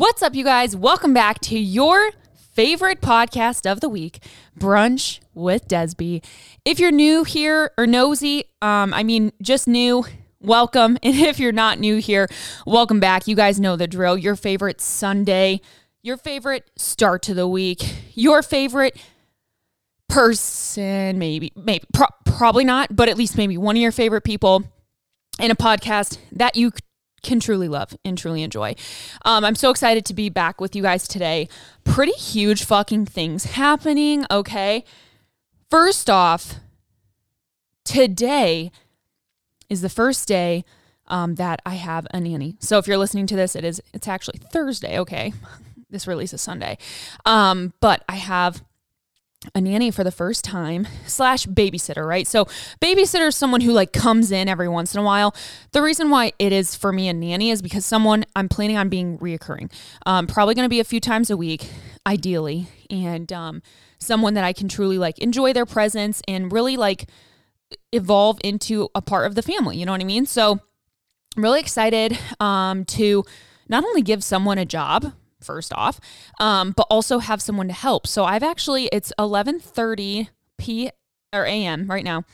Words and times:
What's 0.00 0.22
up, 0.22 0.34
you 0.34 0.44
guys? 0.44 0.74
Welcome 0.74 1.12
back 1.12 1.40
to 1.40 1.58
your 1.58 2.12
favorite 2.32 3.02
podcast 3.02 3.70
of 3.70 3.80
the 3.82 3.88
week, 3.90 4.24
Brunch 4.58 5.20
with 5.34 5.68
Desby. 5.68 6.24
If 6.64 6.80
you're 6.80 6.90
new 6.90 7.22
here 7.22 7.72
or 7.76 7.86
nosy, 7.86 8.44
um, 8.62 8.94
I 8.94 9.02
mean, 9.02 9.30
just 9.42 9.68
new, 9.68 10.06
welcome. 10.40 10.96
And 11.02 11.16
if 11.16 11.38
you're 11.38 11.52
not 11.52 11.80
new 11.80 11.98
here, 11.98 12.28
welcome 12.64 12.98
back. 12.98 13.28
You 13.28 13.36
guys 13.36 13.60
know 13.60 13.76
the 13.76 13.86
drill. 13.86 14.16
Your 14.16 14.36
favorite 14.36 14.80
Sunday, 14.80 15.60
your 16.00 16.16
favorite 16.16 16.70
start 16.78 17.20
to 17.24 17.34
the 17.34 17.46
week, 17.46 17.82
your 18.14 18.42
favorite 18.42 18.96
person, 20.08 21.18
maybe, 21.18 21.52
maybe, 21.54 21.84
pro- 21.92 22.06
probably 22.24 22.64
not, 22.64 22.96
but 22.96 23.10
at 23.10 23.18
least 23.18 23.36
maybe 23.36 23.58
one 23.58 23.76
of 23.76 23.82
your 23.82 23.92
favorite 23.92 24.24
people 24.24 24.64
in 25.38 25.50
a 25.50 25.56
podcast 25.56 26.16
that 26.32 26.56
you 26.56 26.72
can 27.22 27.40
truly 27.40 27.68
love 27.68 27.96
and 28.04 28.16
truly 28.16 28.42
enjoy. 28.42 28.74
Um, 29.24 29.44
I'm 29.44 29.54
so 29.54 29.70
excited 29.70 30.04
to 30.06 30.14
be 30.14 30.28
back 30.28 30.60
with 30.60 30.74
you 30.74 30.82
guys 30.82 31.06
today. 31.06 31.48
Pretty 31.84 32.12
huge 32.12 32.64
fucking 32.64 33.06
things 33.06 33.44
happening, 33.44 34.24
okay? 34.30 34.84
First 35.70 36.10
off, 36.10 36.56
today 37.84 38.70
is 39.68 39.80
the 39.82 39.88
first 39.88 40.26
day 40.26 40.64
um, 41.06 41.34
that 41.36 41.60
I 41.66 41.74
have 41.74 42.06
a 42.12 42.20
nanny. 42.20 42.56
So 42.60 42.78
if 42.78 42.86
you're 42.86 42.98
listening 42.98 43.26
to 43.28 43.36
this, 43.36 43.54
it 43.56 43.64
is 43.64 43.82
it's 43.92 44.08
actually 44.08 44.38
Thursday, 44.38 44.98
okay? 44.98 45.32
This 45.92 46.06
release 46.06 46.32
is 46.32 46.40
Sunday. 46.40 46.78
Um, 47.26 47.72
but 47.80 48.04
I 48.08 48.14
have 48.14 48.62
a 49.54 49.60
nanny 49.60 49.90
for 49.90 50.04
the 50.04 50.10
first 50.10 50.44
time 50.44 50.86
slash 51.06 51.46
babysitter 51.46 52.06
right? 52.06 52.26
So 52.26 52.44
babysitter 52.80 53.28
is 53.28 53.36
someone 53.36 53.62
who 53.62 53.72
like 53.72 53.92
comes 53.92 54.30
in 54.30 54.48
every 54.48 54.68
once 54.68 54.94
in 54.94 55.00
a 55.00 55.04
while. 55.04 55.34
The 55.72 55.80
reason 55.80 56.10
why 56.10 56.32
it 56.38 56.52
is 56.52 56.74
for 56.74 56.92
me 56.92 57.08
a 57.08 57.14
nanny 57.14 57.50
is 57.50 57.62
because 57.62 57.86
someone 57.86 58.24
i'm 58.36 58.48
planning 58.48 58.76
on 58.76 58.88
being 58.88 59.18
reoccurring 59.18 59.72
um, 60.06 60.26
probably 60.26 60.54
going 60.54 60.66
to 60.66 60.70
be 60.70 60.80
a 60.80 60.84
few 60.84 61.00
times 61.00 61.30
a 61.30 61.36
week 61.36 61.70
ideally 62.06 62.66
and 62.90 63.32
um, 63.32 63.62
someone 63.98 64.34
that 64.34 64.44
i 64.44 64.52
can 64.52 64.68
truly 64.68 64.98
like 64.98 65.18
enjoy 65.18 65.52
their 65.52 65.66
presence 65.66 66.22
and 66.28 66.52
really 66.52 66.76
like 66.76 67.08
evolve 67.92 68.38
into 68.42 68.88
a 68.94 69.00
part 69.00 69.26
of 69.26 69.34
the 69.34 69.42
family 69.42 69.76
you 69.76 69.86
know 69.86 69.92
what 69.92 70.00
i 70.00 70.04
mean? 70.04 70.26
So 70.26 70.60
i'm 71.36 71.42
really 71.42 71.60
excited 71.60 72.18
um, 72.40 72.84
to 72.86 73.24
not 73.68 73.84
only 73.84 74.02
give 74.02 74.22
someone 74.22 74.58
a 74.58 74.64
job 74.66 75.12
first 75.42 75.72
off, 75.74 76.00
um, 76.38 76.72
but 76.72 76.86
also 76.90 77.18
have 77.18 77.42
someone 77.42 77.68
to 77.68 77.74
help. 77.74 78.06
So 78.06 78.24
I've 78.24 78.42
actually 78.42 78.86
it's 78.86 79.12
11:30 79.18 80.28
p 80.58 80.90
or 81.32 81.44
a.m. 81.44 81.86
right 81.86 82.04
now, 82.04 82.24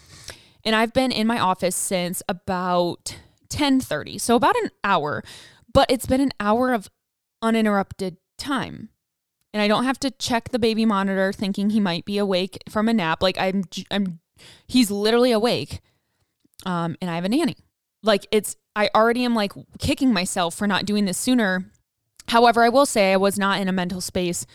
and 0.65 0.75
I've 0.75 0.93
been 0.93 1.13
in 1.13 1.27
my 1.27 1.39
office 1.39 1.77
since 1.77 2.23
about 2.29 3.17
10:30, 3.49 4.21
so 4.21 4.37
about 4.37 4.57
an 4.57 4.71
hour. 4.85 5.23
But 5.73 5.91
it's 5.91 6.07
been 6.07 6.21
an 6.21 6.33
hour 6.41 6.73
of 6.73 6.89
uninterrupted 7.43 8.17
time. 8.39 8.91
And 9.53 9.63
I 9.63 9.69
don't 9.69 9.85
have 9.85 9.99
to 10.01 10.11
check 10.11 10.51
the 10.51 10.59
baby 10.59 10.85
monitor 10.85 11.33
thinking 11.33 11.71
he 11.71 11.81
might 11.81 12.05
be 12.05 12.19
awake 12.19 12.63
from 12.69 12.89
a 12.89 12.95
nap. 12.95 13.23
Like 13.23 13.39
I'm 13.39 13.65
I'm 13.91 14.21
he's 14.67 14.91
literally 14.91 15.33
awake. 15.33 15.81
Um, 16.65 16.97
and 17.01 17.11
I 17.11 17.15
have 17.15 17.25
a 17.25 17.29
nanny. 17.29 17.57
Like 18.03 18.27
it's 18.31 18.57
I 18.75 18.91
already 18.95 19.25
am 19.25 19.35
like 19.35 19.53
kicking 19.79 20.13
myself 20.13 20.55
for 20.55 20.67
not 20.67 20.85
doing 20.85 21.07
this 21.07 21.17
sooner 21.19 21.71
However, 22.29 22.63
I 22.63 22.69
will 22.69 22.87
say 22.87 23.13
I 23.13 23.17
was 23.17 23.39
not 23.39 23.61
in 23.61 23.69
a 23.69 23.73
mental 23.73 24.01
space 24.01 24.47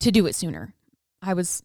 to 0.00 0.10
do 0.10 0.26
it 0.26 0.34
sooner. 0.34 0.74
I 1.22 1.34
was 1.34 1.62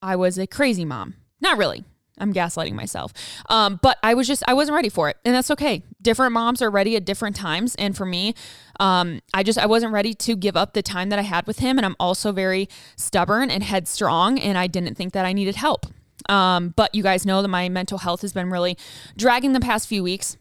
I 0.00 0.16
was 0.16 0.38
a 0.38 0.46
crazy 0.46 0.84
mom. 0.84 1.14
Not 1.40 1.58
really. 1.58 1.84
I'm 2.18 2.32
gaslighting 2.32 2.74
myself. 2.74 3.12
Um, 3.48 3.80
but 3.82 3.98
I 4.02 4.14
was 4.14 4.26
just 4.26 4.42
I 4.46 4.54
wasn't 4.54 4.76
ready 4.76 4.88
for 4.88 5.08
it. 5.08 5.16
And 5.24 5.34
that's 5.34 5.50
okay. 5.50 5.82
Different 6.00 6.32
moms 6.32 6.60
are 6.60 6.70
ready 6.70 6.94
at 6.96 7.04
different 7.04 7.36
times. 7.36 7.74
And 7.76 7.96
for 7.96 8.04
me, 8.04 8.34
um, 8.78 9.20
I 9.32 9.42
just 9.42 9.58
I 9.58 9.66
wasn't 9.66 9.92
ready 9.92 10.14
to 10.14 10.36
give 10.36 10.56
up 10.56 10.74
the 10.74 10.82
time 10.82 11.08
that 11.08 11.18
I 11.18 11.22
had 11.22 11.46
with 11.46 11.60
him. 11.60 11.78
And 11.78 11.86
I'm 11.86 11.96
also 11.98 12.32
very 12.32 12.68
stubborn 12.96 13.50
and 13.50 13.62
headstrong 13.62 14.38
and 14.38 14.58
I 14.58 14.66
didn't 14.66 14.94
think 14.96 15.12
that 15.14 15.24
I 15.24 15.32
needed 15.32 15.56
help. 15.56 15.86
Um, 16.28 16.72
but 16.76 16.94
you 16.94 17.02
guys 17.02 17.26
know 17.26 17.42
that 17.42 17.48
my 17.48 17.68
mental 17.68 17.98
health 17.98 18.20
has 18.22 18.32
been 18.32 18.50
really 18.50 18.76
dragging 19.16 19.52
the 19.52 19.60
past 19.60 19.88
few 19.88 20.02
weeks. 20.02 20.36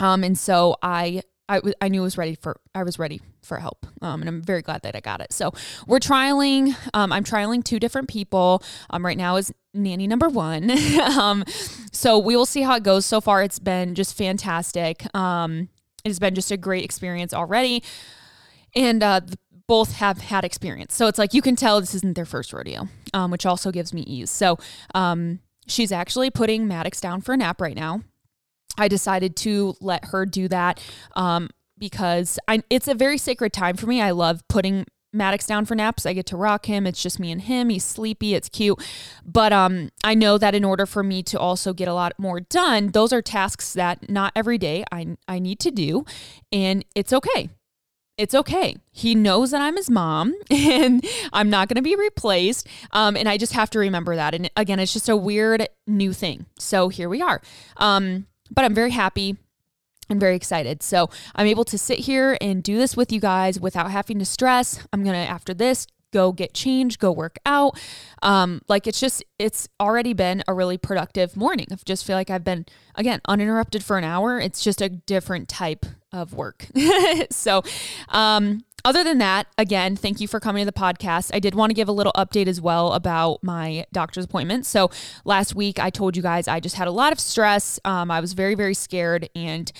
Um, 0.00 0.24
and 0.24 0.38
so 0.38 0.76
I 0.82 1.22
I, 1.48 1.56
w- 1.56 1.74
I 1.80 1.88
knew 1.88 2.02
I 2.02 2.04
was 2.04 2.18
ready 2.18 2.34
for 2.34 2.60
I 2.74 2.82
was 2.82 2.98
ready 2.98 3.20
for 3.42 3.58
help, 3.58 3.86
um, 4.02 4.20
and 4.20 4.28
I'm 4.28 4.42
very 4.42 4.62
glad 4.62 4.82
that 4.82 4.94
I 4.94 5.00
got 5.00 5.20
it. 5.20 5.32
So 5.32 5.52
we're 5.86 5.98
trialing. 5.98 6.76
Um, 6.94 7.12
I'm 7.12 7.24
trialing 7.24 7.64
two 7.64 7.78
different 7.78 8.08
people. 8.08 8.62
Um, 8.90 9.04
right 9.04 9.16
now 9.16 9.36
is 9.36 9.52
nanny 9.72 10.06
number 10.06 10.28
one. 10.28 10.70
um, 11.18 11.44
so 11.92 12.18
we 12.18 12.36
will 12.36 12.46
see 12.46 12.62
how 12.62 12.76
it 12.76 12.82
goes. 12.82 13.06
So 13.06 13.20
far, 13.20 13.42
it's 13.42 13.58
been 13.58 13.94
just 13.94 14.16
fantastic. 14.16 15.06
Um, 15.14 15.68
it's 16.04 16.18
been 16.18 16.34
just 16.34 16.50
a 16.50 16.56
great 16.56 16.84
experience 16.84 17.32
already, 17.32 17.82
and 18.74 19.02
uh, 19.02 19.20
both 19.66 19.94
have 19.94 20.18
had 20.18 20.44
experience. 20.44 20.94
So 20.94 21.06
it's 21.06 21.18
like 21.18 21.34
you 21.34 21.42
can 21.42 21.56
tell 21.56 21.80
this 21.80 21.94
isn't 21.94 22.14
their 22.14 22.26
first 22.26 22.52
rodeo, 22.52 22.88
um, 23.14 23.30
which 23.30 23.46
also 23.46 23.70
gives 23.70 23.92
me 23.92 24.02
ease. 24.02 24.30
So 24.30 24.58
she's 25.66 25.92
actually 25.92 26.30
putting 26.30 26.66
Maddox 26.66 27.00
down 27.00 27.20
for 27.20 27.32
a 27.32 27.36
nap 27.36 27.60
right 27.60 27.76
now. 27.76 28.02
I 28.76 28.88
decided 28.88 29.36
to 29.36 29.74
let 29.80 30.06
her 30.06 30.26
do 30.26 30.48
that 30.48 30.82
um, 31.16 31.50
because 31.78 32.38
I, 32.46 32.62
it's 32.70 32.88
a 32.88 32.94
very 32.94 33.18
sacred 33.18 33.52
time 33.52 33.76
for 33.76 33.86
me. 33.86 34.00
I 34.00 34.10
love 34.10 34.46
putting 34.48 34.86
Maddox 35.12 35.46
down 35.46 35.64
for 35.64 35.74
naps. 35.74 36.04
I 36.04 36.12
get 36.12 36.26
to 36.26 36.36
rock 36.36 36.66
him. 36.66 36.86
It's 36.86 37.02
just 37.02 37.18
me 37.18 37.32
and 37.32 37.40
him. 37.40 37.70
He's 37.70 37.84
sleepy. 37.84 38.34
It's 38.34 38.48
cute. 38.48 38.78
But 39.24 39.52
um, 39.52 39.90
I 40.04 40.14
know 40.14 40.38
that 40.38 40.54
in 40.54 40.64
order 40.64 40.86
for 40.86 41.02
me 41.02 41.22
to 41.24 41.38
also 41.38 41.72
get 41.72 41.88
a 41.88 41.94
lot 41.94 42.12
more 42.18 42.40
done, 42.40 42.88
those 42.88 43.12
are 43.12 43.22
tasks 43.22 43.72
that 43.74 44.10
not 44.10 44.32
every 44.36 44.58
day 44.58 44.84
I, 44.92 45.16
I 45.26 45.38
need 45.38 45.60
to 45.60 45.70
do. 45.70 46.04
And 46.52 46.84
it's 46.94 47.12
okay. 47.12 47.50
It's 48.18 48.34
okay. 48.34 48.76
He 48.90 49.14
knows 49.14 49.52
that 49.52 49.62
I'm 49.62 49.76
his 49.76 49.88
mom 49.88 50.34
and 50.50 51.04
I'm 51.32 51.48
not 51.48 51.68
going 51.68 51.76
to 51.76 51.82
be 51.82 51.96
replaced. 51.96 52.66
Um, 52.90 53.16
and 53.16 53.28
I 53.28 53.38
just 53.38 53.52
have 53.52 53.70
to 53.70 53.78
remember 53.78 54.16
that. 54.16 54.34
And 54.34 54.50
again, 54.56 54.78
it's 54.80 54.92
just 54.92 55.08
a 55.08 55.16
weird 55.16 55.68
new 55.86 56.12
thing. 56.12 56.46
So 56.58 56.88
here 56.88 57.08
we 57.08 57.22
are. 57.22 57.40
Um, 57.76 58.26
but 58.50 58.64
I'm 58.64 58.74
very 58.74 58.90
happy 58.90 59.36
I'm 60.10 60.18
very 60.18 60.36
excited. 60.36 60.82
So 60.82 61.10
I'm 61.34 61.46
able 61.46 61.64
to 61.64 61.78
sit 61.78 61.98
here 62.00 62.36
and 62.40 62.62
do 62.62 62.78
this 62.78 62.96
with 62.96 63.12
you 63.12 63.20
guys 63.20 63.60
without 63.60 63.90
having 63.90 64.18
to 64.18 64.24
stress. 64.24 64.86
I'm 64.92 65.04
going 65.04 65.14
to, 65.14 65.30
after 65.30 65.52
this, 65.52 65.86
go 66.12 66.32
get 66.32 66.54
changed, 66.54 66.98
go 66.98 67.12
work 67.12 67.36
out. 67.44 67.78
Um, 68.22 68.62
like 68.68 68.86
it's 68.86 69.00
just, 69.00 69.22
it's 69.38 69.68
already 69.78 70.14
been 70.14 70.42
a 70.48 70.54
really 70.54 70.78
productive 70.78 71.36
morning. 71.36 71.66
I 71.70 71.76
just 71.84 72.06
feel 72.06 72.16
like 72.16 72.30
I've 72.30 72.44
been, 72.44 72.64
again, 72.94 73.20
uninterrupted 73.28 73.84
for 73.84 73.98
an 73.98 74.04
hour. 74.04 74.40
It's 74.40 74.64
just 74.64 74.80
a 74.80 74.88
different 74.88 75.48
type 75.48 75.84
of 76.12 76.34
work. 76.34 76.66
so, 77.30 77.62
um, 78.08 78.64
other 78.84 79.04
than 79.04 79.18
that, 79.18 79.48
again, 79.58 79.96
thank 79.96 80.20
you 80.20 80.28
for 80.28 80.40
coming 80.40 80.64
to 80.64 80.66
the 80.66 80.78
podcast. 80.78 81.30
I 81.34 81.40
did 81.40 81.54
want 81.54 81.70
to 81.70 81.74
give 81.74 81.88
a 81.88 81.92
little 81.92 82.12
update 82.12 82.46
as 82.46 82.60
well 82.60 82.92
about 82.92 83.42
my 83.42 83.84
doctor's 83.92 84.24
appointment. 84.24 84.66
So 84.66 84.90
last 85.24 85.54
week, 85.54 85.78
I 85.78 85.90
told 85.90 86.16
you 86.16 86.22
guys 86.22 86.48
I 86.48 86.60
just 86.60 86.76
had 86.76 86.88
a 86.88 86.92
lot 86.92 87.12
of 87.12 87.20
stress. 87.20 87.80
Um, 87.84 88.10
I 88.10 88.20
was 88.20 88.32
very, 88.32 88.54
very 88.54 88.74
scared, 88.74 89.28
and 89.34 89.70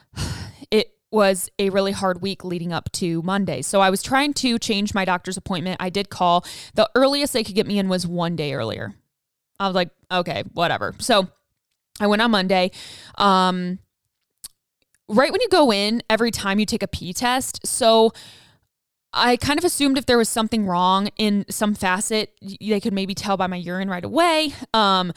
it 0.70 0.92
was 1.10 1.50
a 1.58 1.70
really 1.70 1.92
hard 1.92 2.20
week 2.20 2.44
leading 2.44 2.72
up 2.72 2.90
to 2.92 3.22
Monday. 3.22 3.62
So 3.62 3.80
I 3.80 3.90
was 3.90 4.02
trying 4.02 4.32
to 4.34 4.58
change 4.58 4.94
my 4.94 5.04
doctor's 5.04 5.36
appointment. 5.36 5.76
I 5.80 5.90
did 5.90 6.10
call. 6.10 6.44
The 6.74 6.90
earliest 6.94 7.34
they 7.34 7.44
could 7.44 7.54
get 7.54 7.66
me 7.66 7.78
in 7.78 7.88
was 7.88 8.06
one 8.06 8.34
day 8.34 8.54
earlier. 8.54 8.94
I 9.60 9.66
was 9.66 9.74
like, 9.74 9.90
okay, 10.10 10.42
whatever. 10.52 10.94
So 10.98 11.28
I 12.00 12.06
went 12.06 12.22
on 12.22 12.30
Monday. 12.30 12.72
Um, 13.16 13.78
right 15.08 15.30
when 15.30 15.40
you 15.40 15.48
go 15.48 15.72
in, 15.72 16.02
every 16.08 16.30
time 16.30 16.58
you 16.58 16.66
take 16.66 16.82
a 16.82 16.88
P 16.88 17.12
test. 17.12 17.66
So 17.66 18.12
I 19.12 19.36
kind 19.36 19.58
of 19.58 19.64
assumed 19.64 19.98
if 19.98 20.06
there 20.06 20.18
was 20.18 20.28
something 20.28 20.66
wrong 20.66 21.08
in 21.16 21.44
some 21.50 21.74
facet, 21.74 22.32
they 22.60 22.80
could 22.80 22.92
maybe 22.92 23.14
tell 23.14 23.36
by 23.36 23.46
my 23.46 23.56
urine 23.56 23.90
right 23.90 24.04
away. 24.04 24.54
Um, 24.72 25.12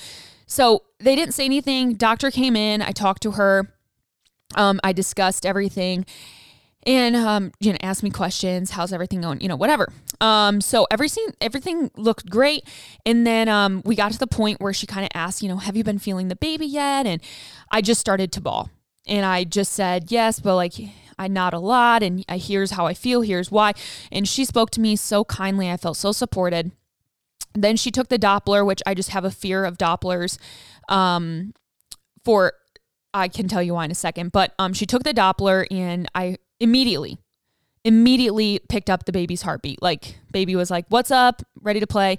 so 0.47 0.83
they 0.99 1.15
didn't 1.15 1.33
say 1.33 1.45
anything. 1.45 1.93
Doctor 1.93 2.29
came 2.29 2.55
in. 2.55 2.81
I 2.81 2.91
talked 2.91 3.23
to 3.23 3.31
her. 3.31 3.73
Um, 4.55 4.79
I 4.83 4.93
discussed 4.93 5.45
everything 5.45 6.05
and 6.85 7.15
um, 7.15 7.51
you 7.59 7.71
know 7.71 7.77
asked 7.81 8.03
me 8.03 8.09
questions 8.09 8.71
how's 8.71 8.93
everything 8.93 9.21
going 9.21 9.41
you 9.41 9.47
know 9.47 9.55
whatever 9.55 9.91
um, 10.21 10.61
so 10.61 10.85
everything 10.91 11.25
everything 11.41 11.89
looked 11.97 12.29
great 12.29 12.63
and 13.05 13.25
then 13.25 13.49
um, 13.49 13.81
we 13.85 13.95
got 13.95 14.11
to 14.11 14.19
the 14.19 14.27
point 14.27 14.61
where 14.61 14.73
she 14.73 14.85
kind 14.85 15.03
of 15.03 15.09
asked 15.13 15.41
you 15.41 15.49
know 15.49 15.57
have 15.57 15.75
you 15.75 15.83
been 15.83 15.99
feeling 15.99 16.27
the 16.27 16.35
baby 16.35 16.65
yet 16.65 17.05
and 17.05 17.21
i 17.71 17.81
just 17.81 17.99
started 17.99 18.31
to 18.31 18.41
bawl 18.41 18.69
and 19.07 19.25
I 19.25 19.43
just 19.43 19.73
said, 19.73 20.11
yes, 20.11 20.39
but 20.39 20.55
like 20.55 20.73
I 21.17 21.27
nod 21.27 21.53
a 21.53 21.59
lot 21.59 22.03
and 22.03 22.25
I, 22.27 22.37
here's 22.37 22.71
how 22.71 22.85
I 22.85 22.93
feel, 22.93 23.21
here's 23.21 23.51
why. 23.51 23.73
And 24.11 24.27
she 24.27 24.45
spoke 24.45 24.71
to 24.71 24.81
me 24.81 24.95
so 24.95 25.23
kindly. 25.25 25.69
I 25.69 25.77
felt 25.77 25.97
so 25.97 26.11
supported. 26.11 26.71
Then 27.53 27.77
she 27.77 27.91
took 27.91 28.09
the 28.09 28.19
Doppler, 28.19 28.65
which 28.65 28.81
I 28.85 28.93
just 28.93 29.09
have 29.09 29.23
a 29.23 29.31
fear 29.31 29.63
of 29.63 29.77
Dopplers. 29.77 30.37
Um, 30.89 31.53
for 32.23 32.53
I 33.13 33.27
can 33.27 33.47
tell 33.47 33.63
you 33.63 33.75
why 33.75 33.85
in 33.85 33.91
a 33.91 33.95
second, 33.95 34.31
but 34.31 34.53
um, 34.59 34.73
she 34.73 34.85
took 34.85 35.03
the 35.03 35.13
Doppler 35.13 35.65
and 35.71 36.09
I 36.13 36.37
immediately, 36.59 37.17
immediately 37.85 38.59
picked 38.67 38.89
up 38.89 39.05
the 39.05 39.13
baby's 39.13 39.43
heartbeat. 39.43 39.81
Like 39.81 40.19
baby 40.31 40.55
was 40.55 40.69
like, 40.69 40.85
"What's 40.89 41.11
up? 41.11 41.41
Ready 41.61 41.79
to 41.79 41.87
play?" 41.87 42.17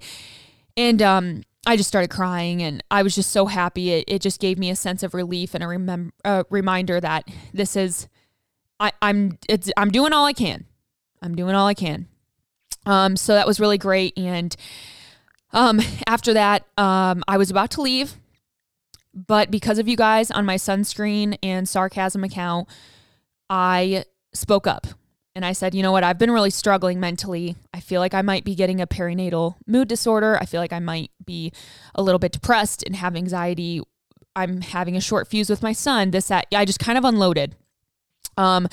And 0.76 1.02
um, 1.02 1.42
I 1.66 1.76
just 1.76 1.88
started 1.88 2.08
crying 2.08 2.62
and 2.62 2.82
I 2.90 3.02
was 3.02 3.14
just 3.14 3.30
so 3.30 3.46
happy. 3.46 3.90
It, 3.90 4.04
it 4.06 4.22
just 4.22 4.40
gave 4.40 4.58
me 4.58 4.70
a 4.70 4.76
sense 4.76 5.02
of 5.02 5.14
relief 5.14 5.54
and 5.54 5.64
a 5.64 5.66
remem- 5.66 6.44
reminder 6.48 7.00
that 7.00 7.28
this 7.52 7.74
is, 7.74 8.08
I, 8.78 8.92
I'm, 9.02 9.38
it's, 9.48 9.70
I'm 9.76 9.90
doing 9.90 10.12
all 10.12 10.24
I 10.24 10.32
can. 10.32 10.64
I'm 11.20 11.34
doing 11.34 11.54
all 11.54 11.66
I 11.66 11.74
can. 11.74 12.06
Um, 12.86 13.16
so 13.16 13.34
that 13.34 13.46
was 13.46 13.58
really 13.58 13.78
great. 13.78 14.16
And 14.16 14.54
um, 15.52 15.80
after 16.06 16.32
that, 16.34 16.64
um, 16.78 17.24
I 17.26 17.36
was 17.36 17.50
about 17.50 17.72
to 17.72 17.82
leave, 17.82 18.14
but 19.12 19.50
because 19.50 19.78
of 19.78 19.88
you 19.88 19.96
guys 19.96 20.30
on 20.30 20.44
my 20.44 20.56
sunscreen 20.56 21.36
and 21.42 21.68
sarcasm 21.68 22.22
account, 22.22 22.68
I 23.50 24.04
spoke 24.32 24.66
up 24.66 24.86
and 25.36 25.44
I 25.44 25.52
said, 25.52 25.74
you 25.74 25.82
know 25.82 25.92
what, 25.92 26.02
I've 26.02 26.16
been 26.16 26.30
really 26.30 26.48
struggling 26.48 26.98
mentally. 26.98 27.56
I 27.74 27.80
feel 27.80 28.00
like 28.00 28.14
I 28.14 28.22
might 28.22 28.42
be 28.42 28.54
getting 28.54 28.80
a 28.80 28.86
perinatal 28.86 29.56
mood 29.66 29.86
disorder. 29.86 30.38
I 30.40 30.46
feel 30.46 30.62
like 30.62 30.72
I 30.72 30.78
might 30.78 31.10
be 31.22 31.52
a 31.94 32.02
little 32.02 32.18
bit 32.18 32.32
depressed 32.32 32.82
and 32.84 32.96
have 32.96 33.14
anxiety. 33.14 33.82
I'm 34.34 34.62
having 34.62 34.96
a 34.96 35.00
short 35.00 35.28
fuse 35.28 35.50
with 35.50 35.62
my 35.62 35.72
son. 35.72 36.10
This, 36.10 36.28
that. 36.28 36.46
I 36.54 36.64
just 36.64 36.80
kind 36.80 36.96
of 36.96 37.04
unloaded. 37.04 37.54
Um, 38.38 38.66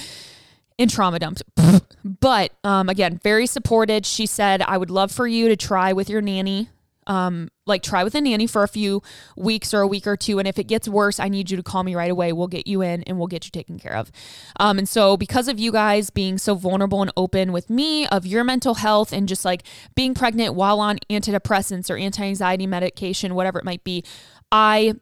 and 0.79 0.89
trauma 0.89 1.19
dumped. 1.19 1.43
but 2.05 2.53
um, 2.63 2.87
again, 2.87 3.19
very 3.21 3.45
supported. 3.45 4.05
She 4.05 4.25
said, 4.25 4.61
I 4.61 4.77
would 4.77 4.89
love 4.89 5.11
for 5.11 5.27
you 5.27 5.49
to 5.49 5.57
try 5.57 5.91
with 5.91 6.09
your 6.09 6.21
nanny 6.21 6.69
um, 7.07 7.49
like 7.65 7.81
try 7.81 8.03
with 8.03 8.15
a 8.15 8.21
nanny 8.21 8.47
for 8.47 8.63
a 8.63 8.67
few 8.67 9.01
weeks 9.37 9.73
or 9.73 9.81
a 9.81 9.87
week 9.87 10.05
or 10.05 10.17
two. 10.17 10.39
And 10.39 10.47
if 10.47 10.59
it 10.59 10.65
gets 10.65 10.87
worse, 10.87 11.19
I 11.19 11.29
need 11.29 11.49
you 11.49 11.57
to 11.57 11.63
call 11.63 11.83
me 11.83 11.95
right 11.95 12.11
away. 12.11 12.33
We'll 12.33 12.47
get 12.47 12.67
you 12.67 12.81
in 12.81 13.03
and 13.03 13.17
we'll 13.17 13.27
get 13.27 13.45
you 13.45 13.51
taken 13.51 13.79
care 13.79 13.95
of. 13.95 14.11
Um, 14.59 14.77
and 14.77 14.87
so, 14.87 15.15
because 15.15 15.47
of 15.47 15.59
you 15.59 15.71
guys 15.71 16.09
being 16.09 16.37
so 16.37 16.55
vulnerable 16.55 17.01
and 17.01 17.11
open 17.15 17.51
with 17.51 17.69
me 17.69 18.05
of 18.07 18.25
your 18.25 18.43
mental 18.43 18.75
health 18.75 19.13
and 19.13 19.27
just 19.27 19.45
like 19.45 19.63
being 19.95 20.13
pregnant 20.13 20.55
while 20.55 20.79
on 20.79 20.99
antidepressants 21.09 21.89
or 21.89 21.97
anti 21.97 22.23
anxiety 22.23 22.67
medication, 22.67 23.35
whatever 23.35 23.59
it 23.59 23.65
might 23.65 23.83
be, 23.83 24.03
I 24.51 24.95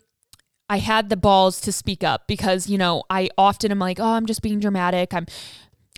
I 0.69 0.77
had 0.77 1.09
the 1.09 1.17
balls 1.17 1.59
to 1.61 1.71
speak 1.71 2.03
up 2.03 2.27
because, 2.27 2.69
you 2.69 2.77
know, 2.77 3.03
I 3.09 3.29
often 3.37 3.71
am 3.71 3.79
like, 3.79 3.99
oh, 3.99 4.13
I'm 4.13 4.25
just 4.25 4.41
being 4.41 4.59
dramatic. 4.59 5.13
I'm 5.13 5.25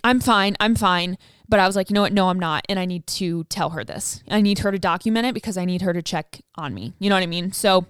I'm 0.02 0.20
fine. 0.20 0.56
I'm 0.60 0.74
fine. 0.74 1.16
But 1.48 1.60
I 1.60 1.66
was 1.66 1.76
like, 1.76 1.90
you 1.90 1.94
know 1.94 2.02
what? 2.02 2.12
No, 2.12 2.28
I'm 2.28 2.38
not. 2.38 2.64
And 2.68 2.78
I 2.78 2.84
need 2.86 3.06
to 3.08 3.44
tell 3.44 3.70
her 3.70 3.84
this. 3.84 4.22
I 4.30 4.40
need 4.40 4.60
her 4.60 4.72
to 4.72 4.78
document 4.78 5.26
it 5.26 5.34
because 5.34 5.56
I 5.56 5.64
need 5.64 5.82
her 5.82 5.92
to 5.92 6.02
check 6.02 6.40
on 6.56 6.72
me. 6.74 6.94
You 6.98 7.10
know 7.10 7.16
what 7.16 7.22
I 7.22 7.26
mean? 7.26 7.52
So 7.52 7.86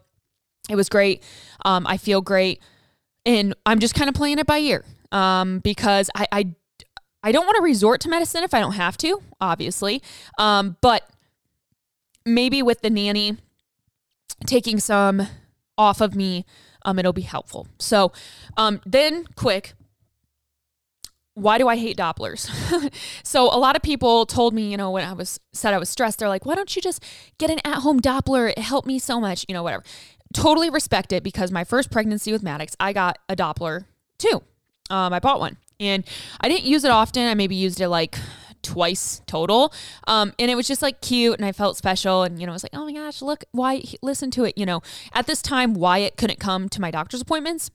it 0.68 0.76
was 0.76 0.88
great. 0.88 1.22
Um, 1.64 1.86
I 1.86 1.96
feel 1.96 2.20
great. 2.20 2.60
And 3.24 3.54
I'm 3.64 3.78
just 3.78 3.94
kind 3.94 4.08
of 4.08 4.14
playing 4.14 4.38
it 4.38 4.46
by 4.46 4.58
ear 4.58 4.84
um, 5.12 5.60
because 5.60 6.10
I, 6.14 6.26
I, 6.32 6.54
I 7.22 7.32
don't 7.32 7.46
want 7.46 7.56
to 7.56 7.62
resort 7.62 8.00
to 8.02 8.08
medicine 8.08 8.42
if 8.42 8.52
I 8.52 8.60
don't 8.60 8.72
have 8.72 8.96
to, 8.98 9.22
obviously. 9.40 10.02
Um, 10.38 10.76
but 10.80 11.08
maybe 12.26 12.62
with 12.62 12.82
the 12.82 12.90
nanny 12.90 13.36
taking 14.46 14.78
some 14.80 15.26
off 15.78 16.00
of 16.00 16.14
me, 16.14 16.44
um, 16.84 16.98
it'll 16.98 17.12
be 17.12 17.22
helpful. 17.22 17.66
So 17.78 18.12
um, 18.56 18.80
then, 18.84 19.26
quick, 19.36 19.74
why 21.34 21.58
do 21.58 21.68
I 21.68 21.76
hate 21.76 21.96
Dopplers? 21.96 22.48
so 23.24 23.44
a 23.44 23.58
lot 23.58 23.76
of 23.76 23.82
people 23.82 24.24
told 24.24 24.54
me, 24.54 24.70
you 24.70 24.76
know, 24.76 24.90
when 24.90 25.04
I 25.04 25.12
was 25.12 25.40
said 25.52 25.74
I 25.74 25.78
was 25.78 25.88
stressed, 25.88 26.20
they're 26.20 26.28
like, 26.28 26.46
why 26.46 26.54
don't 26.54 26.74
you 26.74 26.80
just 26.80 27.04
get 27.38 27.50
an 27.50 27.58
at-home 27.64 28.00
Doppler? 28.00 28.50
It 28.50 28.58
helped 28.58 28.86
me 28.86 28.98
so 28.98 29.20
much, 29.20 29.44
you 29.48 29.54
know, 29.54 29.62
whatever. 29.62 29.82
Totally 30.32 30.70
respect 30.70 31.12
it 31.12 31.22
because 31.22 31.50
my 31.50 31.64
first 31.64 31.90
pregnancy 31.90 32.32
with 32.32 32.42
Maddox, 32.42 32.76
I 32.78 32.92
got 32.92 33.18
a 33.28 33.36
Doppler 33.36 33.86
too. 34.18 34.42
Um, 34.90 35.12
I 35.12 35.18
bought 35.18 35.40
one 35.40 35.56
and 35.80 36.04
I 36.40 36.48
didn't 36.48 36.66
use 36.66 36.84
it 36.84 36.90
often. 36.90 37.26
I 37.26 37.34
maybe 37.34 37.56
used 37.56 37.80
it 37.80 37.88
like 37.88 38.16
twice 38.62 39.20
total. 39.26 39.72
Um, 40.06 40.32
and 40.38 40.50
it 40.50 40.54
was 40.54 40.68
just 40.68 40.82
like 40.82 41.00
cute 41.00 41.36
and 41.36 41.44
I 41.44 41.52
felt 41.52 41.76
special. 41.76 42.22
And, 42.22 42.40
you 42.40 42.46
know, 42.46 42.52
I 42.52 42.54
was 42.54 42.62
like, 42.62 42.74
oh 42.74 42.84
my 42.84 42.92
gosh, 42.92 43.22
look, 43.22 43.44
why 43.52 43.82
listen 44.02 44.30
to 44.32 44.44
it. 44.44 44.56
You 44.56 44.66
know, 44.66 44.82
at 45.12 45.26
this 45.26 45.42
time, 45.42 45.74
Wyatt 45.74 46.16
couldn't 46.16 46.40
come 46.40 46.68
to 46.70 46.80
my 46.80 46.90
doctor's 46.90 47.20
appointments 47.20 47.70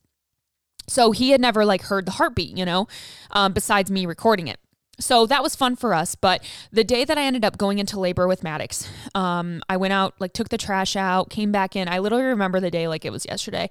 so 0.89 1.11
he 1.11 1.31
had 1.31 1.39
never 1.39 1.65
like 1.65 1.83
heard 1.83 2.05
the 2.05 2.11
heartbeat, 2.11 2.57
you 2.57 2.65
know, 2.65 2.87
um, 3.31 3.53
besides 3.53 3.89
me 3.89 4.05
recording 4.05 4.47
it. 4.47 4.59
So 4.99 5.25
that 5.27 5.41
was 5.41 5.55
fun 5.55 5.75
for 5.75 5.93
us. 5.93 6.15
But 6.15 6.43
the 6.71 6.83
day 6.83 7.05
that 7.05 7.17
I 7.17 7.23
ended 7.23 7.45
up 7.45 7.57
going 7.57 7.79
into 7.79 7.99
labor 7.99 8.27
with 8.27 8.43
Maddox, 8.43 8.87
um, 9.15 9.61
I 9.69 9.77
went 9.77 9.93
out, 9.93 10.13
like 10.19 10.33
took 10.33 10.49
the 10.49 10.57
trash 10.57 10.95
out, 10.95 11.29
came 11.29 11.51
back 11.51 11.75
in. 11.75 11.87
I 11.87 11.99
literally 11.99 12.25
remember 12.25 12.59
the 12.59 12.71
day 12.71 12.87
like 12.87 13.05
it 13.05 13.11
was 13.11 13.25
yesterday. 13.25 13.69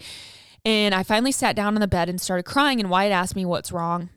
And 0.65 0.95
I 0.95 1.03
finally 1.03 1.33
sat 1.33 1.55
down 1.55 1.75
on 1.75 1.81
the 1.81 1.87
bed 1.87 2.09
and 2.09 2.21
started 2.21 2.45
crying. 2.45 2.81
And 2.81 2.91
Wyatt 2.91 3.13
asked 3.13 3.37
me 3.37 3.45
what's 3.45 3.73
wrong. 3.73 4.09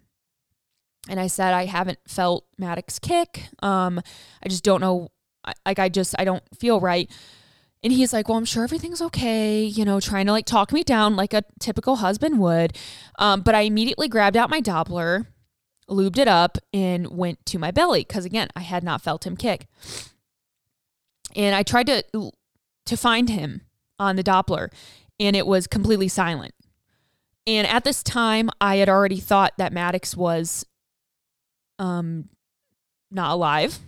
And 1.09 1.19
I 1.19 1.27
said, 1.27 1.53
I 1.53 1.65
haven't 1.65 2.00
felt 2.07 2.45
Maddox 2.57 3.00
kick. 3.00 3.48
Um, 3.62 4.01
I 4.44 4.50
just 4.50 4.63
don't 4.63 4.81
know. 4.81 5.09
Like, 5.65 5.80
I 5.80 5.89
just, 5.89 6.15
I 6.19 6.24
don't 6.24 6.44
feel 6.57 6.80
right. 6.80 7.09
And 7.83 7.92
he's 7.92 8.13
like, 8.13 8.30
Well, 8.30 8.38
I'm 8.38 8.45
sure 8.45 8.63
everything's 8.63 9.01
okay, 9.01 9.63
you 9.63 9.86
know, 9.86 10.00
trying 10.00 10.25
to 10.28 10.31
like 10.31 10.45
talk 10.45 10.72
me 10.72 10.83
down 10.83 11.16
like 11.16 11.33
a 11.33 11.44
typical 11.60 11.98
husband 11.98 12.39
would. 12.39 12.78
Um, 13.18 13.42
but 13.42 13.56
I 13.56 13.62
immediately 13.62 14.07
grabbed 14.07 14.38
out 14.38 14.50
my 14.50 14.62
Doppler, 14.62 15.25
lubed 15.89 16.18
it 16.18 16.28
up, 16.28 16.57
and 16.74 17.07
went 17.07 17.45
to 17.48 17.60
my 17.60 17.72
belly 17.72 18.01
because 18.01 18.25
again, 18.25 18.50
I 18.56 18.62
had 18.62 18.83
not 18.83 19.01
felt 19.01 19.25
him 19.25 19.36
kick. 19.36 19.68
And 21.36 21.56
I 21.56 21.63
tried 21.63 21.88
to 21.88 22.04
to 22.86 22.98
find 22.98 23.30
him 23.30 23.62
on 23.98 24.16
the 24.16 24.24
Doppler, 24.24 24.69
and 25.19 25.36
it 25.36 25.48
was 25.48 25.68
completely 25.68 26.07
silent. 26.07 26.54
And 27.48 27.66
at 27.66 27.84
this 27.84 28.04
time, 28.04 28.50
I 28.60 28.75
had 28.75 28.89
already 28.89 29.19
thought 29.19 29.54
that 29.57 29.74
Maddox 29.74 30.16
was 30.16 30.66
um 31.80 32.30
not 33.10 33.31
alive. 33.31 33.80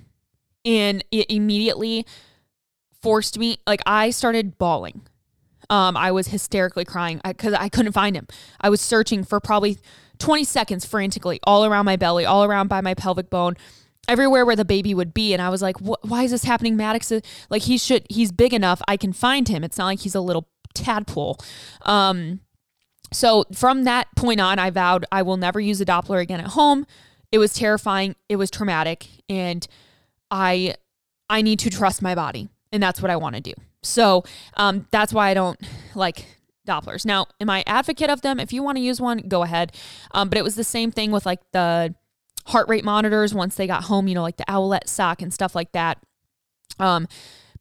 And 0.66 1.04
it 1.12 1.30
immediately 1.30 2.06
forced 3.04 3.38
me 3.38 3.58
like 3.68 3.82
I 3.86 4.10
started 4.10 4.58
bawling. 4.58 5.02
Um, 5.70 5.96
I 5.96 6.12
was 6.12 6.28
hysterically 6.28 6.86
crying 6.86 7.22
because 7.24 7.54
I, 7.54 7.64
I 7.64 7.70
couldn't 7.70 7.92
find 7.92 8.16
him. 8.16 8.28
I 8.62 8.70
was 8.70 8.82
searching 8.82 9.24
for 9.24 9.40
probably 9.40 9.78
20 10.20 10.44
seconds 10.46 10.86
frantically 10.86 11.40
all 11.44 11.66
around 11.66 11.86
my 11.86 11.98
belly, 11.98 12.26
all 12.26 12.44
around 12.44 12.70
by 12.70 12.82
my 12.82 12.94
pelvic 12.94 13.30
bone, 13.30 13.56
everywhere 14.08 14.46
where 14.46 14.56
the 14.56 14.66
baby 14.66 14.94
would 14.94 15.14
be. 15.14 15.34
And 15.34 15.42
I 15.42 15.50
was 15.50 15.62
like, 15.62 15.78
why 15.80 16.24
is 16.24 16.32
this 16.32 16.44
happening? 16.44 16.76
Maddox 16.78 17.12
is 17.12 17.22
like, 17.50 17.64
he 17.64 17.78
should, 17.78 18.06
he's 18.10 18.32
big 18.32 18.54
enough. 18.54 18.82
I 18.88 18.98
can 18.98 19.14
find 19.14 19.48
him. 19.48 19.64
It's 19.64 19.78
not 19.78 19.86
like 19.86 20.00
he's 20.00 20.16
a 20.16 20.22
little 20.22 20.48
tadpole. 20.74 21.38
Um, 21.84 22.42
so 23.12 23.46
from 23.54 23.84
that 23.84 24.08
point 24.16 24.40
on, 24.40 24.60
I 24.60 24.70
vowed 24.70 25.06
I 25.12 25.22
will 25.22 25.38
never 25.38 25.60
use 25.60 25.80
a 25.82 25.86
Doppler 25.86 26.22
again 26.22 26.40
at 26.40 26.48
home. 26.48 26.86
It 27.32 27.38
was 27.38 27.54
terrifying. 27.54 28.16
It 28.30 28.38
was 28.38 28.50
traumatic. 28.50 29.08
And 29.30 29.68
I, 30.32 30.76
I 31.30 31.42
need 31.42 31.60
to 31.60 31.70
trust 31.70 32.02
my 32.02 32.16
body 32.16 32.50
and 32.74 32.82
that's 32.82 33.02
what 33.02 33.12
I 33.12 33.16
want 33.16 33.36
to 33.36 33.42
do. 33.42 33.54
So 33.84 34.24
um, 34.56 34.88
that's 34.92 35.14
why 35.14 35.30
I 35.30 35.34
don't 35.34 35.60
like 35.96 36.26
Dopplers. 36.68 37.06
Now, 37.06 37.28
am 37.40 37.50
I 37.50 37.64
advocate 37.68 38.10
of 38.10 38.22
them? 38.22 38.40
If 38.40 38.52
you 38.52 38.64
want 38.64 38.78
to 38.78 38.82
use 38.82 39.00
one, 39.00 39.20
go 39.20 39.44
ahead. 39.44 39.74
Um, 40.12 40.28
but 40.28 40.38
it 40.38 40.44
was 40.44 40.56
the 40.56 40.64
same 40.64 40.92
thing 40.92 41.12
with 41.12 41.26
like 41.26 41.40
the 41.52 41.94
heart 42.48 42.68
rate 42.68 42.84
monitors 42.84 43.34
once 43.34 43.56
they 43.56 43.68
got 43.68 43.86
home, 43.86 44.08
you 44.08 44.16
know, 44.16 44.24
like 44.24 44.38
the 44.38 44.50
Owlet 44.50 44.90
sock 44.90 45.22
and 45.22 45.34
stuff 45.34 45.56
like 45.56 45.72
that. 45.74 46.00
Um, 46.80 47.08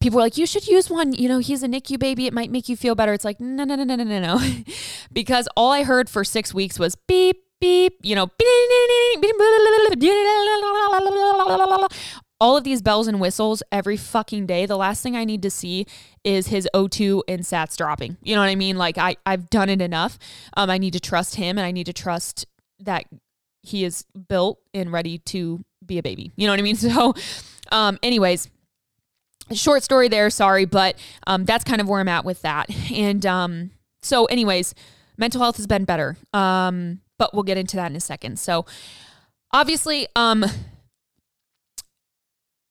people 0.01 0.17
were 0.17 0.23
like, 0.23 0.39
you 0.39 0.47
should 0.47 0.67
use 0.67 0.89
one. 0.89 1.13
You 1.13 1.29
know, 1.29 1.39
he's 1.39 1.63
a 1.63 1.69
NICU 1.69 1.99
baby. 1.99 2.27
It 2.27 2.33
might 2.33 2.51
make 2.51 2.69
you 2.69 2.77
feel 2.77 2.95
better. 2.95 3.13
It's 3.13 3.25
like, 3.25 3.39
no, 3.39 3.65
no, 3.65 3.75
no, 3.75 3.85
no, 3.85 3.97
no, 3.97 4.05
no, 4.05 4.21
no. 4.21 4.55
because 5.13 5.47
all 5.57 5.73
I 5.73 5.83
heard 5.83 6.09
for 6.09 6.25
six 6.25 6.55
weeks 6.55 6.79
was 6.79 6.95
beep, 6.95 7.37
beep, 7.61 7.99
you 8.03 8.15
know, 8.15 8.29
all 12.43 12.57
of 12.57 12.65
these 12.65 12.83
bells 12.83 13.07
and 13.07 13.21
whistles 13.21 13.63
every 13.71 13.97
fucking 13.97 14.47
day. 14.47 14.67
The 14.67 14.77
last 14.77 15.01
thing 15.01 15.15
I 15.15 15.25
need 15.25 15.43
to 15.43 15.51
see 15.51 15.87
is 16.25 16.49
his 16.49 16.69
O2 16.75 17.23
and 17.29 17.43
sats 17.43 17.77
dropping. 17.77 18.17
You 18.21 18.35
know 18.35 18.41
what 18.41 18.49
I 18.49 18.57
mean? 18.57 18.77
Like 18.77 18.99
I, 18.99 19.15
I've 19.25 19.49
done 19.49 19.69
it 19.69 19.81
enough. 19.81 20.19
Um, 20.57 20.69
I 20.69 20.77
need 20.77 20.93
to 20.95 21.01
trust 21.01 21.37
him 21.37 21.57
and 21.57 21.65
I 21.65 21.71
need 21.71 21.87
to 21.87 21.93
trust 21.93 22.47
that 22.81 23.05
he 23.63 23.85
is 23.85 24.05
built 24.29 24.59
and 24.75 24.91
ready 24.91 25.19
to 25.19 25.65
be 25.87 25.99
a 25.99 26.03
baby. 26.03 26.33
You 26.35 26.49
know 26.49 26.53
what 26.53 26.59
I 26.59 26.63
mean? 26.63 26.77
So, 26.83 27.15
um, 27.71 28.01
anyways, 28.03 28.51
short 29.53 29.85
story 29.85 30.09
there. 30.09 30.29
Sorry, 30.29 30.65
but 30.65 30.97
um, 31.29 31.45
that's 31.45 31.63
kind 31.63 31.81
of 31.81 31.89
where 31.89 32.01
I'm 32.01 32.09
at 32.09 32.25
with 32.25 32.43
that. 32.43 32.69
And 32.91 33.25
um, 33.25 33.71
so, 34.03 34.25
anyways, 34.25 34.75
mental 35.17 35.41
health 35.41 35.59
has 35.59 35.69
been 35.69 35.85
better. 35.85 36.17
Um, 36.33 37.03
but 37.21 37.33
we'll 37.35 37.45
get 37.45 37.57
into 37.57 37.77
that 37.77 37.89
in 37.89 37.97
a 37.97 38.01
second. 38.01 38.41
So, 38.41 38.67
obviously, 39.53 40.09
um, 40.17 40.45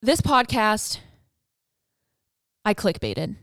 this 0.01 0.21
podcast, 0.21 0.99
I 2.65 2.73
clickbaited. 2.73 3.35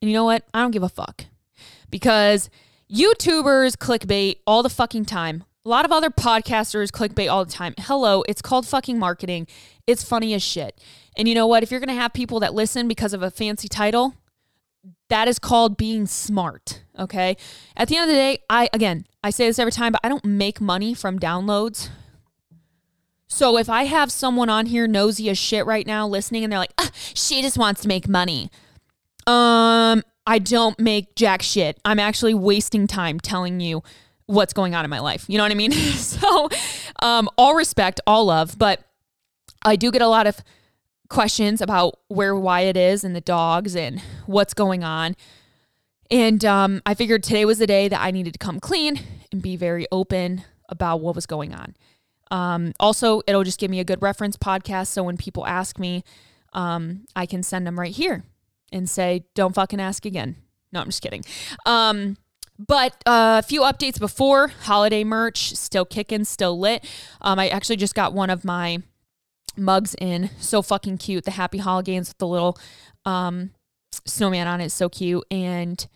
And 0.00 0.10
you 0.10 0.12
know 0.12 0.24
what? 0.24 0.44
I 0.52 0.60
don't 0.60 0.70
give 0.70 0.82
a 0.82 0.88
fuck 0.88 1.26
because 1.90 2.50
YouTubers 2.90 3.76
clickbait 3.76 4.38
all 4.46 4.62
the 4.62 4.70
fucking 4.70 5.04
time. 5.04 5.44
A 5.64 5.68
lot 5.68 5.84
of 5.84 5.92
other 5.92 6.10
podcasters 6.10 6.90
clickbait 6.90 7.30
all 7.30 7.44
the 7.44 7.52
time. 7.52 7.74
Hello, 7.78 8.22
it's 8.28 8.42
called 8.42 8.66
fucking 8.66 8.98
marketing. 8.98 9.46
It's 9.86 10.02
funny 10.02 10.34
as 10.34 10.42
shit. 10.42 10.78
And 11.16 11.28
you 11.28 11.34
know 11.34 11.46
what? 11.46 11.62
If 11.62 11.70
you're 11.70 11.80
going 11.80 11.94
to 11.94 12.00
have 12.00 12.12
people 12.12 12.40
that 12.40 12.54
listen 12.54 12.88
because 12.88 13.14
of 13.14 13.22
a 13.22 13.30
fancy 13.30 13.68
title, 13.68 14.14
that 15.08 15.28
is 15.28 15.38
called 15.38 15.76
being 15.76 16.06
smart. 16.06 16.82
Okay. 16.98 17.36
At 17.76 17.88
the 17.88 17.96
end 17.96 18.10
of 18.10 18.14
the 18.14 18.20
day, 18.20 18.38
I, 18.50 18.68
again, 18.72 19.06
I 19.22 19.30
say 19.30 19.46
this 19.46 19.58
every 19.58 19.72
time, 19.72 19.92
but 19.92 20.00
I 20.04 20.08
don't 20.08 20.24
make 20.24 20.60
money 20.60 20.92
from 20.92 21.18
downloads 21.18 21.88
so 23.34 23.58
if 23.58 23.68
I 23.68 23.84
have 23.84 24.12
someone 24.12 24.48
on 24.48 24.66
here 24.66 24.86
nosy 24.86 25.28
as 25.28 25.36
shit 25.36 25.66
right 25.66 25.84
now 25.84 26.06
listening 26.06 26.44
and 26.44 26.52
they're 26.52 26.60
like, 26.60 26.72
ah, 26.78 26.90
she 26.94 27.42
just 27.42 27.58
wants 27.58 27.82
to 27.82 27.88
make 27.88 28.08
money. 28.08 28.48
Um, 29.26 30.04
I 30.24 30.38
don't 30.38 30.78
make 30.78 31.16
jack 31.16 31.42
shit. 31.42 31.80
I'm 31.84 31.98
actually 31.98 32.34
wasting 32.34 32.86
time 32.86 33.18
telling 33.18 33.58
you 33.58 33.82
what's 34.26 34.52
going 34.52 34.76
on 34.76 34.84
in 34.84 34.90
my 34.90 35.00
life. 35.00 35.24
You 35.28 35.38
know 35.38 35.44
what 35.44 35.50
I 35.50 35.56
mean? 35.56 35.72
so, 35.72 36.48
um, 37.02 37.28
all 37.36 37.56
respect, 37.56 38.00
all 38.06 38.26
love, 38.26 38.56
but 38.56 38.84
I 39.64 39.74
do 39.74 39.90
get 39.90 40.00
a 40.00 40.06
lot 40.06 40.28
of 40.28 40.38
questions 41.08 41.60
about 41.60 41.98
where 42.06 42.36
Wyatt 42.36 42.76
is 42.76 43.02
and 43.02 43.16
the 43.16 43.20
dogs 43.20 43.74
and 43.74 44.00
what's 44.26 44.54
going 44.54 44.84
on. 44.84 45.16
And 46.08 46.44
um, 46.44 46.82
I 46.86 46.94
figured 46.94 47.24
today 47.24 47.44
was 47.44 47.58
the 47.58 47.66
day 47.66 47.88
that 47.88 48.00
I 48.00 48.12
needed 48.12 48.34
to 48.34 48.38
come 48.38 48.60
clean 48.60 49.00
and 49.32 49.42
be 49.42 49.56
very 49.56 49.88
open 49.90 50.44
about 50.68 51.00
what 51.00 51.16
was 51.16 51.26
going 51.26 51.52
on. 51.52 51.74
Um, 52.34 52.72
also, 52.80 53.22
it'll 53.28 53.44
just 53.44 53.60
give 53.60 53.70
me 53.70 53.78
a 53.78 53.84
good 53.84 54.02
reference 54.02 54.36
podcast. 54.36 54.88
So 54.88 55.04
when 55.04 55.16
people 55.16 55.46
ask 55.46 55.78
me, 55.78 56.02
um, 56.52 57.06
I 57.14 57.26
can 57.26 57.44
send 57.44 57.64
them 57.64 57.78
right 57.78 57.94
here 57.94 58.24
and 58.72 58.90
say, 58.90 59.26
don't 59.36 59.54
fucking 59.54 59.80
ask 59.80 60.04
again. 60.04 60.34
No, 60.72 60.80
I'm 60.80 60.86
just 60.86 61.00
kidding. 61.00 61.24
Um, 61.64 62.16
but 62.58 62.92
uh, 63.06 63.40
a 63.40 63.46
few 63.46 63.60
updates 63.60 64.00
before 64.00 64.48
holiday 64.48 65.04
merch, 65.04 65.54
still 65.54 65.84
kicking, 65.84 66.24
still 66.24 66.58
lit. 66.58 66.84
Um, 67.20 67.38
I 67.38 67.48
actually 67.48 67.76
just 67.76 67.94
got 67.94 68.12
one 68.12 68.30
of 68.30 68.44
my 68.44 68.78
mugs 69.56 69.94
in. 70.00 70.30
So 70.40 70.60
fucking 70.60 70.98
cute. 70.98 71.24
The 71.24 71.30
happy 71.30 71.58
holidays 71.58 72.08
with 72.08 72.18
the 72.18 72.26
little 72.26 72.58
um, 73.04 73.50
snowman 74.06 74.48
on 74.48 74.60
it. 74.60 74.70
So 74.70 74.88
cute. 74.88 75.24
And 75.30 75.86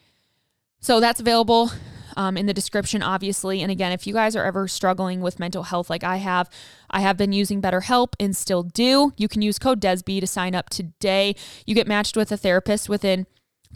so 0.78 1.00
that's 1.00 1.18
available 1.18 1.72
um, 2.18 2.36
in 2.36 2.46
the 2.46 2.52
description, 2.52 3.00
obviously. 3.00 3.62
And 3.62 3.70
again, 3.70 3.92
if 3.92 4.06
you 4.06 4.12
guys 4.12 4.34
are 4.34 4.44
ever 4.44 4.66
struggling 4.66 5.20
with 5.20 5.38
mental 5.38 5.62
health 5.62 5.88
like 5.88 6.02
I 6.02 6.16
have, 6.16 6.50
I 6.90 7.00
have 7.00 7.16
been 7.16 7.32
using 7.32 7.62
BetterHelp 7.62 8.14
and 8.18 8.36
still 8.36 8.64
do. 8.64 9.12
You 9.16 9.28
can 9.28 9.40
use 9.40 9.58
code 9.58 9.80
DESB 9.80 10.20
to 10.20 10.26
sign 10.26 10.54
up 10.56 10.68
today. 10.68 11.36
You 11.64 11.76
get 11.76 11.86
matched 11.86 12.16
with 12.16 12.32
a 12.32 12.36
therapist 12.36 12.88
within 12.88 13.26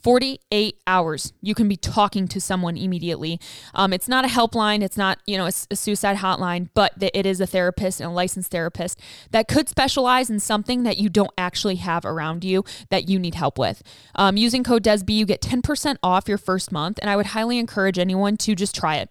48 0.03 0.77
hours. 0.87 1.33
You 1.41 1.55
can 1.55 1.69
be 1.69 1.77
talking 1.77 2.29
to 2.29 2.41
someone 2.41 2.77
immediately. 2.77 3.41
Um, 3.75 3.93
it's 3.93 4.09
not 4.09 4.25
a 4.25 4.29
helpline. 4.29 4.83
It's 4.83 4.97
not 4.97 5.19
you 5.27 5.37
know 5.39 5.47
a, 5.47 5.53
a 5.71 5.77
suicide 5.77 6.19
hotline 6.19 6.69
but 6.75 6.93
it 7.01 7.27
is 7.27 7.41
a 7.41 7.47
therapist 7.47 8.01
and 8.01 8.11
a 8.11 8.13
licensed 8.13 8.51
therapist 8.51 8.99
that 9.31 9.49
could 9.49 9.69
specialize 9.69 10.31
in 10.31 10.41
something 10.41 10.83
that 10.83 10.99
you 10.99 11.09
don't 11.09 11.33
actually 11.37 11.77
have 11.77 12.05
around 12.05 12.45
you 12.45 12.65
that 12.91 13.09
you 13.09 13.19
need 13.19 13.35
help 13.35 13.59
with. 13.59 13.83
Um, 14.15 14.37
using 14.37 14.65
code 14.65 14.83
desb 14.83 15.13
you 15.13 15.27
get 15.27 15.41
10% 15.41 15.97
off 16.03 16.29
your 16.29 16.39
first 16.39 16.73
month 16.73 16.99
and 17.01 17.11
i 17.11 17.17
would 17.17 17.27
highly 17.27 17.59
encourage 17.59 17.99
anyone 17.99 18.37
to 18.37 18.55
just 18.55 18.75
try 18.75 18.97
it 18.97 19.11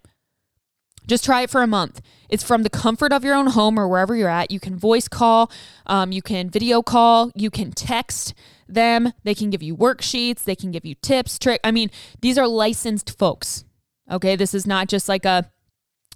just 1.06 1.24
try 1.24 1.42
it 1.42 1.50
for 1.50 1.62
a 1.62 1.66
month. 1.66 2.00
It's 2.28 2.42
from 2.42 2.62
the 2.62 2.70
comfort 2.70 3.12
of 3.12 3.24
your 3.24 3.34
own 3.34 3.48
home 3.48 3.78
or 3.78 3.88
wherever 3.88 4.16
you're 4.16 4.28
at. 4.28 4.50
You 4.50 4.60
can 4.60 4.76
voice 4.76 5.08
call, 5.08 5.50
um, 5.86 6.12
you 6.12 6.22
can 6.22 6.48
video 6.48 6.82
call, 6.82 7.30
you 7.34 7.50
can 7.50 7.72
text 7.72 8.34
them. 8.68 9.12
They 9.24 9.34
can 9.34 9.50
give 9.50 9.62
you 9.62 9.76
worksheets, 9.76 10.44
they 10.44 10.56
can 10.56 10.70
give 10.70 10.84
you 10.84 10.94
tips, 10.96 11.38
trick. 11.38 11.60
I 11.62 11.70
mean, 11.70 11.90
these 12.20 12.38
are 12.38 12.48
licensed 12.48 13.18
folks. 13.18 13.64
Okay, 14.10 14.36
this 14.36 14.54
is 14.54 14.66
not 14.66 14.88
just 14.88 15.08
like 15.08 15.24
a 15.24 15.50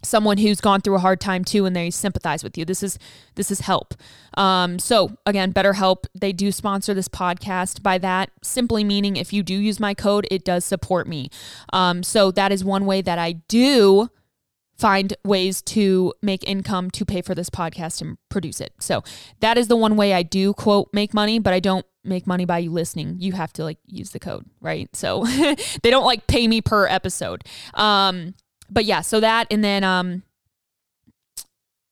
someone 0.03 0.39
who's 0.39 0.61
gone 0.61 0.81
through 0.81 0.95
a 0.95 1.01
hard 1.01 1.21
time 1.21 1.45
too 1.45 1.67
and 1.67 1.75
they 1.75 1.91
sympathize 1.91 2.45
with 2.45 2.57
you 2.57 2.65
this 2.65 2.83
is 2.83 2.99
this 3.35 3.51
is 3.51 3.61
help 3.61 3.95
um, 4.37 4.79
so 4.79 5.17
again 5.25 5.53
betterhelp 5.53 6.05
they 6.15 6.33
do 6.33 6.53
sponsor 6.53 6.95
this 6.95 7.09
podcast 7.09 7.83
by 7.83 7.99
that 7.99 8.31
simply 8.43 8.85
meaning 8.85 9.17
if 9.17 9.33
you 9.33 9.43
do 9.43 9.55
use 9.55 9.81
my 9.81 9.95
code 9.95 10.27
it 10.31 10.45
does 10.45 10.65
support 10.65 11.09
me 11.09 11.29
um, 11.73 12.03
so 12.03 12.31
that 12.31 12.53
is 12.53 12.65
one 12.65 12.87
way 12.87 13.03
that 13.03 13.19
i 13.19 13.33
do 13.49 14.09
find 14.77 15.15
ways 15.25 15.63
to 15.63 16.13
make 16.23 16.47
income 16.49 16.91
to 16.91 17.05
pay 17.05 17.23
for 17.23 17.35
this 17.35 17.49
podcast 17.49 18.01
and 18.03 18.19
produce 18.29 18.61
it. 18.61 18.75
So 18.79 19.03
that 19.41 19.57
is 19.57 19.69
the 19.69 19.77
one 19.77 19.97
way 19.97 20.13
I 20.13 20.23
do 20.23 20.53
quote 20.53 20.89
make 20.93 21.15
money, 21.15 21.39
but 21.39 21.53
I 21.53 21.61
don't 21.61 21.87
make 22.05 22.27
money 22.27 22.45
by 22.45 22.59
you 22.59 22.71
listening. 22.71 23.17
You 23.19 23.33
have 23.33 23.53
to 23.55 23.65
like 23.65 23.79
use 23.87 24.11
the 24.11 24.21
code, 24.21 24.47
right? 24.61 24.95
So 24.95 25.25
they 25.83 25.91
don't 25.91 26.05
like 26.05 26.27
pay 26.27 26.47
me 26.47 26.61
per 26.61 26.87
episode. 26.87 27.45
Um 27.75 28.35
but 28.69 28.85
yeah, 28.85 29.01
so 29.01 29.21
that 29.21 29.47
and 29.51 29.65
then 29.65 29.83
um 29.83 30.23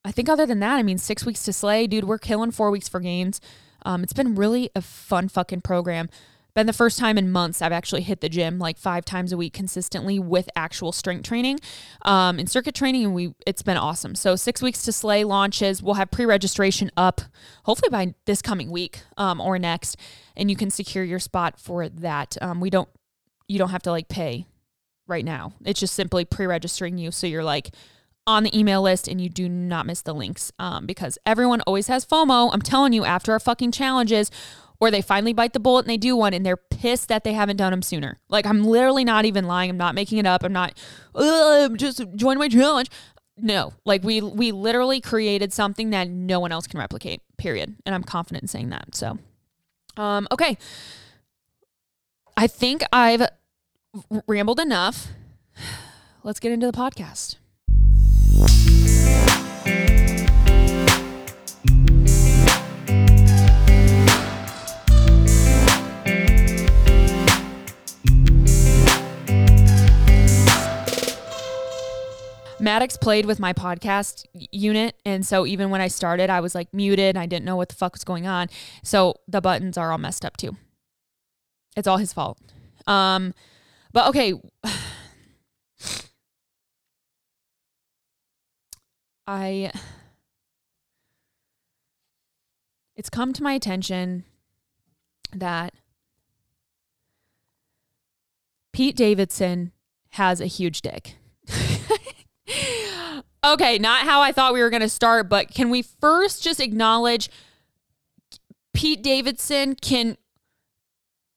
I 0.04 0.12
think 0.12 0.28
other 0.28 0.44
than 0.44 0.60
that, 0.60 0.76
I 0.76 0.82
mean 0.82 0.98
6 0.98 1.24
weeks 1.24 1.44
to 1.44 1.52
slay, 1.52 1.86
dude, 1.86 2.04
we're 2.04 2.18
killing 2.18 2.50
4 2.50 2.70
weeks 2.70 2.88
for 2.88 3.00
gains. 3.00 3.40
Um 3.82 4.02
it's 4.02 4.12
been 4.12 4.34
really 4.34 4.70
a 4.74 4.82
fun 4.82 5.28
fucking 5.28 5.62
program 5.62 6.10
been 6.54 6.66
the 6.66 6.72
first 6.72 6.98
time 6.98 7.18
in 7.18 7.30
months 7.30 7.60
I've 7.60 7.72
actually 7.72 8.02
hit 8.02 8.20
the 8.20 8.28
gym 8.28 8.58
like 8.58 8.78
five 8.78 9.04
times 9.04 9.32
a 9.32 9.36
week 9.36 9.52
consistently 9.52 10.18
with 10.18 10.48
actual 10.54 10.92
strength 10.92 11.26
training 11.26 11.58
um, 12.02 12.38
and 12.38 12.48
circuit 12.48 12.74
training, 12.74 13.04
and 13.04 13.14
we 13.14 13.34
it's 13.46 13.62
been 13.62 13.76
awesome. 13.76 14.14
So 14.14 14.36
six 14.36 14.62
weeks 14.62 14.82
to 14.84 14.92
slay 14.92 15.24
launches. 15.24 15.82
We'll 15.82 15.94
have 15.94 16.10
pre-registration 16.10 16.90
up 16.96 17.20
hopefully 17.64 17.90
by 17.90 18.14
this 18.26 18.40
coming 18.40 18.70
week 18.70 19.00
um, 19.16 19.40
or 19.40 19.58
next, 19.58 19.96
and 20.36 20.48
you 20.48 20.56
can 20.56 20.70
secure 20.70 21.04
your 21.04 21.18
spot 21.18 21.58
for 21.58 21.88
that. 21.88 22.36
Um, 22.40 22.60
we 22.60 22.70
don't 22.70 22.88
you 23.48 23.58
don't 23.58 23.70
have 23.70 23.82
to 23.82 23.90
like 23.90 24.08
pay 24.08 24.46
right 25.06 25.24
now. 25.24 25.52
It's 25.64 25.80
just 25.80 25.94
simply 25.94 26.24
pre-registering 26.24 26.98
you, 26.98 27.10
so 27.10 27.26
you're 27.26 27.44
like 27.44 27.70
on 28.26 28.42
the 28.42 28.58
email 28.58 28.80
list 28.80 29.06
and 29.06 29.20
you 29.20 29.28
do 29.28 29.48
not 29.48 29.84
miss 29.86 30.00
the 30.00 30.14
links 30.14 30.50
um, 30.58 30.86
because 30.86 31.18
everyone 31.26 31.60
always 31.62 31.88
has 31.88 32.06
FOMO. 32.06 32.50
I'm 32.52 32.62
telling 32.62 32.92
you, 32.92 33.04
after 33.04 33.32
our 33.32 33.40
fucking 33.40 33.72
challenges, 33.72 34.30
or 34.84 34.90
they 34.90 35.00
finally 35.00 35.32
bite 35.32 35.54
the 35.54 35.60
bullet 35.60 35.86
and 35.86 35.90
they 35.90 35.96
do 35.96 36.14
one 36.14 36.34
and 36.34 36.44
they're 36.44 36.58
pissed 36.58 37.08
that 37.08 37.24
they 37.24 37.32
haven't 37.32 37.56
done 37.56 37.70
them 37.70 37.80
sooner. 37.80 38.20
Like 38.28 38.44
I'm 38.44 38.62
literally 38.62 39.04
not 39.04 39.24
even 39.24 39.46
lying. 39.46 39.70
I'm 39.70 39.78
not 39.78 39.94
making 39.94 40.18
it 40.18 40.26
up. 40.26 40.44
I'm 40.44 40.52
not 40.52 40.76
just 41.76 42.02
join 42.14 42.38
my 42.38 42.48
challenge. 42.48 42.90
No, 43.38 43.72
like 43.86 44.04
we 44.04 44.20
we 44.20 44.52
literally 44.52 45.00
created 45.00 45.52
something 45.52 45.90
that 45.90 46.08
no 46.08 46.38
one 46.38 46.52
else 46.52 46.66
can 46.66 46.78
replicate. 46.78 47.22
Period. 47.38 47.74
And 47.86 47.94
I'm 47.94 48.04
confident 48.04 48.42
in 48.42 48.48
saying 48.48 48.68
that. 48.68 48.94
So, 48.94 49.18
um, 49.96 50.28
okay. 50.30 50.58
I 52.36 52.46
think 52.46 52.82
I've 52.92 53.26
rambled 54.26 54.60
enough. 54.60 55.08
Let's 56.22 56.40
get 56.40 56.52
into 56.52 56.66
the 56.66 56.76
podcast. 56.76 57.36
Maddox 72.64 72.96
played 72.96 73.26
with 73.26 73.38
my 73.38 73.52
podcast 73.52 74.24
unit. 74.32 74.96
And 75.04 75.24
so 75.24 75.46
even 75.46 75.70
when 75.70 75.80
I 75.80 75.88
started, 75.88 76.30
I 76.30 76.40
was 76.40 76.54
like 76.54 76.72
muted. 76.72 77.16
I 77.16 77.26
didn't 77.26 77.44
know 77.44 77.56
what 77.56 77.68
the 77.68 77.74
fuck 77.74 77.92
was 77.92 78.04
going 78.04 78.26
on. 78.26 78.48
So 78.82 79.14
the 79.28 79.40
buttons 79.40 79.78
are 79.78 79.92
all 79.92 79.98
messed 79.98 80.24
up 80.24 80.36
too. 80.36 80.56
It's 81.76 81.86
all 81.86 81.98
his 81.98 82.12
fault. 82.12 82.38
Um, 82.86 83.34
but 83.92 84.08
okay. 84.08 84.34
I 89.26 89.72
it's 92.96 93.08
come 93.08 93.32
to 93.32 93.42
my 93.42 93.54
attention 93.54 94.24
that 95.32 95.72
Pete 98.72 98.96
Davidson 98.96 99.72
has 100.10 100.40
a 100.40 100.46
huge 100.46 100.82
dick. 100.82 101.16
okay, 103.44 103.78
not 103.78 104.02
how 104.02 104.20
I 104.20 104.32
thought 104.32 104.54
we 104.54 104.60
were 104.60 104.70
going 104.70 104.82
to 104.82 104.88
start, 104.88 105.28
but 105.28 105.52
can 105.52 105.70
we 105.70 105.82
first 105.82 106.42
just 106.42 106.60
acknowledge 106.60 107.30
Pete 108.72 109.02
Davidson 109.02 109.74
can 109.74 110.16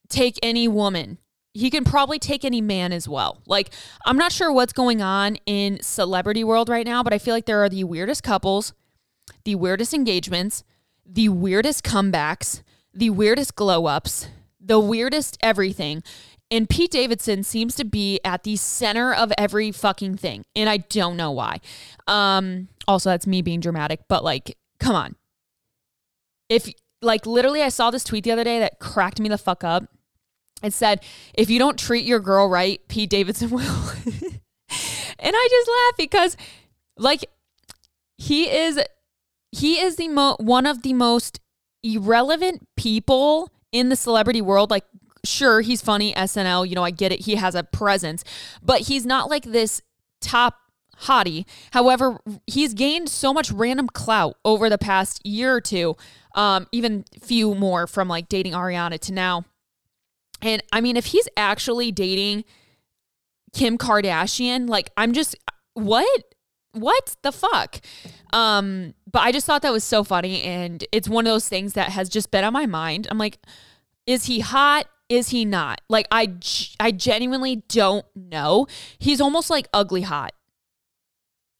take 0.09 0.37
any 0.41 0.67
woman? 0.67 1.17
He 1.53 1.69
can 1.71 1.83
probably 1.83 2.19
take 2.19 2.45
any 2.45 2.61
man 2.61 2.91
as 2.91 3.09
well. 3.09 3.41
Like, 3.47 3.71
I'm 4.05 4.17
not 4.17 4.31
sure 4.31 4.51
what's 4.51 4.73
going 4.73 5.01
on 5.01 5.37
in 5.47 5.79
celebrity 5.81 6.43
world 6.43 6.69
right 6.69 6.85
now, 6.85 7.01
but 7.01 7.13
I 7.13 7.17
feel 7.17 7.33
like 7.33 7.45
there 7.45 7.63
are 7.63 7.69
the 7.69 7.83
weirdest 7.83 8.21
couples, 8.21 8.73
the 9.43 9.55
weirdest 9.55 9.93
engagements, 9.93 10.63
the 11.03 11.29
weirdest 11.29 11.83
comebacks, 11.83 12.61
the 12.93 13.09
weirdest 13.09 13.55
glow 13.55 13.85
ups, 13.85 14.27
the 14.59 14.79
weirdest 14.79 15.37
everything. 15.41 16.03
And 16.49 16.69
Pete 16.69 16.91
Davidson 16.91 17.43
seems 17.43 17.75
to 17.75 17.83
be 17.83 18.19
at 18.23 18.43
the 18.43 18.55
center 18.55 19.13
of 19.13 19.33
every 19.37 19.71
fucking 19.71 20.17
thing. 20.17 20.45
And 20.55 20.69
I 20.69 20.77
don't 20.77 21.17
know 21.17 21.31
why. 21.31 21.59
Um, 22.07 22.69
also, 22.87 23.09
that's 23.09 23.27
me 23.27 23.41
being 23.41 23.59
dramatic, 23.59 24.01
but 24.07 24.23
like, 24.23 24.57
come 24.79 24.95
on. 24.95 25.15
If, 26.49 26.69
like, 27.01 27.25
literally, 27.25 27.61
I 27.61 27.69
saw 27.69 27.91
this 27.91 28.05
tweet 28.05 28.23
the 28.23 28.31
other 28.31 28.45
day 28.45 28.59
that 28.59 28.79
cracked 28.79 29.19
me 29.19 29.27
the 29.27 29.37
fuck 29.37 29.63
up. 29.65 29.83
It 30.63 30.73
said, 30.73 31.03
if 31.33 31.49
you 31.49 31.59
don't 31.59 31.77
treat 31.77 32.05
your 32.05 32.19
girl 32.19 32.49
right, 32.49 32.79
Pete 32.87 33.09
Davidson 33.09 33.49
will. 33.51 33.61
and 35.19 35.35
I 35.35 35.47
just 35.51 35.69
laugh 35.69 35.97
because, 35.97 36.37
like, 36.97 37.25
he 38.17 38.49
is, 38.49 38.79
he 39.51 39.81
is 39.81 39.97
the 39.97 40.07
mo- 40.07 40.37
one 40.39 40.65
of 40.65 40.81
the 40.81 40.93
most 40.93 41.41
irrelevant 41.83 42.65
people 42.77 43.51
in 43.71 43.89
the 43.89 43.95
celebrity 43.95 44.41
world, 44.41 44.71
like 44.71 44.85
sure, 45.27 45.61
he's 45.61 45.81
funny, 45.81 46.13
SNL, 46.13 46.67
you 46.67 46.75
know, 46.75 46.83
I 46.83 46.91
get 46.91 47.11
it. 47.11 47.21
He 47.21 47.35
has 47.35 47.55
a 47.55 47.63
presence, 47.63 48.23
but 48.61 48.81
he's 48.81 49.05
not 49.05 49.29
like 49.29 49.43
this 49.43 49.81
top 50.21 50.55
hottie. 51.01 51.45
However, 51.71 52.19
he's 52.47 52.73
gained 52.73 53.09
so 53.09 53.33
much 53.33 53.51
random 53.51 53.87
clout 53.87 54.37
over 54.43 54.69
the 54.69 54.77
past 54.77 55.25
year 55.25 55.53
or 55.53 55.61
two, 55.61 55.95
um, 56.35 56.67
even 56.71 57.05
few 57.21 57.53
more 57.53 57.87
from 57.87 58.07
like 58.07 58.29
dating 58.29 58.53
Ariana 58.53 58.99
to 58.99 59.13
now. 59.13 59.45
And 60.41 60.63
I 60.71 60.81
mean, 60.81 60.97
if 60.97 61.07
he's 61.07 61.27
actually 61.35 61.91
dating 61.91 62.45
Kim 63.53 63.77
Kardashian, 63.77 64.69
like 64.69 64.91
I'm 64.97 65.13
just 65.13 65.35
what? 65.73 66.23
what 66.77 67.15
the 67.21 67.31
fuck? 67.31 67.79
Um, 68.33 68.93
but 69.11 69.19
I 69.19 69.31
just 69.31 69.45
thought 69.45 69.61
that 69.63 69.71
was 69.71 69.83
so 69.83 70.03
funny. 70.03 70.43
And 70.43 70.85
it's 70.91 71.09
one 71.09 71.25
of 71.25 71.31
those 71.31 71.49
things 71.49 71.73
that 71.73 71.89
has 71.89 72.09
just 72.09 72.31
been 72.31 72.43
on 72.43 72.53
my 72.53 72.65
mind. 72.65 73.07
I'm 73.09 73.17
like, 73.17 73.39
is 74.05 74.25
he 74.25 74.39
hot? 74.39 74.87
Is 75.09 75.29
he 75.29 75.45
not? 75.45 75.81
Like, 75.89 76.07
I, 76.11 76.33
I 76.79 76.91
genuinely 76.91 77.63
don't 77.69 78.05
know. 78.15 78.67
He's 78.99 79.21
almost 79.21 79.49
like 79.49 79.67
ugly 79.73 80.01
hot. 80.01 80.33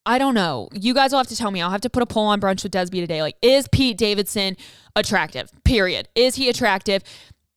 I 0.05 0.17
don't 0.17 0.33
know. 0.33 0.69
You 0.71 0.93
guys 0.93 1.11
will 1.11 1.19
have 1.19 1.27
to 1.27 1.35
tell 1.35 1.51
me. 1.51 1.61
I'll 1.61 1.69
have 1.69 1.81
to 1.81 1.89
put 1.89 2.01
a 2.01 2.05
poll 2.05 2.27
on 2.27 2.39
brunch 2.39 2.63
with 2.63 2.71
Desby 2.71 3.01
today. 3.01 3.21
Like, 3.21 3.35
is 3.41 3.67
Pete 3.67 3.97
Davidson 3.97 4.55
attractive? 4.95 5.51
Period. 5.65 6.07
Is 6.15 6.35
he 6.35 6.49
attractive? 6.49 7.03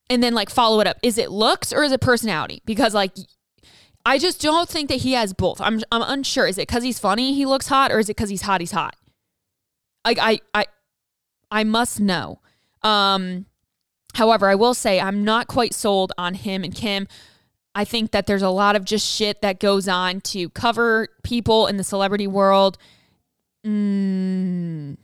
And 0.08 0.20
then 0.20 0.34
like 0.34 0.50
follow 0.50 0.80
it 0.80 0.88
up. 0.88 0.96
Is 1.04 1.16
it 1.16 1.30
looks 1.30 1.72
or 1.72 1.84
is 1.84 1.92
it 1.92 2.00
personality? 2.00 2.60
Because 2.66 2.92
like 2.92 3.12
I 4.04 4.18
just 4.18 4.40
don't 4.40 4.68
think 4.68 4.88
that 4.88 4.96
he 4.96 5.12
has 5.12 5.32
both. 5.32 5.60
I'm 5.60 5.80
I'm 5.92 6.02
unsure. 6.02 6.48
Is 6.48 6.58
it 6.58 6.66
because 6.66 6.82
he's 6.82 6.98
funny 6.98 7.34
he 7.34 7.46
looks 7.46 7.68
hot, 7.68 7.92
or 7.92 8.00
is 8.00 8.08
it 8.08 8.16
because 8.16 8.30
he's 8.30 8.42
hot 8.42 8.60
he's 8.60 8.72
hot? 8.72 8.96
Like 10.04 10.18
I 10.20 10.40
I 10.52 10.66
I 11.52 11.62
must 11.62 12.00
know. 12.00 12.40
Um, 12.82 13.46
however, 14.14 14.48
I 14.48 14.54
will 14.54 14.74
say 14.74 15.00
I'm 15.00 15.24
not 15.24 15.46
quite 15.46 15.74
sold 15.74 16.12
on 16.18 16.34
him 16.34 16.64
and 16.64 16.74
Kim. 16.74 17.06
I 17.74 17.84
think 17.84 18.10
that 18.10 18.26
there's 18.26 18.42
a 18.42 18.50
lot 18.50 18.76
of 18.76 18.84
just 18.84 19.06
shit 19.06 19.42
that 19.42 19.60
goes 19.60 19.86
on 19.86 20.20
to 20.22 20.48
cover 20.50 21.08
people 21.22 21.66
in 21.66 21.76
the 21.76 21.84
celebrity 21.84 22.26
world. 22.26 22.78
Mm, 23.64 24.96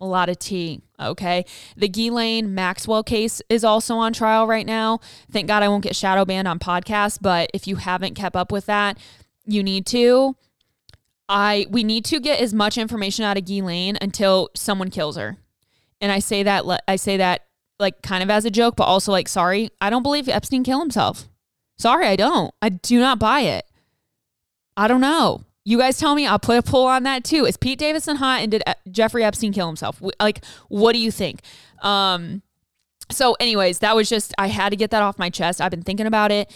a 0.00 0.06
lot 0.06 0.28
of 0.28 0.38
tea. 0.38 0.80
Okay. 0.98 1.44
The 1.76 1.88
Ghislaine 1.88 2.54
Maxwell 2.54 3.02
case 3.02 3.40
is 3.48 3.64
also 3.64 3.96
on 3.96 4.12
trial 4.12 4.46
right 4.46 4.66
now. 4.66 5.00
Thank 5.30 5.46
God 5.46 5.62
I 5.62 5.68
won't 5.68 5.84
get 5.84 5.94
shadow 5.94 6.24
banned 6.24 6.48
on 6.48 6.58
podcasts, 6.58 7.18
but 7.20 7.50
if 7.54 7.66
you 7.66 7.76
haven't 7.76 8.14
kept 8.14 8.34
up 8.34 8.50
with 8.50 8.66
that, 8.66 8.98
you 9.44 9.62
need 9.62 9.86
to. 9.86 10.36
I 11.28 11.66
we 11.70 11.84
need 11.84 12.04
to 12.06 12.18
get 12.18 12.40
as 12.40 12.52
much 12.52 12.76
information 12.76 13.24
out 13.24 13.38
of 13.38 13.44
Ghislaine 13.44 13.96
until 14.00 14.48
someone 14.54 14.90
kills 14.90 15.16
her. 15.16 15.36
And 16.00 16.10
I 16.10 16.18
say 16.18 16.42
that 16.42 16.64
I 16.88 16.96
say 16.96 17.16
that 17.18 17.46
like 17.80 18.02
kind 18.02 18.22
of 18.22 18.30
as 18.30 18.44
a 18.44 18.50
joke, 18.50 18.76
but 18.76 18.84
also 18.84 19.10
like 19.12 19.28
sorry, 19.28 19.70
I 19.80 19.90
don't 19.90 20.02
believe 20.02 20.28
Epstein 20.28 20.62
killed 20.62 20.82
himself. 20.82 21.28
Sorry, 21.78 22.06
I 22.06 22.16
don't. 22.16 22.52
I 22.60 22.68
do 22.68 23.00
not 23.00 23.18
buy 23.18 23.40
it. 23.40 23.66
I 24.76 24.86
don't 24.86 25.00
know. 25.00 25.44
You 25.64 25.78
guys 25.78 25.98
tell 25.98 26.14
me. 26.14 26.26
I'll 26.26 26.38
put 26.38 26.58
a 26.58 26.62
poll 26.62 26.86
on 26.86 27.02
that 27.04 27.24
too. 27.24 27.44
Is 27.44 27.56
Pete 27.56 27.78
Davidson 27.78 28.16
hot 28.16 28.40
and 28.40 28.50
did 28.50 28.62
Jeffrey 28.90 29.24
Epstein 29.24 29.52
kill 29.52 29.66
himself? 29.66 30.02
Like, 30.20 30.44
what 30.68 30.92
do 30.92 30.98
you 30.98 31.10
think? 31.10 31.40
Um, 31.82 32.42
so, 33.10 33.36
anyways, 33.40 33.80
that 33.80 33.96
was 33.96 34.08
just 34.08 34.34
I 34.38 34.48
had 34.48 34.70
to 34.70 34.76
get 34.76 34.90
that 34.90 35.02
off 35.02 35.18
my 35.18 35.30
chest. 35.30 35.60
I've 35.60 35.70
been 35.70 35.82
thinking 35.82 36.06
about 36.06 36.30
it. 36.30 36.54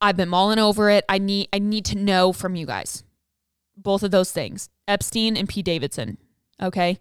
I've 0.00 0.16
been 0.16 0.28
mulling 0.28 0.58
over 0.58 0.90
it. 0.90 1.04
I 1.08 1.18
need 1.18 1.48
I 1.52 1.58
need 1.58 1.84
to 1.86 1.96
know 1.96 2.32
from 2.32 2.54
you 2.54 2.66
guys. 2.66 3.04
Both 3.76 4.02
of 4.02 4.10
those 4.10 4.30
things. 4.30 4.68
Epstein 4.86 5.36
and 5.36 5.48
Pete 5.48 5.64
Davidson. 5.64 6.18
Okay. 6.62 6.98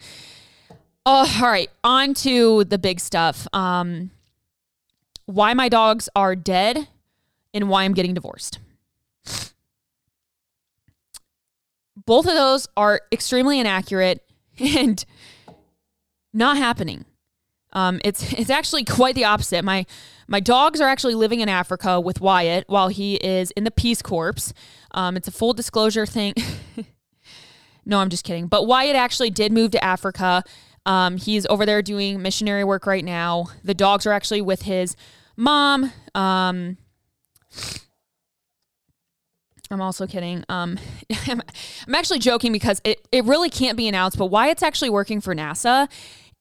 Oh, 1.06 1.30
all 1.42 1.50
right. 1.50 1.70
On 1.84 2.14
to 2.16 2.64
the 2.64 2.78
big 2.78 3.00
stuff. 3.00 3.48
Um, 3.54 4.12
why 5.26 5.54
my 5.54 5.70
dogs 5.70 6.10
are 6.16 6.36
dead 6.36 6.88
and 7.54 7.70
why 7.70 7.84
I'm 7.84 7.94
getting 7.94 8.14
divorced. 8.14 8.60
both 12.06 12.28
of 12.28 12.34
those 12.34 12.68
are 12.76 13.02
extremely 13.12 13.60
inaccurate 13.60 14.24
and 14.60 15.06
not 16.34 16.58
happening. 16.58 17.06
Um, 17.72 18.00
it's 18.04 18.32
it's 18.34 18.50
actually 18.50 18.84
quite 18.84 19.16
the 19.16 19.26
opposite. 19.26 19.64
My 19.64 19.86
my 20.28 20.40
dogs 20.40 20.80
are 20.80 20.88
actually 20.88 21.16
living 21.16 21.40
in 21.40 21.50
Africa 21.50 22.00
with 22.00 22.22
Wyatt 22.22 22.66
while 22.68 22.90
he 22.90 23.16
is 23.16 23.52
in 23.52 23.64
the 23.64 23.72
Peace 23.72 24.02
Corps. 24.02 24.54
Um, 24.92 25.18
it's 25.18 25.28
a 25.28 25.32
full 25.32 25.54
disclosure 25.54 26.06
thing. 26.06 26.36
no, 27.86 28.00
I'm 28.00 28.10
just 28.10 28.24
kidding. 28.24 28.48
But 28.48 28.68
Wyatt 28.68 28.96
actually 28.96 29.32
did 29.32 29.52
move 29.52 29.72
to 29.72 29.84
Africa. 29.84 30.44
Um, 30.86 31.18
he's 31.18 31.46
over 31.48 31.66
there 31.66 31.82
doing 31.82 32.22
missionary 32.22 32.64
work 32.64 32.86
right 32.86 33.06
now. 33.06 33.48
The 33.64 33.74
dogs 33.74 34.06
are 34.06 34.12
actually 34.12 34.42
with 34.42 34.64
his 34.64 34.96
mom. 35.38 35.92
Um, 36.14 36.78
I'm 39.72 39.82
also 39.82 40.06
kidding. 40.06 40.44
Um, 40.50 40.78
I'm, 41.28 41.42
actually 41.96 42.20
joking 42.20 42.52
because 42.52 42.82
it, 42.84 43.06
it 43.12 43.26
really 43.26 43.50
can't 43.50 43.78
be 43.78 43.88
announced, 43.88 44.18
but 44.18 44.28
Wyatt's 44.28 44.64
actually 44.64 44.90
working 44.90 45.22
for 45.22 45.34
NASA. 45.34 45.90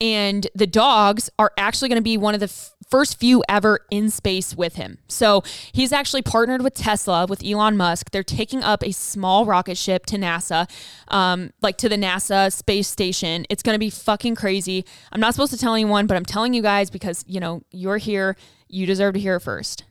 And 0.01 0.49
the 0.55 0.67
dogs 0.67 1.31
are 1.39 1.53
actually 1.57 1.89
going 1.89 2.01
to 2.01 2.03
be 2.03 2.17
one 2.17 2.35
of 2.35 2.41
the 2.41 2.47
f- 2.47 2.73
first 2.93 3.19
few 3.19 3.43
ever 3.49 3.81
in 3.91 4.11
space 4.11 4.55
with 4.55 4.75
him. 4.75 4.99
So 5.09 5.43
he's 5.73 5.95
actually 5.95 6.21
partnered 6.21 6.61
with 6.61 6.75
Tesla, 6.75 7.25
with 7.27 7.43
Elon 7.43 7.75
Musk. 7.79 8.11
They're 8.11 8.23
taking 8.23 8.63
up 8.63 8.85
a 8.85 8.93
small 8.93 9.47
rocket 9.47 9.79
ship 9.79 10.05
to 10.07 10.17
NASA, 10.17 10.69
um, 11.09 11.55
like 11.63 11.79
to 11.79 11.89
the 11.89 11.97
NASA 11.97 12.53
space 12.53 12.89
station. 12.89 13.47
It's 13.49 13.63
going 13.63 13.75
to 13.75 13.79
be 13.79 13.89
fucking 13.89 14.35
crazy. 14.35 14.85
I'm 15.11 15.21
not 15.21 15.33
supposed 15.33 15.53
to 15.53 15.59
tell 15.59 15.73
anyone, 15.73 16.07
but 16.07 16.19
I'm 16.19 16.27
telling 16.27 16.53
you 16.53 16.61
guys 16.61 16.91
because, 16.91 17.25
you 17.27 17.41
know, 17.41 17.63
you're 17.71 17.97
here. 17.97 18.37
You 18.69 18.85
deserve 18.85 19.15
to 19.15 19.21
hear 19.21 19.37
it 19.37 19.41
first. 19.41 19.85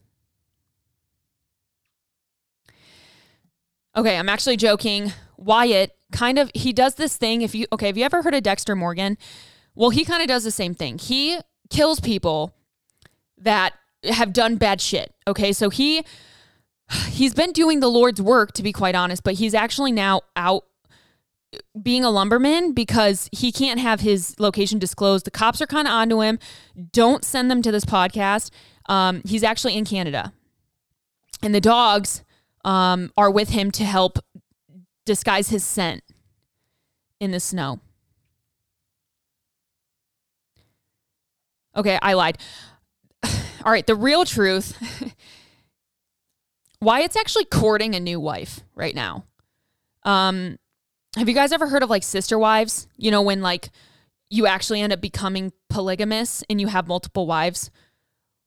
Okay, 3.97 4.15
I'm 4.15 4.29
actually 4.29 4.57
joking. 4.57 5.11
Wyatt 5.37 5.95
kind 6.11 6.37
of 6.37 6.51
he 6.53 6.71
does 6.71 6.95
this 6.95 7.17
thing 7.17 7.41
if 7.41 7.55
you 7.55 7.65
okay, 7.73 7.87
have 7.87 7.97
you 7.97 8.05
ever 8.05 8.21
heard 8.21 8.35
of 8.35 8.43
Dexter 8.43 8.75
Morgan? 8.75 9.17
Well, 9.73 9.89
he 9.89 10.05
kind 10.05 10.21
of 10.21 10.27
does 10.27 10.43
the 10.43 10.51
same 10.51 10.75
thing. 10.75 10.99
He 10.99 11.39
kills 11.71 11.99
people 11.99 12.53
that 13.41 13.73
have 14.04 14.34
done 14.34 14.56
bad 14.56 14.82
shit. 14.82 15.13
Okay? 15.27 15.54
So 15.54 15.69
he 15.69 16.04
he's 17.10 17.34
been 17.34 17.51
doing 17.51 17.80
the 17.80 17.88
Lord's 17.88 18.21
work 18.21 18.51
to 18.54 18.63
be 18.63 18.73
quite 18.73 18.95
honest, 18.95 19.23
but 19.23 19.36
he's 19.36 19.54
actually 19.54 19.91
now 19.91 20.21
out 20.36 20.65
being 21.82 22.04
a 22.04 22.10
lumberman 22.10 22.73
because 22.73 23.30
he 23.32 23.51
can't 23.51 23.80
have 23.80 23.99
his 23.99 24.39
location 24.39 24.80
disclosed. 24.80 25.25
The 25.25 25.32
cops 25.32 25.62
are 25.62 25.67
kind 25.67 25.88
of 25.88 25.93
onto 25.93 26.21
him. 26.21 26.39
Don't 26.91 27.25
send 27.25 27.51
them 27.51 27.62
to 27.62 27.71
this 27.71 27.86
podcast. 27.86 28.51
Um, 28.88 29.21
he's 29.25 29.43
actually 29.43 29.75
in 29.77 29.86
Canada. 29.86 30.34
And 31.43 31.54
the 31.54 31.62
dogs 31.62 32.23
um, 32.63 33.12
are 33.17 33.32
with 33.32 33.49
him 33.49 33.71
to 33.71 33.84
help 33.84 34.19
disguise 35.06 35.49
his 35.49 35.63
scent 35.63 36.04
in 37.19 37.32
the 37.32 37.39
snow. 37.39 37.80
Okay, 41.75 41.97
I 42.01 42.13
lied. 42.13 42.38
All 43.65 43.71
right, 43.71 43.86
the 43.86 43.95
real 43.95 44.25
truth 44.25 44.77
Wyatt's 46.81 47.15
actually 47.15 47.45
courting 47.45 47.93
a 47.93 47.99
new 47.99 48.19
wife 48.19 48.62
right 48.73 48.95
now. 48.95 49.25
Um, 50.03 50.57
have 51.15 51.29
you 51.29 51.36
guys 51.36 51.51
ever 51.51 51.67
heard 51.67 51.84
of 51.84 51.89
like 51.89 52.03
sister 52.03 52.39
wives? 52.39 52.88
You 52.97 53.12
know, 53.12 53.21
when 53.21 53.41
like 53.41 53.69
you 54.29 54.47
actually 54.47 54.81
end 54.81 54.91
up 54.91 55.01
becoming 55.01 55.51
polygamous 55.69 56.43
and 56.49 56.60
you 56.60 56.67
have 56.67 56.88
multiple 56.88 57.27
wives. 57.27 57.69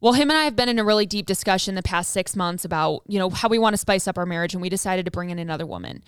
Well, 0.01 0.15
him 0.15 0.31
and 0.31 0.39
I 0.39 0.45
have 0.45 0.57
been 0.57 0.69
in 0.69 0.79
a 0.79 0.85
really 0.85 1.07
deep 1.07 1.27
discussion 1.27 1.77
the 1.77 1.83
past 1.83 2.11
six 2.11 2.35
months 2.35 2.65
about, 2.65 3.03
you 3.07 3.19
know, 3.19 3.31
how 3.31 3.49
we 3.49 3.59
want 3.59 3.75
to 3.75 3.79
spice 3.79 4.09
up 4.09 4.19
our 4.19 4.27
marriage, 4.27 4.53
and 4.53 4.61
we 4.61 4.69
decided 4.69 5.05
to 5.07 5.11
bring 5.11 5.31
in 5.31 5.39
another 5.39 5.65
woman, 5.65 6.03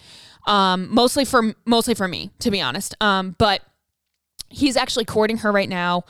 um, 0.46 0.92
mostly 0.92 1.24
for 1.24 1.54
mostly 1.64 1.94
for 1.94 2.08
me, 2.08 2.30
to 2.40 2.50
be 2.50 2.60
honest. 2.60 2.94
Um, 3.00 3.36
but 3.38 3.62
he's 4.48 4.76
actually 4.76 5.04
courting 5.04 5.38
her 5.38 5.52
right 5.52 5.68
now 5.68 6.04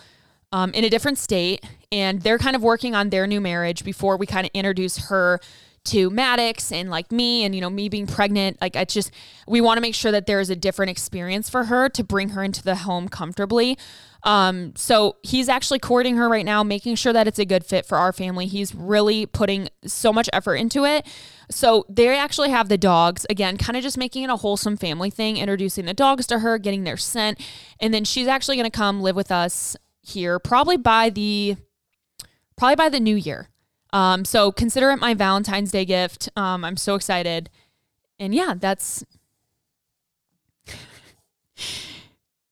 um, 0.52 0.72
in 0.72 0.84
a 0.84 0.90
different 0.90 1.18
state, 1.18 1.64
and 1.96 2.22
they're 2.22 2.38
kind 2.38 2.54
of 2.54 2.62
working 2.62 2.94
on 2.94 3.10
their 3.10 3.26
new 3.26 3.40
marriage 3.40 3.84
before 3.84 4.16
we 4.16 4.26
kind 4.26 4.46
of 4.46 4.50
introduce 4.54 5.08
her 5.08 5.40
to 5.84 6.10
Maddox 6.10 6.72
and 6.72 6.90
like 6.90 7.12
me 7.12 7.44
and 7.44 7.54
you 7.54 7.60
know 7.60 7.70
me 7.70 7.88
being 7.88 8.06
pregnant 8.06 8.60
like 8.60 8.74
it's 8.74 8.92
just 8.92 9.12
we 9.46 9.60
want 9.60 9.78
to 9.78 9.80
make 9.80 9.94
sure 9.94 10.10
that 10.10 10.26
there 10.26 10.40
is 10.40 10.50
a 10.50 10.56
different 10.56 10.90
experience 10.90 11.48
for 11.48 11.64
her 11.64 11.88
to 11.88 12.02
bring 12.02 12.30
her 12.30 12.42
into 12.42 12.62
the 12.62 12.74
home 12.74 13.08
comfortably 13.08 13.78
um, 14.26 14.74
so 14.74 15.16
he's 15.22 15.48
actually 15.48 15.78
courting 15.78 16.16
her 16.16 16.28
right 16.28 16.44
now, 16.44 16.64
making 16.64 16.96
sure 16.96 17.12
that 17.12 17.28
it's 17.28 17.38
a 17.38 17.44
good 17.44 17.64
fit 17.64 17.86
for 17.86 17.96
our 17.96 18.12
family. 18.12 18.46
He's 18.46 18.74
really 18.74 19.24
putting 19.24 19.68
so 19.86 20.12
much 20.12 20.28
effort 20.32 20.56
into 20.56 20.84
it. 20.84 21.06
So 21.48 21.86
they 21.88 22.08
actually 22.18 22.50
have 22.50 22.68
the 22.68 22.76
dogs 22.76 23.24
again, 23.30 23.56
kind 23.56 23.76
of 23.76 23.84
just 23.84 23.96
making 23.96 24.24
it 24.24 24.30
a 24.30 24.36
wholesome 24.36 24.76
family 24.76 25.10
thing, 25.10 25.36
introducing 25.36 25.84
the 25.84 25.94
dogs 25.94 26.26
to 26.26 26.40
her, 26.40 26.58
getting 26.58 26.82
their 26.82 26.96
scent, 26.96 27.40
and 27.78 27.94
then 27.94 28.04
she's 28.04 28.26
actually 28.26 28.56
going 28.56 28.68
to 28.68 28.76
come 28.76 29.00
live 29.00 29.14
with 29.14 29.30
us 29.30 29.76
here 30.02 30.40
probably 30.40 30.76
by 30.76 31.08
the 31.08 31.56
probably 32.56 32.76
by 32.76 32.88
the 32.88 33.00
new 33.00 33.16
year. 33.16 33.48
Um, 33.92 34.24
so 34.24 34.50
consider 34.52 34.90
it 34.90 34.96
my 34.98 35.14
Valentine's 35.14 35.70
Day 35.70 35.84
gift. 35.84 36.28
Um, 36.36 36.64
I'm 36.64 36.76
so 36.76 36.94
excited, 36.94 37.50
and 38.18 38.34
yeah, 38.34 38.54
that's. 38.56 39.04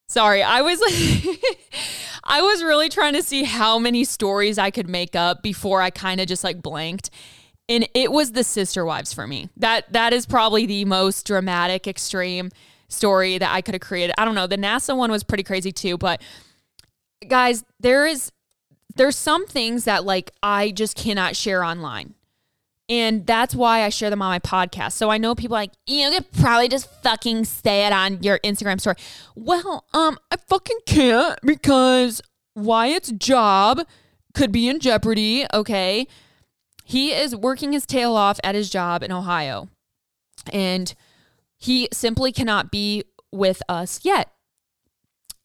Sorry, 0.07 0.41
I 0.41 0.61
was 0.61 0.79
I 2.23 2.41
was 2.41 2.63
really 2.63 2.89
trying 2.89 3.13
to 3.13 3.21
see 3.21 3.43
how 3.43 3.77
many 3.77 4.03
stories 4.03 4.57
I 4.57 4.71
could 4.71 4.89
make 4.89 5.15
up 5.15 5.43
before 5.43 5.81
I 5.81 5.89
kind 5.89 6.19
of 6.21 6.27
just 6.27 6.43
like 6.43 6.61
blanked. 6.61 7.09
And 7.67 7.87
it 7.93 8.11
was 8.11 8.31
the 8.31 8.43
sister 8.43 8.85
wives 8.85 9.13
for 9.13 9.27
me. 9.27 9.49
That 9.57 9.91
that 9.93 10.13
is 10.13 10.25
probably 10.25 10.65
the 10.65 10.85
most 10.85 11.27
dramatic 11.27 11.87
extreme 11.87 12.51
story 12.87 13.37
that 13.37 13.51
I 13.51 13.61
could 13.61 13.73
have 13.73 13.81
created. 13.81 14.13
I 14.17 14.25
don't 14.25 14.35
know. 14.35 14.47
The 14.47 14.57
NASA 14.57 14.95
one 14.95 15.11
was 15.11 15.23
pretty 15.23 15.43
crazy 15.43 15.71
too, 15.71 15.97
but 15.97 16.21
guys, 17.27 17.63
there 17.79 18.05
is 18.05 18.31
there's 18.95 19.15
some 19.15 19.45
things 19.45 19.83
that 19.85 20.05
like 20.05 20.31
I 20.41 20.71
just 20.71 20.95
cannot 20.95 21.35
share 21.35 21.63
online. 21.63 22.15
And 22.87 23.25
that's 23.25 23.55
why 23.55 23.81
I 23.81 23.89
share 23.89 24.11
them 24.11 24.21
on 24.21 24.29
my 24.29 24.39
podcast. 24.39 24.93
So 24.93 25.09
I 25.09 25.17
know 25.17 25.33
people 25.33 25.55
like, 25.55 25.71
you 25.87 26.09
could 26.11 26.31
probably 26.33 26.67
just 26.67 26.87
fucking 27.01 27.45
say 27.45 27.87
it 27.87 27.91
on 27.91 28.21
your 28.21 28.37
Instagram 28.39 28.79
story. 28.79 28.95
Well, 29.35 29.85
um, 29.93 30.19
I 30.29 30.37
fucking 30.37 30.79
can't 30.85 31.39
because 31.41 32.21
Wyatt's 32.55 33.11
job 33.11 33.81
could 34.35 34.51
be 34.51 34.69
in 34.69 34.79
jeopardy, 34.79 35.47
okay? 35.51 36.07
He 36.83 37.11
is 37.11 37.35
working 37.35 37.73
his 37.73 37.87
tail 37.87 38.15
off 38.15 38.39
at 38.43 38.53
his 38.53 38.69
job 38.69 39.01
in 39.01 39.11
Ohio. 39.11 39.69
And 40.53 40.93
he 41.57 41.89
simply 41.91 42.31
cannot 42.31 42.69
be 42.69 43.03
with 43.31 43.63
us 43.67 44.01
yet. 44.03 44.29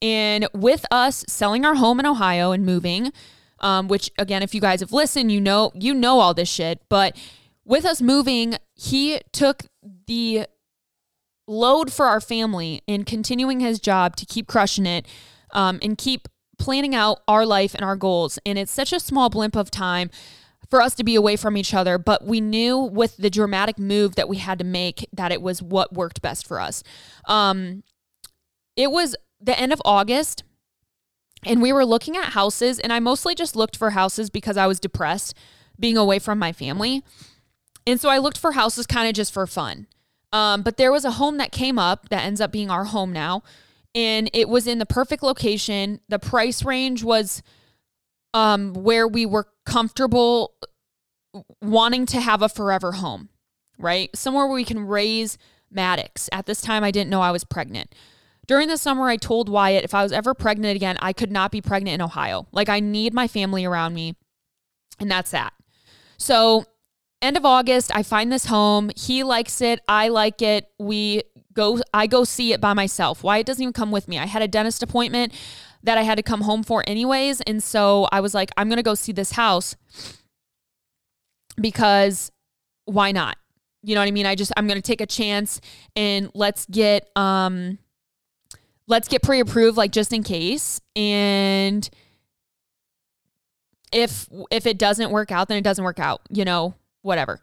And 0.03 0.47
with 0.53 0.85
us 0.91 1.25
selling 1.27 1.65
our 1.65 1.77
home 1.77 2.01
in 2.01 2.07
Ohio 2.07 2.53
and 2.53 2.67
moving, 2.67 3.13
um, 3.61 3.88
which 3.88 4.11
again, 4.18 4.42
if 4.42 4.55
you 4.55 4.61
guys 4.61 4.81
have 4.81 4.92
listened, 4.92 5.33
you 5.33 5.40
know 5.40 5.73
you 5.75 5.94
know 5.94 6.20
all 6.20 6.35
this 6.35 6.49
shit. 6.49 6.81
But 6.88 7.16
with 7.64 7.85
us 7.85 8.03
moving, 8.03 8.57
he 8.75 9.20
took 9.33 9.64
the 10.07 10.46
load 11.46 11.92
for 11.92 12.07
our 12.07 12.20
family 12.20 12.83
in 12.87 13.05
continuing 13.05 13.61
his 13.61 13.81
job 13.81 14.16
to 14.16 14.27
keep 14.27 14.46
crushing 14.46 14.87
it 14.87 15.07
um, 15.53 15.79
and 15.83 15.99
keep 15.99 16.29
planning 16.59 16.94
out 16.94 17.20
our 17.27 17.44
life 17.44 17.75
and 17.75 17.85
our 17.85 17.96
goals. 17.96 18.38
And 18.46 18.59
it's 18.59 18.70
such 18.70 18.92
a 18.92 19.01
small 19.01 19.31
blimp 19.31 19.57
of 19.57 19.70
time 19.70 20.11
for 20.68 20.81
us 20.81 20.94
to 20.94 21.05
be 21.05 21.16
away 21.16 21.35
from 21.37 21.57
each 21.57 21.75
other, 21.75 21.99
but 21.99 22.25
we 22.25 22.40
knew 22.40 22.79
with 22.79 23.16
the 23.16 23.31
dramatic 23.31 23.79
move 23.79 24.14
that 24.14 24.29
we 24.29 24.37
had 24.37 24.59
to 24.61 24.64
make 24.64 25.09
that 25.12 25.33
it 25.33 25.42
was 25.42 25.61
what 25.61 25.92
worked 25.92 26.23
best 26.23 26.46
for 26.46 26.61
us. 26.61 26.85
Um, 27.25 27.83
it 28.77 28.92
was 28.92 29.16
the 29.40 29.59
end 29.59 29.73
of 29.73 29.83
August 29.85 30.44
and 31.44 31.62
we 31.62 31.72
were 31.72 31.85
looking 31.85 32.16
at 32.16 32.31
houses 32.31 32.79
and 32.79 32.92
I 32.92 33.00
mostly 33.00 33.35
just 33.35 33.57
looked 33.57 33.76
for 33.76 33.90
houses 33.90 34.31
because 34.31 34.57
I 34.57 34.66
was 34.66 34.81
depressed 34.81 35.35
being 35.79 35.96
away 35.96 36.18
from 36.18 36.38
my 36.38 36.53
family. 36.53 37.03
And 37.87 38.00
so 38.00 38.09
I 38.09 38.18
looked 38.18 38.38
for 38.38 38.53
houses 38.53 38.87
kind 38.87 39.09
of 39.09 39.14
just 39.14 39.33
for 39.33 39.46
fun. 39.46 39.87
Um, 40.33 40.62
but 40.62 40.76
there 40.76 40.92
was 40.92 41.05
a 41.05 41.12
home 41.12 41.38
that 41.38 41.50
came 41.50 41.79
up 41.79 42.09
that 42.11 42.24
ends 42.24 42.40
up 42.40 42.53
being 42.53 42.70
our 42.70 42.85
home 42.85 43.12
now. 43.12 43.42
And 43.94 44.31
it 44.33 44.48
was 44.48 44.66
in 44.66 44.79
the 44.79 44.87
perfect 44.87 45.22
location. 45.22 46.00
The 46.09 46.18
price 46.18 46.64
range 46.64 47.03
was 47.03 47.42
um, 48.35 48.74
where 48.74 49.09
we 49.09 49.26
were 49.26 49.48
comfortable 49.64 50.55
wanting 51.61 52.07
to 52.07 52.20
have 52.20 52.42
a 52.42 52.48
forever 52.48 52.92
home, 52.92 53.31
right? 53.79 54.14
Somewhere 54.14 54.46
where 54.46 54.55
we 54.55 54.64
can 54.64 54.87
raise 54.87 55.38
Maddox. 55.70 56.29
At 56.33 56.46
this 56.46 56.61
time, 56.61 56.85
I 56.85 56.90
didn't 56.90 57.11
know 57.11 57.22
I 57.22 57.31
was 57.31 57.44
pregnant. 57.44 57.94
During 58.51 58.67
the 58.67 58.79
summer, 58.79 59.09
I 59.09 59.17
told 59.17 59.49
Wyatt 59.49 59.85
if 59.85 59.95
I 59.95 60.03
was 60.03 60.11
ever 60.11 60.35
pregnant 60.35 60.75
again, 60.75 60.99
I 61.01 61.13
could 61.13 61.31
not 61.31 61.53
be 61.53 61.61
pregnant 61.61 61.95
in 61.95 62.03
Ohio. 62.03 62.49
Like, 62.51 62.69
I 62.69 62.81
need 62.81 63.15
my 63.15 63.29
family 63.29 63.65
around 63.65 63.95
me. 63.95 64.17
And 64.99 65.09
that's 65.09 65.31
that. 65.31 65.53
So, 66.17 66.65
end 67.23 67.37
of 67.37 67.45
August, 67.45 67.95
I 67.95 68.03
find 68.03 68.33
this 68.33 68.47
home. 68.47 68.91
He 68.97 69.23
likes 69.23 69.61
it. 69.61 69.79
I 69.87 70.09
like 70.09 70.43
it. 70.43 70.67
We 70.81 71.23
go, 71.53 71.79
I 71.95 72.09
go 72.09 72.25
see 72.25 72.53
it 72.53 72.61
by 72.61 72.73
myself. 72.73 73.23
Wyatt 73.23 73.47
doesn't 73.47 73.63
even 73.63 73.73
come 73.73 73.93
with 73.93 74.09
me. 74.09 74.19
I 74.19 74.27
had 74.27 74.43
a 74.43 74.49
dentist 74.49 74.83
appointment 74.83 75.33
that 75.85 75.97
I 75.97 76.03
had 76.03 76.17
to 76.17 76.23
come 76.25 76.41
home 76.41 76.65
for 76.65 76.83
anyways. 76.89 77.41
And 77.43 77.63
so 77.63 78.09
I 78.11 78.19
was 78.19 78.35
like, 78.35 78.51
I'm 78.57 78.69
going 78.69 78.79
to 78.79 78.83
go 78.83 78.97
see 78.97 79.13
this 79.13 79.31
house 79.31 79.77
because 81.61 82.33
why 82.87 83.13
not? 83.13 83.37
You 83.85 83.95
know 83.95 84.01
what 84.01 84.09
I 84.09 84.11
mean? 84.11 84.27
I 84.27 84.35
just, 84.35 84.51
I'm 84.57 84.67
going 84.67 84.75
to 84.75 84.83
take 84.83 85.01
a 85.01 85.07
chance 85.07 85.61
and 85.95 86.33
let's 86.35 86.67
get, 86.67 87.11
um, 87.15 87.79
let's 88.90 89.09
get 89.09 89.22
pre-approved 89.22 89.79
like 89.79 89.92
just 89.92 90.12
in 90.12 90.22
case. 90.22 90.81
And 90.94 91.88
if, 93.92 94.29
if 94.50 94.66
it 94.66 94.79
doesn't 94.79 95.11
work 95.11 95.33
out, 95.33 95.48
then 95.48 95.57
it 95.57 95.64
doesn't 95.64 95.85
work 95.85 95.98
out, 95.98 96.20
you 96.29 96.44
know, 96.44 96.74
whatever 97.00 97.40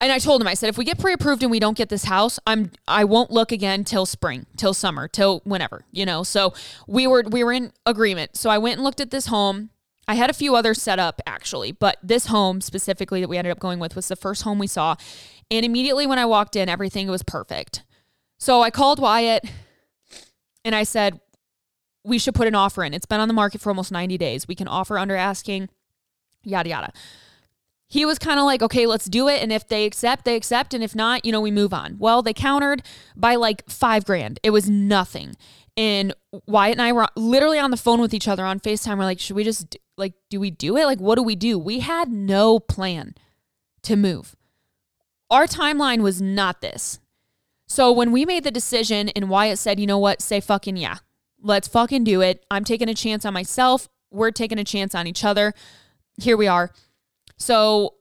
and 0.00 0.10
I 0.10 0.18
told 0.18 0.40
him, 0.40 0.48
I 0.48 0.54
said, 0.54 0.70
if 0.70 0.78
we 0.78 0.84
get 0.84 0.98
pre-approved 0.98 1.42
and 1.42 1.50
we 1.50 1.60
don't 1.60 1.76
get 1.76 1.90
this 1.90 2.04
house, 2.04 2.38
I'm 2.46 2.72
I 2.88 3.04
won't 3.04 3.30
look 3.30 3.52
again 3.52 3.84
till 3.84 4.06
spring, 4.06 4.46
till 4.56 4.72
summer, 4.72 5.08
till 5.08 5.40
whenever, 5.44 5.84
you 5.92 6.06
know. 6.06 6.22
So 6.22 6.54
we 6.86 7.06
were 7.06 7.22
we 7.28 7.44
were 7.44 7.52
in 7.52 7.72
agreement. 7.84 8.36
So 8.36 8.48
I 8.48 8.58
went 8.58 8.76
and 8.76 8.84
looked 8.84 9.00
at 9.00 9.10
this 9.10 9.26
home. 9.26 9.70
I 10.08 10.14
had 10.14 10.30
a 10.30 10.34
few 10.34 10.56
others 10.56 10.80
set 10.80 10.98
up 10.98 11.20
actually, 11.26 11.72
but 11.72 11.98
this 12.02 12.26
home 12.26 12.60
specifically 12.60 13.20
that 13.20 13.28
we 13.28 13.36
ended 13.36 13.52
up 13.52 13.58
going 13.58 13.78
with 13.78 13.94
was 13.94 14.08
the 14.08 14.16
first 14.16 14.42
home 14.42 14.58
we 14.58 14.66
saw. 14.66 14.96
And 15.50 15.66
immediately 15.66 16.06
when 16.06 16.18
I 16.18 16.24
walked 16.24 16.56
in, 16.56 16.68
everything 16.68 17.08
was 17.08 17.22
perfect. 17.22 17.84
So 18.38 18.62
I 18.62 18.70
called 18.70 18.98
Wyatt 18.98 19.44
and 20.64 20.74
I 20.74 20.82
said, 20.82 21.20
we 22.04 22.18
should 22.18 22.34
put 22.34 22.48
an 22.48 22.54
offer 22.54 22.82
in. 22.82 22.94
It's 22.94 23.06
been 23.06 23.20
on 23.20 23.28
the 23.28 23.34
market 23.34 23.60
for 23.60 23.70
almost 23.70 23.92
90 23.92 24.16
days. 24.18 24.48
We 24.48 24.54
can 24.54 24.68
offer 24.68 24.98
under 24.98 25.16
asking, 25.16 25.68
yada 26.44 26.70
yada 26.70 26.92
he 27.90 28.04
was 28.04 28.20
kind 28.20 28.38
of 28.38 28.46
like, 28.46 28.62
okay, 28.62 28.86
let's 28.86 29.06
do 29.06 29.28
it. 29.28 29.42
And 29.42 29.52
if 29.52 29.66
they 29.66 29.84
accept, 29.84 30.24
they 30.24 30.36
accept. 30.36 30.72
And 30.72 30.82
if 30.82 30.94
not, 30.94 31.24
you 31.24 31.32
know, 31.32 31.40
we 31.40 31.50
move 31.50 31.74
on. 31.74 31.96
Well, 31.98 32.22
they 32.22 32.32
countered 32.32 32.82
by 33.16 33.34
like 33.34 33.68
five 33.68 34.04
grand. 34.04 34.38
It 34.44 34.50
was 34.50 34.70
nothing. 34.70 35.34
And 35.76 36.14
Wyatt 36.46 36.74
and 36.74 36.82
I 36.82 36.92
were 36.92 37.08
literally 37.16 37.58
on 37.58 37.72
the 37.72 37.76
phone 37.76 38.00
with 38.00 38.14
each 38.14 38.28
other 38.28 38.44
on 38.44 38.60
FaceTime. 38.60 38.96
We're 38.96 39.04
like, 39.04 39.18
should 39.18 39.34
we 39.34 39.42
just, 39.42 39.76
like, 39.96 40.14
do 40.30 40.38
we 40.38 40.52
do 40.52 40.76
it? 40.76 40.84
Like, 40.84 41.00
what 41.00 41.16
do 41.16 41.24
we 41.24 41.34
do? 41.34 41.58
We 41.58 41.80
had 41.80 42.12
no 42.12 42.60
plan 42.60 43.16
to 43.82 43.96
move. 43.96 44.36
Our 45.28 45.46
timeline 45.46 46.00
was 46.00 46.22
not 46.22 46.60
this. 46.60 46.99
So 47.70 47.92
when 47.92 48.12
we 48.12 48.26
made 48.26 48.44
the 48.44 48.50
decision 48.50 49.08
and 49.10 49.30
Wyatt 49.30 49.58
said, 49.58 49.78
you 49.78 49.86
know 49.86 49.98
what, 49.98 50.20
say 50.20 50.40
fucking 50.40 50.76
yeah, 50.76 50.98
let's 51.40 51.68
fucking 51.68 52.04
do 52.04 52.20
it. 52.20 52.44
I'm 52.50 52.64
taking 52.64 52.88
a 52.88 52.94
chance 52.94 53.24
on 53.24 53.32
myself. 53.32 53.88
We're 54.10 54.32
taking 54.32 54.58
a 54.58 54.64
chance 54.64 54.94
on 54.94 55.06
each 55.06 55.24
other. 55.24 55.54
Here 56.20 56.36
we 56.36 56.46
are 56.46 56.72
so 57.40 57.94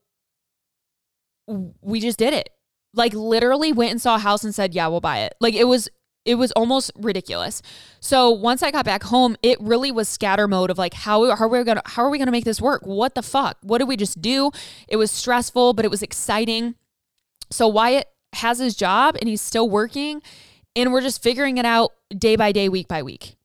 we 1.48 2.00
just 2.00 2.20
did 2.20 2.34
it. 2.34 2.50
Like 2.94 3.14
literally 3.14 3.72
went 3.72 3.92
and 3.92 4.02
saw 4.02 4.16
a 4.16 4.20
house 4.20 4.44
and 4.44 4.54
said, 4.54 4.74
"Yeah, 4.74 4.88
we'll 4.88 5.00
buy 5.00 5.20
it." 5.20 5.36
Like 5.40 5.54
it 5.54 5.64
was 5.64 5.90
it 6.26 6.36
was 6.36 6.52
almost 6.52 6.92
ridiculous. 6.96 7.62
So 8.02 8.30
once 8.30 8.62
I 8.62 8.70
got 8.70 8.86
back 8.86 9.04
home, 9.04 9.38
it 9.42 9.60
really 9.62 9.92
was 9.92 10.10
scatter 10.10 10.48
mode 10.48 10.70
of 10.70 10.78
like 10.78 10.94
how, 10.94 11.34
how 11.36 11.46
are 11.46 11.48
we 11.48 11.64
gonna 11.64 11.82
how 11.86 12.04
are 12.04 12.10
we 12.10 12.18
gonna 12.20 12.32
make 12.32 12.46
this 12.46 12.62
work? 12.62 12.82
What 12.86 13.16
the 13.16 13.22
fuck? 13.22 13.58
What 13.62 13.78
did 13.78 13.88
we 13.88 13.96
just 13.96 14.22
do? 14.22 14.52
It 14.88 14.98
was 14.98 15.12
stressful, 15.12 15.74
but 15.74 15.86
it 15.86 15.92
was 15.92 16.04
exciting. 16.04 16.76
So 17.50 17.68
Wyatt 17.68 18.08
has 18.34 18.60
his 18.60 18.76
job 18.76 19.16
and 19.20 19.30
he's 19.30 19.42
still 19.42 19.70
working, 19.70 20.22
and 20.76 20.92
we're 20.92 21.02
just 21.02 21.22
figuring 21.22 21.58
it 21.58 21.66
out 21.66 21.92
day 22.16 22.36
by 22.36 22.52
day, 22.52 22.70
week 22.70 22.88
by 22.88 23.02
week. 23.02 23.36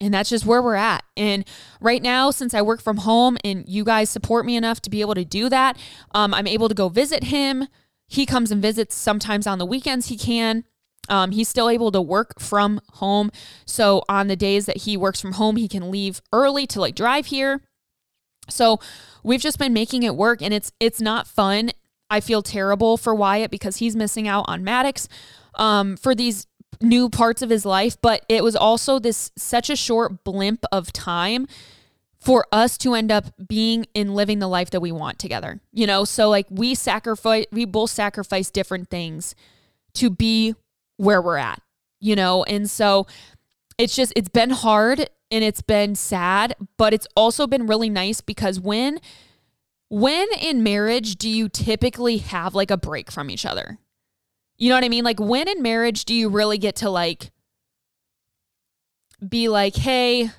And 0.00 0.12
that's 0.12 0.30
just 0.30 0.44
where 0.44 0.60
we're 0.60 0.74
at. 0.74 1.04
And 1.16 1.44
right 1.80 2.02
now, 2.02 2.32
since 2.32 2.54
I 2.54 2.62
work 2.62 2.82
from 2.82 2.98
home 2.98 3.38
and 3.44 3.64
you 3.68 3.84
guys 3.84 4.10
support 4.10 4.44
me 4.44 4.56
enough 4.56 4.80
to 4.82 4.90
be 4.90 5.00
able 5.00 5.14
to 5.14 5.24
do 5.24 5.48
that, 5.48 5.78
um, 6.12 6.34
I'm 6.34 6.48
able 6.48 6.68
to 6.68 6.74
go 6.74 6.88
visit 6.88 7.24
him. 7.24 7.68
He 8.08 8.26
comes 8.26 8.50
and 8.50 8.60
visits 8.60 8.96
sometimes 8.96 9.46
on 9.46 9.58
the 9.58 9.66
weekends, 9.66 10.08
he 10.08 10.18
can. 10.18 10.64
Um, 11.08 11.30
he's 11.30 11.48
still 11.48 11.68
able 11.68 11.92
to 11.92 12.00
work 12.00 12.40
from 12.40 12.80
home. 12.94 13.30
So 13.64 14.02
on 14.08 14.26
the 14.26 14.36
days 14.36 14.66
that 14.66 14.78
he 14.78 14.96
works 14.96 15.20
from 15.20 15.32
home, 15.32 15.56
he 15.56 15.68
can 15.68 15.90
leave 15.90 16.20
early 16.32 16.66
to 16.68 16.80
like 16.80 16.94
drive 16.94 17.26
here. 17.26 17.60
So 18.48 18.80
we've 19.22 19.40
just 19.40 19.58
been 19.58 19.72
making 19.72 20.02
it 20.02 20.16
work 20.16 20.42
and 20.42 20.52
it's 20.52 20.72
it's 20.80 21.00
not 21.00 21.26
fun. 21.26 21.70
I 22.12 22.20
feel 22.20 22.42
terrible 22.42 22.98
for 22.98 23.14
Wyatt 23.14 23.50
because 23.50 23.78
he's 23.78 23.96
missing 23.96 24.28
out 24.28 24.44
on 24.46 24.62
Maddox 24.62 25.08
um, 25.54 25.96
for 25.96 26.14
these 26.14 26.46
new 26.82 27.08
parts 27.08 27.40
of 27.40 27.48
his 27.48 27.64
life, 27.64 27.96
but 28.02 28.24
it 28.28 28.44
was 28.44 28.54
also 28.54 28.98
this 28.98 29.32
such 29.36 29.70
a 29.70 29.76
short 29.76 30.22
blimp 30.22 30.64
of 30.70 30.92
time 30.92 31.46
for 32.20 32.46
us 32.52 32.76
to 32.78 32.92
end 32.94 33.10
up 33.10 33.24
being 33.48 33.86
and 33.94 34.14
living 34.14 34.40
the 34.40 34.46
life 34.46 34.68
that 34.70 34.80
we 34.80 34.92
want 34.92 35.18
together. 35.18 35.60
You 35.72 35.86
know, 35.86 36.04
so 36.04 36.28
like 36.28 36.46
we 36.50 36.74
sacrifice 36.74 37.46
we 37.50 37.64
both 37.64 37.90
sacrifice 37.90 38.50
different 38.50 38.90
things 38.90 39.34
to 39.94 40.10
be 40.10 40.54
where 40.98 41.22
we're 41.22 41.38
at, 41.38 41.62
you 41.98 42.14
know? 42.14 42.44
And 42.44 42.68
so 42.68 43.06
it's 43.78 43.96
just 43.96 44.12
it's 44.16 44.28
been 44.28 44.50
hard 44.50 45.08
and 45.30 45.42
it's 45.42 45.62
been 45.62 45.94
sad, 45.94 46.54
but 46.76 46.92
it's 46.92 47.06
also 47.16 47.46
been 47.46 47.66
really 47.66 47.88
nice 47.88 48.20
because 48.20 48.60
when 48.60 49.00
when 49.92 50.26
in 50.40 50.62
marriage 50.62 51.16
do 51.16 51.28
you 51.28 51.50
typically 51.50 52.16
have 52.16 52.54
like 52.54 52.70
a 52.70 52.78
break 52.78 53.10
from 53.10 53.28
each 53.28 53.44
other? 53.44 53.76
You 54.56 54.70
know 54.70 54.74
what 54.74 54.84
I 54.84 54.88
mean? 54.88 55.04
Like 55.04 55.20
when 55.20 55.46
in 55.48 55.60
marriage 55.60 56.06
do 56.06 56.14
you 56.14 56.30
really 56.30 56.56
get 56.56 56.76
to 56.76 56.88
like 56.88 57.30
be 59.28 59.48
like, 59.48 59.76
"Hey, 59.76 60.30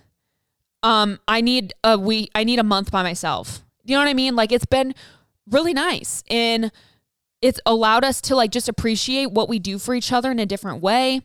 um 0.81 1.19
I 1.27 1.41
need 1.41 1.71
a 1.83 1.99
week 1.99 2.31
I 2.33 2.43
need 2.43 2.57
a 2.57 2.63
month 2.63 2.89
by 2.89 3.03
myself." 3.03 3.63
You 3.83 3.95
know 3.95 4.01
what 4.01 4.07
I 4.07 4.15
mean? 4.15 4.35
Like 4.35 4.51
it's 4.51 4.65
been 4.65 4.95
really 5.47 5.73
nice 5.73 6.23
and 6.31 6.71
it's 7.43 7.59
allowed 7.67 8.03
us 8.03 8.21
to 8.21 8.35
like 8.35 8.49
just 8.49 8.67
appreciate 8.67 9.33
what 9.33 9.49
we 9.49 9.59
do 9.59 9.77
for 9.77 9.93
each 9.93 10.11
other 10.11 10.31
in 10.31 10.39
a 10.39 10.47
different 10.47 10.81
way. 10.81 11.21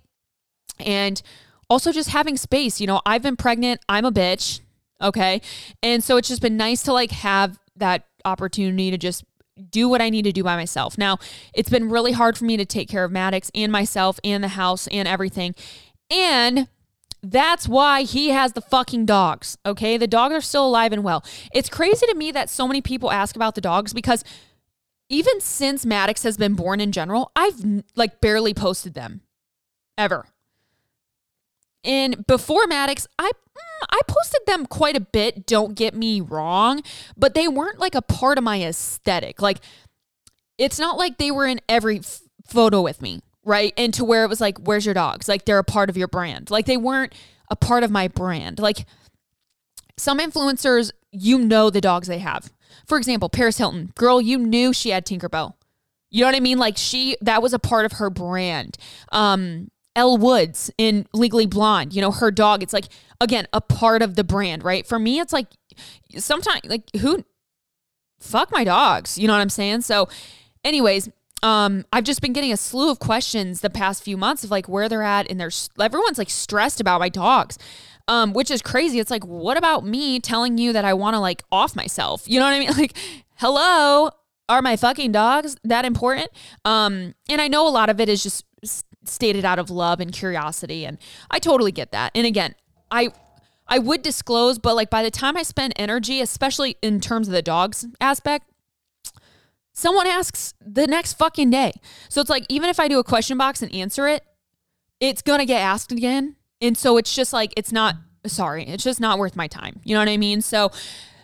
And 0.78 1.22
also 1.70 1.92
just 1.92 2.10
having 2.10 2.36
space, 2.36 2.78
you 2.78 2.86
know, 2.86 3.00
I've 3.06 3.22
been 3.22 3.36
pregnant, 3.36 3.80
I'm 3.88 4.04
a 4.04 4.12
bitch, 4.12 4.60
okay? 5.00 5.40
And 5.82 6.04
so 6.04 6.18
it's 6.18 6.28
just 6.28 6.42
been 6.42 6.58
nice 6.58 6.82
to 6.82 6.92
like 6.92 7.12
have 7.12 7.58
that 7.76 8.04
opportunity 8.28 8.90
to 8.90 8.98
just 8.98 9.24
do 9.70 9.88
what 9.88 10.00
I 10.00 10.10
need 10.10 10.22
to 10.22 10.32
do 10.32 10.44
by 10.44 10.56
myself. 10.56 10.96
Now, 10.96 11.18
it's 11.52 11.68
been 11.68 11.90
really 11.90 12.12
hard 12.12 12.38
for 12.38 12.44
me 12.44 12.56
to 12.56 12.64
take 12.64 12.88
care 12.88 13.04
of 13.04 13.10
Maddox 13.10 13.50
and 13.54 13.72
myself 13.72 14.20
and 14.22 14.42
the 14.42 14.48
house 14.48 14.86
and 14.88 15.08
everything. 15.08 15.54
And 16.10 16.68
that's 17.22 17.68
why 17.68 18.02
he 18.02 18.28
has 18.30 18.52
the 18.52 18.60
fucking 18.60 19.06
dogs. 19.06 19.58
Okay. 19.66 19.96
The 19.96 20.06
dogs 20.06 20.34
are 20.34 20.40
still 20.40 20.66
alive 20.66 20.92
and 20.92 21.02
well. 21.02 21.24
It's 21.52 21.68
crazy 21.68 22.06
to 22.06 22.14
me 22.14 22.30
that 22.32 22.48
so 22.48 22.68
many 22.68 22.80
people 22.80 23.10
ask 23.10 23.34
about 23.34 23.54
the 23.54 23.60
dogs 23.60 23.92
because 23.92 24.22
even 25.08 25.40
since 25.40 25.84
Maddox 25.86 26.22
has 26.22 26.36
been 26.36 26.54
born 26.54 26.80
in 26.80 26.92
general, 26.92 27.32
I've 27.34 27.82
like 27.96 28.20
barely 28.20 28.54
posted 28.54 28.94
them 28.94 29.22
ever. 29.96 30.26
And 31.84 32.26
before 32.26 32.66
Maddox, 32.66 33.06
I 33.18 33.30
mm, 33.30 33.86
I 33.90 34.00
posted 34.06 34.40
them 34.46 34.66
quite 34.66 34.96
a 34.96 35.00
bit, 35.00 35.46
don't 35.46 35.74
get 35.74 35.94
me 35.94 36.20
wrong, 36.20 36.82
but 37.16 37.34
they 37.34 37.48
weren't 37.48 37.78
like 37.78 37.94
a 37.94 38.02
part 38.02 38.38
of 38.38 38.44
my 38.44 38.62
aesthetic. 38.62 39.40
Like 39.40 39.58
it's 40.58 40.78
not 40.78 40.98
like 40.98 41.18
they 41.18 41.30
were 41.30 41.46
in 41.46 41.60
every 41.68 42.00
f- 42.00 42.20
photo 42.46 42.82
with 42.82 43.00
me, 43.00 43.20
right? 43.44 43.72
And 43.76 43.94
to 43.94 44.04
where 44.04 44.24
it 44.24 44.28
was 44.28 44.40
like, 44.40 44.58
where's 44.58 44.84
your 44.84 44.94
dogs? 44.94 45.28
Like 45.28 45.44
they're 45.44 45.58
a 45.58 45.64
part 45.64 45.88
of 45.88 45.96
your 45.96 46.08
brand. 46.08 46.50
Like 46.50 46.66
they 46.66 46.76
weren't 46.76 47.14
a 47.50 47.56
part 47.56 47.84
of 47.84 47.90
my 47.90 48.08
brand. 48.08 48.58
Like 48.58 48.84
some 49.96 50.18
influencers, 50.18 50.90
you 51.12 51.38
know 51.38 51.70
the 51.70 51.80
dogs 51.80 52.08
they 52.08 52.18
have. 52.18 52.52
For 52.86 52.98
example, 52.98 53.28
Paris 53.28 53.58
Hilton, 53.58 53.92
girl, 53.94 54.20
you 54.20 54.38
knew 54.38 54.72
she 54.72 54.90
had 54.90 55.06
Tinkerbell. 55.06 55.54
You 56.10 56.22
know 56.22 56.28
what 56.28 56.36
I 56.36 56.40
mean? 56.40 56.58
Like 56.58 56.76
she, 56.76 57.16
that 57.20 57.42
was 57.42 57.52
a 57.52 57.58
part 57.58 57.84
of 57.84 57.92
her 57.92 58.10
brand. 58.10 58.76
Um, 59.12 59.70
Elle 59.98 60.16
Woods 60.16 60.70
in 60.78 61.06
Legally 61.12 61.46
Blonde, 61.46 61.92
you 61.92 62.00
know, 62.00 62.12
her 62.12 62.30
dog, 62.30 62.62
it's 62.62 62.72
like, 62.72 62.84
again, 63.20 63.48
a 63.52 63.60
part 63.60 64.00
of 64.00 64.14
the 64.14 64.22
brand, 64.22 64.62
right? 64.62 64.86
For 64.86 64.96
me, 64.96 65.18
it's 65.18 65.32
like 65.32 65.48
sometimes, 66.16 66.60
like, 66.66 66.84
who, 67.00 67.24
fuck 68.20 68.52
my 68.52 68.62
dogs, 68.62 69.18
you 69.18 69.26
know 69.26 69.32
what 69.32 69.40
I'm 69.40 69.48
saying? 69.48 69.80
So, 69.80 70.08
anyways, 70.62 71.08
um, 71.42 71.84
I've 71.92 72.04
just 72.04 72.22
been 72.22 72.32
getting 72.32 72.52
a 72.52 72.56
slew 72.56 72.92
of 72.92 73.00
questions 73.00 73.60
the 73.60 73.70
past 73.70 74.04
few 74.04 74.16
months 74.16 74.44
of 74.44 74.52
like 74.52 74.68
where 74.68 74.88
they're 74.88 75.02
at, 75.02 75.28
and 75.28 75.40
there's 75.40 75.68
everyone's 75.80 76.16
like 76.18 76.30
stressed 76.30 76.80
about 76.80 77.00
my 77.00 77.08
dogs, 77.08 77.58
um, 78.06 78.32
which 78.32 78.52
is 78.52 78.62
crazy. 78.62 79.00
It's 79.00 79.10
like, 79.10 79.26
what 79.26 79.56
about 79.56 79.84
me 79.84 80.20
telling 80.20 80.58
you 80.58 80.72
that 80.74 80.84
I 80.84 80.94
want 80.94 81.14
to 81.14 81.20
like 81.20 81.42
off 81.50 81.74
myself? 81.74 82.22
You 82.28 82.38
know 82.38 82.46
what 82.46 82.54
I 82.54 82.58
mean? 82.60 82.70
Like, 82.78 82.96
hello, 83.34 84.10
are 84.48 84.62
my 84.62 84.76
fucking 84.76 85.10
dogs 85.10 85.56
that 85.64 85.84
important? 85.84 86.28
Um, 86.64 87.14
and 87.28 87.40
I 87.40 87.48
know 87.48 87.66
a 87.66 87.70
lot 87.70 87.90
of 87.90 87.98
it 87.98 88.08
is 88.08 88.22
just 88.22 88.44
stated 89.08 89.44
out 89.44 89.58
of 89.58 89.70
love 89.70 90.00
and 90.00 90.12
curiosity, 90.12 90.84
and 90.84 90.98
I 91.30 91.38
totally 91.38 91.72
get 91.72 91.92
that. 91.92 92.12
And 92.14 92.26
again, 92.26 92.54
I 92.90 93.10
I 93.66 93.78
would 93.78 94.02
disclose, 94.02 94.58
but 94.58 94.74
like 94.74 94.90
by 94.90 95.02
the 95.02 95.10
time 95.10 95.36
I 95.36 95.42
spend 95.42 95.74
energy, 95.76 96.20
especially 96.20 96.76
in 96.82 97.00
terms 97.00 97.28
of 97.28 97.34
the 97.34 97.42
dogs 97.42 97.86
aspect, 98.00 98.46
someone 99.72 100.06
asks 100.06 100.54
the 100.60 100.86
next 100.86 101.14
fucking 101.14 101.50
day. 101.50 101.72
So 102.08 102.20
it's 102.20 102.30
like 102.30 102.46
even 102.48 102.70
if 102.70 102.80
I 102.80 102.88
do 102.88 102.98
a 102.98 103.04
question 103.04 103.36
box 103.36 103.62
and 103.62 103.72
answer 103.74 104.08
it, 104.08 104.24
it's 105.00 105.22
gonna 105.22 105.46
get 105.46 105.60
asked 105.60 105.92
again. 105.92 106.36
And 106.60 106.76
so 106.76 106.96
it's 106.96 107.14
just 107.14 107.32
like 107.32 107.52
it's 107.56 107.72
not 107.72 107.96
sorry, 108.26 108.64
it's 108.64 108.84
just 108.84 109.00
not 109.00 109.18
worth 109.18 109.36
my 109.36 109.46
time. 109.46 109.80
You 109.84 109.94
know 109.94 110.00
what 110.00 110.08
I 110.08 110.16
mean? 110.16 110.40
So 110.40 110.70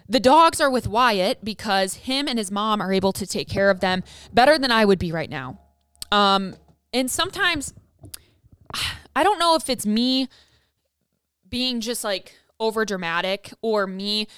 the 0.08 0.20
dogs 0.20 0.60
are 0.60 0.70
with 0.70 0.86
Wyatt 0.86 1.44
because 1.44 1.94
him 1.94 2.28
and 2.28 2.38
his 2.38 2.50
mom 2.50 2.80
are 2.80 2.92
able 2.92 3.12
to 3.14 3.26
take 3.26 3.48
care 3.48 3.70
of 3.70 3.80
them 3.80 4.02
better 4.32 4.58
than 4.58 4.70
I 4.70 4.84
would 4.84 4.98
be 4.98 5.12
right 5.12 5.30
now. 5.30 5.58
Um, 6.12 6.54
and 6.94 7.10
sometimes 7.10 7.74
I 9.14 9.22
don't 9.22 9.38
know 9.38 9.54
if 9.56 9.68
it's 9.68 9.84
me 9.84 10.28
being 11.46 11.80
just 11.80 12.04
like 12.04 12.36
over 12.58 12.86
dramatic 12.86 13.52
or 13.60 13.86
me 13.86 14.28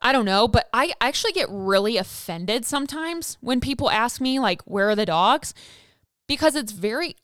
I 0.00 0.12
don't 0.12 0.26
know, 0.26 0.46
but 0.46 0.68
I 0.72 0.92
actually 1.00 1.32
get 1.32 1.48
really 1.50 1.96
offended 1.96 2.64
sometimes 2.66 3.38
when 3.40 3.60
people 3.60 3.90
ask 3.90 4.20
me, 4.20 4.38
like, 4.38 4.60
where 4.62 4.90
are 4.90 4.94
the 4.94 5.06
dogs? 5.06 5.54
Because 6.28 6.54
it's 6.54 6.70
very 6.70 7.16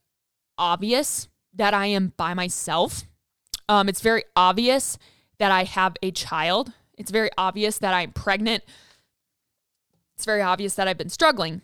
obvious 0.57 1.29
that 1.55 1.75
I 1.75 1.87
am 1.87 2.15
by 2.17 2.33
myself. 2.33 3.05
Um, 3.69 3.89
it's 3.89 4.01
very 4.01 4.25
obvious 4.35 4.99
that 5.39 5.53
I 5.53 5.65
have 5.65 5.97
a 6.03 6.11
child. 6.11 6.73
It's 6.97 7.11
very 7.11 7.31
obvious 7.37 7.79
that 7.79 7.93
I'm 7.93 8.11
pregnant. 8.11 8.65
It's 10.17 10.25
very 10.25 10.41
obvious 10.41 10.75
that 10.75 10.89
I've 10.89 10.99
been 10.99 11.11
struggling. 11.11 11.61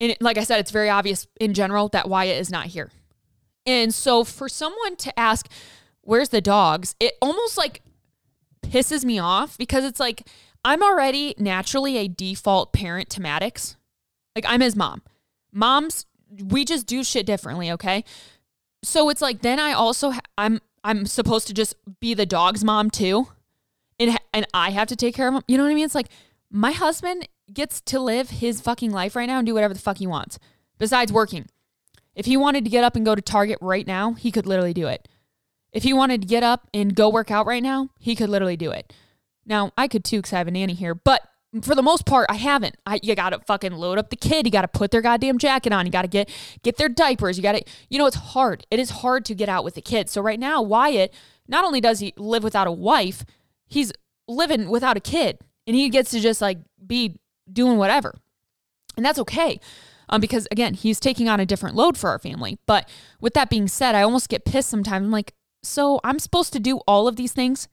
And 0.00 0.16
like 0.20 0.38
I 0.38 0.44
said, 0.44 0.60
it's 0.60 0.70
very 0.70 0.88
obvious 0.88 1.26
in 1.38 1.54
general 1.54 1.88
that 1.88 2.08
Wyatt 2.08 2.40
is 2.40 2.50
not 2.50 2.66
here. 2.66 2.90
And 3.66 3.94
so 3.94 4.24
for 4.24 4.48
someone 4.48 4.96
to 4.96 5.18
ask, 5.18 5.48
where's 6.00 6.30
the 6.30 6.40
dogs? 6.40 6.94
It 6.98 7.14
almost 7.20 7.58
like 7.58 7.82
pisses 8.62 9.04
me 9.04 9.18
off 9.18 9.58
because 9.58 9.84
it's 9.84 10.00
like 10.00 10.26
I'm 10.64 10.82
already 10.82 11.34
naturally 11.38 11.96
a 11.98 12.08
default 12.08 12.72
parent 12.72 13.10
to 13.10 13.20
Maddox. 13.20 13.76
Like 14.34 14.44
I'm 14.48 14.60
his 14.60 14.76
mom. 14.76 15.02
Moms, 15.52 16.06
we 16.42 16.64
just 16.64 16.86
do 16.86 17.02
shit 17.02 17.26
differently, 17.26 17.70
okay? 17.72 18.04
So 18.82 19.08
it's 19.10 19.20
like 19.20 19.42
then 19.42 19.58
I 19.58 19.72
also 19.72 20.10
ha- 20.10 20.20
I'm 20.38 20.60
I'm 20.82 21.04
supposed 21.06 21.46
to 21.48 21.54
just 21.54 21.74
be 22.00 22.14
the 22.14 22.26
dog's 22.26 22.64
mom 22.64 22.90
too. 22.90 23.28
And 23.98 24.18
and 24.32 24.46
I 24.54 24.70
have 24.70 24.88
to 24.88 24.96
take 24.96 25.14
care 25.14 25.28
of 25.28 25.34
him. 25.34 25.42
You 25.48 25.58
know 25.58 25.64
what 25.64 25.70
I 25.70 25.74
mean? 25.74 25.84
It's 25.84 25.94
like 25.94 26.08
my 26.50 26.72
husband 26.72 27.28
gets 27.52 27.80
to 27.82 28.00
live 28.00 28.30
his 28.30 28.60
fucking 28.60 28.90
life 28.90 29.16
right 29.16 29.26
now 29.26 29.38
and 29.38 29.46
do 29.46 29.54
whatever 29.54 29.74
the 29.74 29.80
fuck 29.80 29.98
he 29.98 30.06
wants 30.06 30.38
besides 30.78 31.12
working. 31.12 31.46
If 32.14 32.26
he 32.26 32.36
wanted 32.36 32.64
to 32.64 32.70
get 32.70 32.84
up 32.84 32.96
and 32.96 33.04
go 33.04 33.14
to 33.14 33.22
Target 33.22 33.58
right 33.60 33.86
now, 33.86 34.14
he 34.14 34.30
could 34.30 34.46
literally 34.46 34.74
do 34.74 34.86
it. 34.86 35.08
If 35.72 35.84
he 35.84 35.92
wanted 35.92 36.22
to 36.22 36.26
get 36.26 36.42
up 36.42 36.68
and 36.74 36.94
go 36.94 37.08
work 37.08 37.30
out 37.30 37.46
right 37.46 37.62
now, 37.62 37.90
he 37.98 38.16
could 38.16 38.28
literally 38.28 38.56
do 38.56 38.70
it. 38.72 38.92
Now, 39.46 39.72
I 39.76 39.88
could 39.88 40.04
too 40.04 40.18
because 40.18 40.32
I 40.32 40.38
have 40.38 40.48
a 40.48 40.50
nanny 40.50 40.74
here, 40.74 40.94
but 40.94 41.22
for 41.62 41.74
the 41.74 41.82
most 41.82 42.06
part, 42.06 42.26
I 42.28 42.36
haven't. 42.36 42.76
I, 42.86 43.00
you 43.02 43.14
gotta 43.16 43.40
fucking 43.40 43.72
load 43.72 43.98
up 43.98 44.10
the 44.10 44.16
kid. 44.16 44.46
You 44.46 44.52
gotta 44.52 44.68
put 44.68 44.90
their 44.90 45.00
goddamn 45.00 45.38
jacket 45.38 45.72
on. 45.72 45.84
You 45.84 45.92
gotta 45.92 46.08
get 46.08 46.30
get 46.62 46.76
their 46.76 46.88
diapers. 46.88 47.36
You 47.36 47.42
gotta, 47.42 47.64
you 47.88 47.98
know, 47.98 48.06
it's 48.06 48.16
hard. 48.16 48.66
It 48.70 48.78
is 48.78 48.90
hard 48.90 49.24
to 49.26 49.34
get 49.34 49.48
out 49.48 49.64
with 49.64 49.74
the 49.74 49.82
kids. 49.82 50.12
So 50.12 50.20
right 50.20 50.38
now, 50.38 50.62
Wyatt, 50.62 51.12
not 51.48 51.64
only 51.64 51.80
does 51.80 51.98
he 51.98 52.12
live 52.16 52.44
without 52.44 52.68
a 52.68 52.72
wife, 52.72 53.24
he's 53.66 53.92
living 54.28 54.68
without 54.68 54.96
a 54.96 55.00
kid, 55.00 55.38
and 55.66 55.74
he 55.74 55.88
gets 55.88 56.12
to 56.12 56.20
just 56.20 56.40
like 56.40 56.58
be 56.86 57.18
doing 57.52 57.78
whatever, 57.78 58.16
and 58.96 59.04
that's 59.04 59.18
okay 59.18 59.60
um, 60.10 60.20
because 60.20 60.46
again, 60.50 60.74
he's 60.74 61.00
taking 61.00 61.28
on 61.28 61.40
a 61.40 61.46
different 61.46 61.76
load 61.76 61.96
for 61.96 62.10
our 62.10 62.18
family. 62.18 62.58
But 62.66 62.88
with 63.20 63.32
that 63.34 63.48
being 63.48 63.68
said, 63.68 63.94
I 63.94 64.02
almost 64.02 64.28
get 64.28 64.44
pissed 64.44 64.68
sometimes. 64.68 65.06
I'm 65.06 65.10
like, 65.10 65.32
so 65.62 66.00
I'm 66.04 66.18
supposed 66.18 66.52
to 66.52 66.60
do 66.60 66.78
all 66.86 67.08
of 67.08 67.16
these 67.16 67.32
things 67.32 67.68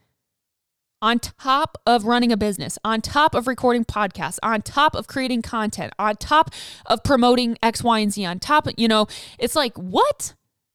on 1.01 1.19
top 1.19 1.77
of 1.85 2.05
running 2.05 2.31
a 2.31 2.37
business, 2.37 2.79
on 2.83 3.01
top 3.01 3.35
of 3.35 3.47
recording 3.47 3.85
podcasts, 3.85 4.39
on 4.41 4.61
top 4.61 4.95
of 4.95 5.07
creating 5.07 5.41
content, 5.41 5.93
on 5.99 6.15
top 6.15 6.51
of 6.85 7.03
promoting 7.03 7.57
X, 7.61 7.83
Y, 7.83 7.99
and 7.99 8.11
Z, 8.11 8.25
on 8.25 8.39
top, 8.39 8.67
of, 8.67 8.73
you 8.77 8.87
know, 8.87 9.07
it's 9.37 9.55
like, 9.55 9.77
what? 9.77 10.33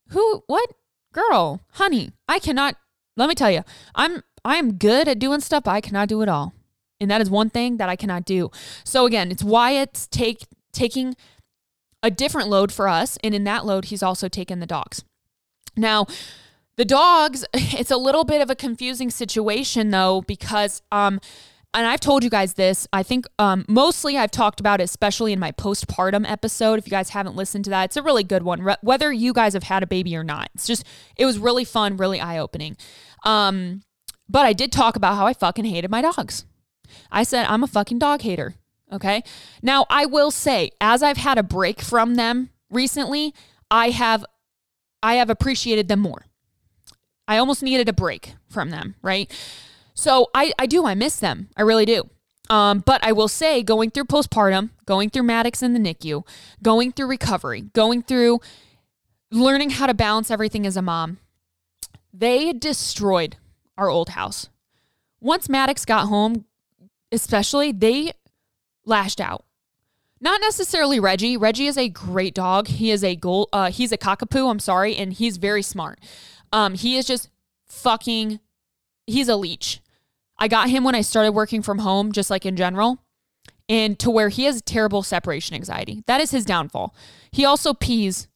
Who, 0.09 0.43
what? 0.47 0.71
Girl, 1.11 1.61
honey, 1.73 2.11
I 2.27 2.39
cannot, 2.39 2.75
let 3.17 3.27
me 3.27 3.35
tell 3.35 3.51
you, 3.51 3.63
I'm, 3.95 4.23
I 4.45 4.55
am 4.55 4.75
good 4.75 5.07
at 5.07 5.19
doing 5.19 5.41
stuff, 5.41 5.67
I 5.67 5.81
cannot 5.81 6.07
do 6.07 6.21
it 6.21 6.29
all. 6.29 6.53
And 7.03 7.11
that 7.11 7.21
is 7.21 7.29
one 7.29 7.49
thing 7.49 7.77
that 7.77 7.89
I 7.89 7.95
cannot 7.95 8.25
do. 8.25 8.49
So 8.83 9.05
again, 9.05 9.31
it's 9.31 9.43
why 9.43 9.71
it's 9.71 10.07
take, 10.07 10.43
taking 10.71 11.15
a 12.01 12.09
different 12.09 12.49
load 12.49 12.71
for 12.71 12.87
us. 12.87 13.17
And 13.23 13.35
in 13.35 13.43
that 13.45 13.65
load, 13.65 13.85
he's 13.85 14.03
also 14.03 14.27
taken 14.27 14.59
the 14.59 14.65
dogs. 14.65 15.03
Now, 15.75 16.05
the 16.75 16.85
dogs, 16.85 17.45
it's 17.53 17.91
a 17.91 17.97
little 17.97 18.23
bit 18.23 18.41
of 18.41 18.49
a 18.49 18.55
confusing 18.55 19.09
situation 19.09 19.89
though, 19.89 20.21
because, 20.21 20.81
um, 20.91 21.19
and 21.75 21.87
I've 21.87 21.99
told 21.99 22.23
you 22.23 22.29
guys 22.29 22.53
this. 22.53 22.87
I 22.93 23.01
think 23.01 23.25
um, 23.39 23.65
mostly 23.67 24.15
I've 24.15 24.29
talked 24.29 24.59
about 24.59 24.79
it, 24.79 24.83
especially 24.83 25.33
in 25.33 25.39
my 25.39 25.51
postpartum 25.51 26.29
episode. 26.29 26.77
If 26.77 26.85
you 26.85 26.91
guys 26.91 27.09
haven't 27.09 27.35
listened 27.35 27.63
to 27.65 27.71
that, 27.71 27.85
it's 27.85 27.97
a 27.97 28.03
really 28.03 28.23
good 28.23 28.43
one. 28.43 28.61
Re- 28.61 28.75
whether 28.81 29.11
you 29.11 29.33
guys 29.33 29.53
have 29.53 29.63
had 29.63 29.81
a 29.81 29.87
baby 29.87 30.15
or 30.15 30.23
not, 30.23 30.49
it's 30.53 30.67
just 30.67 30.85
it 31.15 31.25
was 31.25 31.39
really 31.39 31.65
fun, 31.65 31.97
really 31.97 32.19
eye 32.19 32.37
opening. 32.37 32.77
Um, 33.25 33.81
but 34.29 34.45
I 34.45 34.53
did 34.53 34.71
talk 34.71 34.95
about 34.95 35.15
how 35.15 35.25
I 35.25 35.33
fucking 35.33 35.65
hated 35.65 35.89
my 35.89 36.01
dogs. 36.01 36.45
I 37.11 37.23
said 37.23 37.45
I'm 37.47 37.63
a 37.63 37.67
fucking 37.67 37.99
dog 37.99 38.21
hater. 38.21 38.55
Okay. 38.91 39.23
Now, 39.61 39.85
I 39.89 40.05
will 40.05 40.29
say, 40.29 40.71
as 40.79 41.01
I've 41.01 41.17
had 41.17 41.37
a 41.37 41.43
break 41.43 41.81
from 41.81 42.15
them 42.15 42.49
recently, 42.69 43.33
I 43.71 43.89
have 43.89 44.25
I 45.01 45.15
have 45.15 45.29
appreciated 45.29 45.87
them 45.87 45.99
more. 45.99 46.25
I 47.27 47.37
almost 47.37 47.63
needed 47.63 47.89
a 47.89 47.93
break 47.93 48.35
from 48.49 48.69
them, 48.69 48.95
right? 49.01 49.31
So 49.93 50.29
I, 50.33 50.53
I 50.59 50.65
do, 50.65 50.85
I 50.85 50.93
miss 50.93 51.17
them. 51.17 51.49
I 51.55 51.61
really 51.61 51.85
do. 51.85 52.09
Um, 52.49 52.79
but 52.79 53.03
I 53.03 53.11
will 53.13 53.27
say, 53.27 53.63
going 53.63 53.91
through 53.91 54.05
postpartum, 54.05 54.71
going 54.85 55.09
through 55.09 55.23
Maddox 55.23 55.61
in 55.63 55.73
the 55.73 55.79
NICU, 55.79 56.25
going 56.61 56.91
through 56.91 57.07
recovery, 57.07 57.61
going 57.73 58.03
through 58.03 58.41
learning 59.31 59.71
how 59.71 59.87
to 59.87 59.93
balance 59.93 60.29
everything 60.29 60.65
as 60.67 60.75
a 60.75 60.81
mom, 60.81 61.19
they 62.13 62.53
destroyed 62.53 63.37
our 63.77 63.89
old 63.89 64.09
house. 64.09 64.49
Once 65.19 65.47
Maddox 65.47 65.85
got 65.85 66.07
home, 66.07 66.45
especially, 67.13 67.71
they 67.71 68.11
lashed 68.85 69.21
out. 69.21 69.45
Not 70.19 70.39
necessarily 70.41 70.99
Reggie. 70.99 71.35
Reggie 71.35 71.67
is 71.67 71.77
a 71.77 71.89
great 71.89 72.33
dog. 72.33 72.67
He 72.67 72.91
is 72.91 73.03
a 73.03 73.15
gold. 73.15 73.49
Uh, 73.51 73.69
he's 73.71 73.91
a 73.91 73.97
cockapoo. 73.97 74.49
I'm 74.49 74.59
sorry, 74.59 74.95
and 74.95 75.11
he's 75.11 75.37
very 75.37 75.61
smart. 75.61 75.99
Um, 76.53 76.75
he 76.75 76.97
is 76.97 77.05
just 77.05 77.29
fucking. 77.67 78.39
He's 79.05 79.27
a 79.27 79.35
leech. 79.35 79.81
I 80.37 80.47
got 80.47 80.69
him 80.69 80.85
when 80.85 80.95
I 80.95 81.01
started 81.01 81.33
working 81.33 81.61
from 81.61 81.79
home, 81.79 82.13
just 82.13 82.29
like 82.29 82.45
in 82.45 82.55
general, 82.55 82.99
and 83.67 83.99
to 83.99 84.09
where 84.09 84.29
he 84.29 84.45
has 84.45 84.61
terrible 84.61 85.03
separation 85.03 85.55
anxiety. 85.55 86.03
That 86.07 86.21
is 86.21 86.31
his 86.31 86.45
downfall. 86.45 86.95
He 87.31 87.43
also 87.43 87.73
pees. 87.73 88.29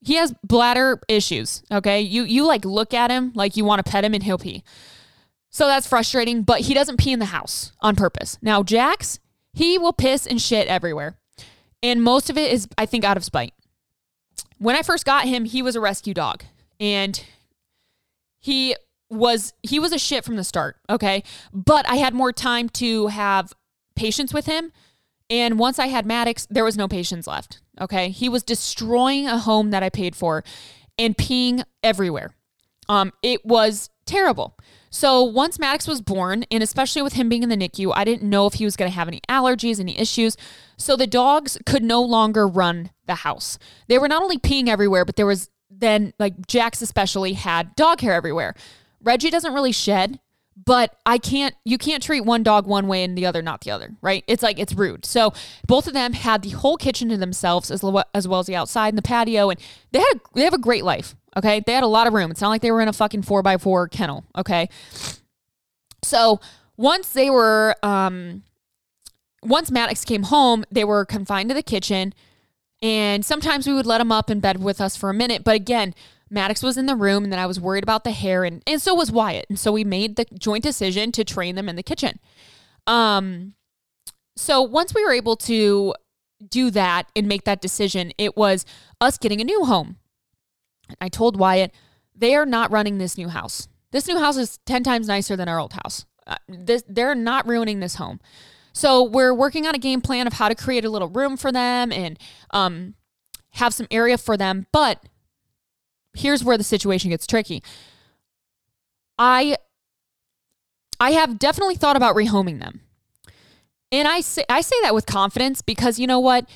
He 0.00 0.14
has 0.14 0.32
bladder 0.44 1.00
issues. 1.08 1.64
Okay, 1.72 2.00
you 2.00 2.22
you 2.22 2.46
like 2.46 2.64
look 2.64 2.94
at 2.94 3.10
him 3.10 3.32
like 3.34 3.56
you 3.56 3.64
want 3.64 3.84
to 3.84 3.90
pet 3.90 4.04
him 4.04 4.14
and 4.14 4.22
he'll 4.22 4.38
pee. 4.38 4.62
So 5.52 5.66
that's 5.66 5.86
frustrating. 5.86 6.42
But 6.42 6.62
he 6.62 6.74
doesn't 6.74 6.96
pee 6.96 7.12
in 7.12 7.20
the 7.20 7.26
house 7.26 7.72
on 7.80 7.94
purpose. 7.94 8.38
Now 8.42 8.64
Jax 8.64 9.20
He 9.52 9.78
will 9.78 9.92
piss 9.92 10.26
and 10.26 10.42
shit 10.42 10.66
everywhere. 10.66 11.16
And 11.82 12.02
most 12.02 12.30
of 12.30 12.36
it 12.36 12.52
is, 12.52 12.66
I 12.76 12.86
think, 12.86 13.04
out 13.04 13.16
of 13.16 13.24
spite. 13.24 13.54
When 14.58 14.74
I 14.74 14.82
first 14.82 15.04
got 15.04 15.26
him, 15.26 15.44
he 15.44 15.62
was 15.62 15.76
a 15.76 15.80
rescue 15.80 16.14
dog. 16.14 16.44
And 16.80 17.24
he 18.40 18.74
was 19.10 19.52
he 19.62 19.78
was 19.78 19.92
a 19.92 19.98
shit 19.98 20.24
from 20.24 20.36
the 20.36 20.44
start, 20.44 20.76
okay? 20.88 21.22
But 21.52 21.88
I 21.88 21.96
had 21.96 22.14
more 22.14 22.32
time 22.32 22.68
to 22.70 23.08
have 23.08 23.52
patience 23.94 24.32
with 24.32 24.46
him. 24.46 24.72
And 25.28 25.58
once 25.58 25.78
I 25.78 25.86
had 25.86 26.06
Maddox, 26.06 26.46
there 26.50 26.64
was 26.64 26.76
no 26.76 26.88
patience 26.88 27.26
left. 27.26 27.60
Okay. 27.80 28.10
He 28.10 28.28
was 28.28 28.42
destroying 28.42 29.26
a 29.26 29.38
home 29.38 29.70
that 29.70 29.82
I 29.82 29.88
paid 29.88 30.14
for 30.14 30.44
and 30.98 31.16
peeing 31.16 31.64
everywhere. 31.82 32.34
Um, 32.88 33.12
it 33.22 33.44
was 33.44 33.90
terrible. 34.04 34.56
So 34.94 35.22
once 35.22 35.58
Maddox 35.58 35.88
was 35.88 36.02
born, 36.02 36.44
and 36.50 36.62
especially 36.62 37.00
with 37.00 37.14
him 37.14 37.30
being 37.30 37.42
in 37.42 37.48
the 37.48 37.56
NICU, 37.56 37.92
I 37.96 38.04
didn't 38.04 38.28
know 38.28 38.46
if 38.46 38.54
he 38.54 38.66
was 38.66 38.76
going 38.76 38.90
to 38.90 38.94
have 38.94 39.08
any 39.08 39.22
allergies, 39.26 39.80
any 39.80 39.98
issues. 39.98 40.36
So 40.76 40.96
the 40.96 41.06
dogs 41.06 41.56
could 41.64 41.82
no 41.82 42.02
longer 42.02 42.46
run 42.46 42.90
the 43.06 43.16
house. 43.16 43.58
They 43.88 43.98
were 43.98 44.06
not 44.06 44.22
only 44.22 44.36
peeing 44.36 44.68
everywhere, 44.68 45.06
but 45.06 45.16
there 45.16 45.26
was 45.26 45.48
then, 45.70 46.12
like 46.18 46.46
Jax 46.46 46.82
especially, 46.82 47.32
had 47.32 47.74
dog 47.74 48.02
hair 48.02 48.12
everywhere. 48.12 48.54
Reggie 49.02 49.30
doesn't 49.30 49.54
really 49.54 49.72
shed, 49.72 50.20
but 50.62 50.94
I 51.06 51.16
can't, 51.16 51.54
you 51.64 51.78
can't 51.78 52.02
treat 52.02 52.26
one 52.26 52.42
dog 52.42 52.66
one 52.66 52.86
way 52.86 53.02
and 53.02 53.16
the 53.16 53.24
other 53.24 53.40
not 53.40 53.62
the 53.62 53.70
other, 53.70 53.96
right? 54.02 54.22
It's 54.26 54.42
like, 54.42 54.58
it's 54.58 54.74
rude. 54.74 55.06
So 55.06 55.32
both 55.66 55.86
of 55.86 55.94
them 55.94 56.12
had 56.12 56.42
the 56.42 56.50
whole 56.50 56.76
kitchen 56.76 57.08
to 57.08 57.16
themselves 57.16 57.70
as, 57.70 57.82
as 58.12 58.28
well 58.28 58.40
as 58.40 58.46
the 58.46 58.56
outside 58.56 58.88
and 58.88 58.98
the 58.98 59.02
patio, 59.02 59.48
and 59.48 59.58
they 59.90 60.00
had, 60.00 60.16
a, 60.16 60.20
they 60.34 60.44
have 60.44 60.52
a 60.52 60.58
great 60.58 60.84
life. 60.84 61.16
Okay. 61.36 61.60
They 61.60 61.72
had 61.72 61.84
a 61.84 61.88
lot 61.88 62.06
of 62.06 62.12
room. 62.12 62.30
It's 62.30 62.40
not 62.40 62.50
like 62.50 62.62
they 62.62 62.70
were 62.70 62.80
in 62.80 62.88
a 62.88 62.92
fucking 62.92 63.22
four 63.22 63.42
by 63.42 63.56
four 63.56 63.88
kennel. 63.88 64.24
Okay. 64.36 64.68
So 66.02 66.40
once 66.76 67.12
they 67.12 67.30
were, 67.30 67.74
um, 67.82 68.42
once 69.42 69.70
Maddox 69.70 70.04
came 70.04 70.24
home, 70.24 70.64
they 70.70 70.84
were 70.84 71.04
confined 71.04 71.48
to 71.50 71.54
the 71.54 71.62
kitchen. 71.62 72.14
And 72.80 73.24
sometimes 73.24 73.66
we 73.66 73.72
would 73.72 73.86
let 73.86 73.98
them 73.98 74.10
up 74.10 74.30
in 74.30 74.40
bed 74.40 74.62
with 74.62 74.80
us 74.80 74.96
for 74.96 75.08
a 75.10 75.14
minute. 75.14 75.44
But 75.44 75.54
again, 75.54 75.94
Maddox 76.30 76.62
was 76.62 76.76
in 76.76 76.86
the 76.86 76.96
room 76.96 77.24
and 77.24 77.32
then 77.32 77.38
I 77.38 77.46
was 77.46 77.60
worried 77.60 77.84
about 77.84 78.04
the 78.04 78.10
hair 78.10 78.42
and, 78.42 78.62
and 78.66 78.80
so 78.80 78.94
was 78.94 79.12
Wyatt. 79.12 79.46
And 79.48 79.58
so 79.58 79.70
we 79.70 79.84
made 79.84 80.16
the 80.16 80.24
joint 80.38 80.64
decision 80.64 81.12
to 81.12 81.24
train 81.24 81.54
them 81.54 81.68
in 81.68 81.76
the 81.76 81.82
kitchen. 81.82 82.18
Um, 82.86 83.54
so 84.36 84.62
once 84.62 84.94
we 84.94 85.04
were 85.04 85.12
able 85.12 85.36
to 85.36 85.94
do 86.48 86.70
that 86.70 87.08
and 87.14 87.28
make 87.28 87.44
that 87.44 87.60
decision, 87.60 88.12
it 88.18 88.36
was 88.36 88.64
us 89.00 89.18
getting 89.18 89.40
a 89.40 89.44
new 89.44 89.64
home. 89.64 89.98
I 91.00 91.08
told 91.08 91.36
Wyatt, 91.36 91.72
they 92.14 92.34
are 92.34 92.46
not 92.46 92.70
running 92.70 92.98
this 92.98 93.16
new 93.16 93.28
house. 93.28 93.68
This 93.90 94.06
new 94.06 94.18
house 94.18 94.36
is 94.36 94.58
10 94.66 94.82
times 94.82 95.08
nicer 95.08 95.36
than 95.36 95.48
our 95.48 95.58
old 95.58 95.74
house. 95.74 96.06
Uh, 96.26 96.36
this, 96.48 96.84
they're 96.88 97.14
not 97.14 97.46
ruining 97.46 97.80
this 97.80 97.96
home. 97.96 98.20
So 98.72 99.02
we're 99.02 99.34
working 99.34 99.66
on 99.66 99.74
a 99.74 99.78
game 99.78 100.00
plan 100.00 100.26
of 100.26 100.34
how 100.34 100.48
to 100.48 100.54
create 100.54 100.84
a 100.84 100.90
little 100.90 101.08
room 101.08 101.36
for 101.36 101.52
them 101.52 101.92
and 101.92 102.18
um, 102.50 102.94
have 103.50 103.74
some 103.74 103.86
area 103.90 104.16
for 104.16 104.36
them. 104.36 104.66
But 104.72 105.02
here's 106.14 106.42
where 106.42 106.56
the 106.56 106.64
situation 106.64 107.10
gets 107.10 107.26
tricky. 107.26 107.62
I 109.18 109.56
I 110.98 111.10
have 111.12 111.38
definitely 111.38 111.74
thought 111.74 111.96
about 111.96 112.14
rehoming 112.16 112.60
them. 112.60 112.80
And 113.90 114.08
I 114.08 114.20
say 114.20 114.44
I 114.48 114.62
say 114.62 114.76
that 114.82 114.94
with 114.94 115.04
confidence 115.04 115.60
because 115.60 115.98
you 115.98 116.06
know 116.06 116.20
what? 116.20 116.48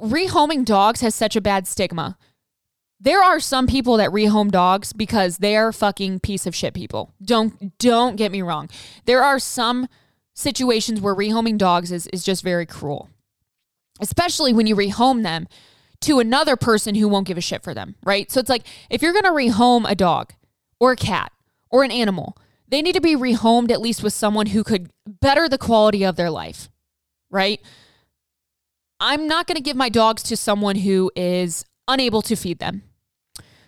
Rehoming 0.00 0.64
dogs 0.64 1.00
has 1.00 1.14
such 1.14 1.36
a 1.36 1.40
bad 1.40 1.68
stigma 1.68 2.18
there 3.02 3.22
are 3.22 3.40
some 3.40 3.66
people 3.66 3.96
that 3.96 4.10
rehome 4.10 4.52
dogs 4.52 4.92
because 4.92 5.38
they 5.38 5.56
are 5.56 5.72
fucking 5.72 6.20
piece 6.20 6.46
of 6.46 6.54
shit 6.54 6.72
people. 6.72 7.12
Don't 7.20 7.76
don't 7.78 8.14
get 8.14 8.30
me 8.30 8.42
wrong. 8.42 8.70
There 9.06 9.24
are 9.24 9.40
some 9.40 9.88
situations 10.34 11.00
where 11.00 11.14
rehoming 11.14 11.58
dogs 11.58 11.90
is 11.90 12.06
is 12.08 12.22
just 12.22 12.44
very 12.44 12.64
cruel. 12.64 13.10
Especially 14.00 14.52
when 14.52 14.68
you 14.68 14.76
rehome 14.76 15.24
them 15.24 15.48
to 16.02 16.20
another 16.20 16.56
person 16.56 16.94
who 16.94 17.08
won't 17.08 17.26
give 17.26 17.36
a 17.36 17.42
shit 17.42 17.64
for 17.64 17.74
them, 17.74 17.96
right? 18.04 18.30
So 18.30 18.38
it's 18.38 18.48
like 18.48 18.66
if 18.88 19.02
you're 19.02 19.12
to 19.24 19.30
rehome 19.30 19.84
a 19.88 19.96
dog 19.96 20.32
or 20.78 20.92
a 20.92 20.96
cat 20.96 21.32
or 21.70 21.82
an 21.82 21.90
animal, 21.90 22.36
they 22.68 22.82
need 22.82 22.94
to 22.94 23.00
be 23.00 23.16
rehomed 23.16 23.72
at 23.72 23.80
least 23.80 24.04
with 24.04 24.12
someone 24.12 24.46
who 24.46 24.62
could 24.62 24.90
better 25.06 25.48
the 25.48 25.58
quality 25.58 26.04
of 26.04 26.14
their 26.14 26.30
life, 26.30 26.68
right? 27.30 27.60
I'm 29.00 29.26
not 29.26 29.48
to 29.56 29.60
give 29.60 29.76
my 29.76 29.88
dogs 29.88 30.22
to 30.24 30.36
someone 30.36 30.76
who 30.76 31.10
is 31.16 31.64
unable 31.88 32.22
to 32.22 32.36
feed 32.36 32.60
them 32.60 32.82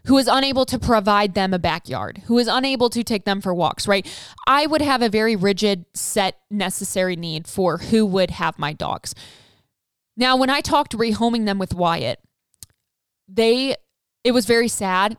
who 0.07 0.19
is 0.19 0.29
unable 0.29 0.67
to 0.67 0.79
provide 0.79 1.35
them 1.35 1.55
a 1.55 1.59
backyard, 1.59 2.23
who 2.27 2.39
is 2.39 2.47
unable 2.47 2.91
to 2.91 3.03
take 3.03 3.25
them 3.25 3.41
for 3.41 3.55
walks, 3.55 3.89
right? 3.89 4.07
I 4.47 4.67
would 4.67 4.83
have 4.83 5.03
a 5.03 5.09
very 5.09 5.35
rigid, 5.35 5.87
set, 5.95 6.39
necessary 6.51 7.17
need 7.17 7.47
for 7.47 7.79
who 7.79 8.05
would 8.07 8.31
have 8.33 8.59
my 8.59 8.73
dogs. 8.73 9.15
Now, 10.17 10.37
when 10.37 10.51
I 10.51 10.61
talked 10.61 10.97
rehoming 10.97 11.47
them 11.47 11.59
with 11.59 11.75
Wyatt, 11.75 12.21
they, 13.29 13.77
it 14.23 14.33
was 14.33 14.47
very 14.47 14.69
sad. 14.69 15.17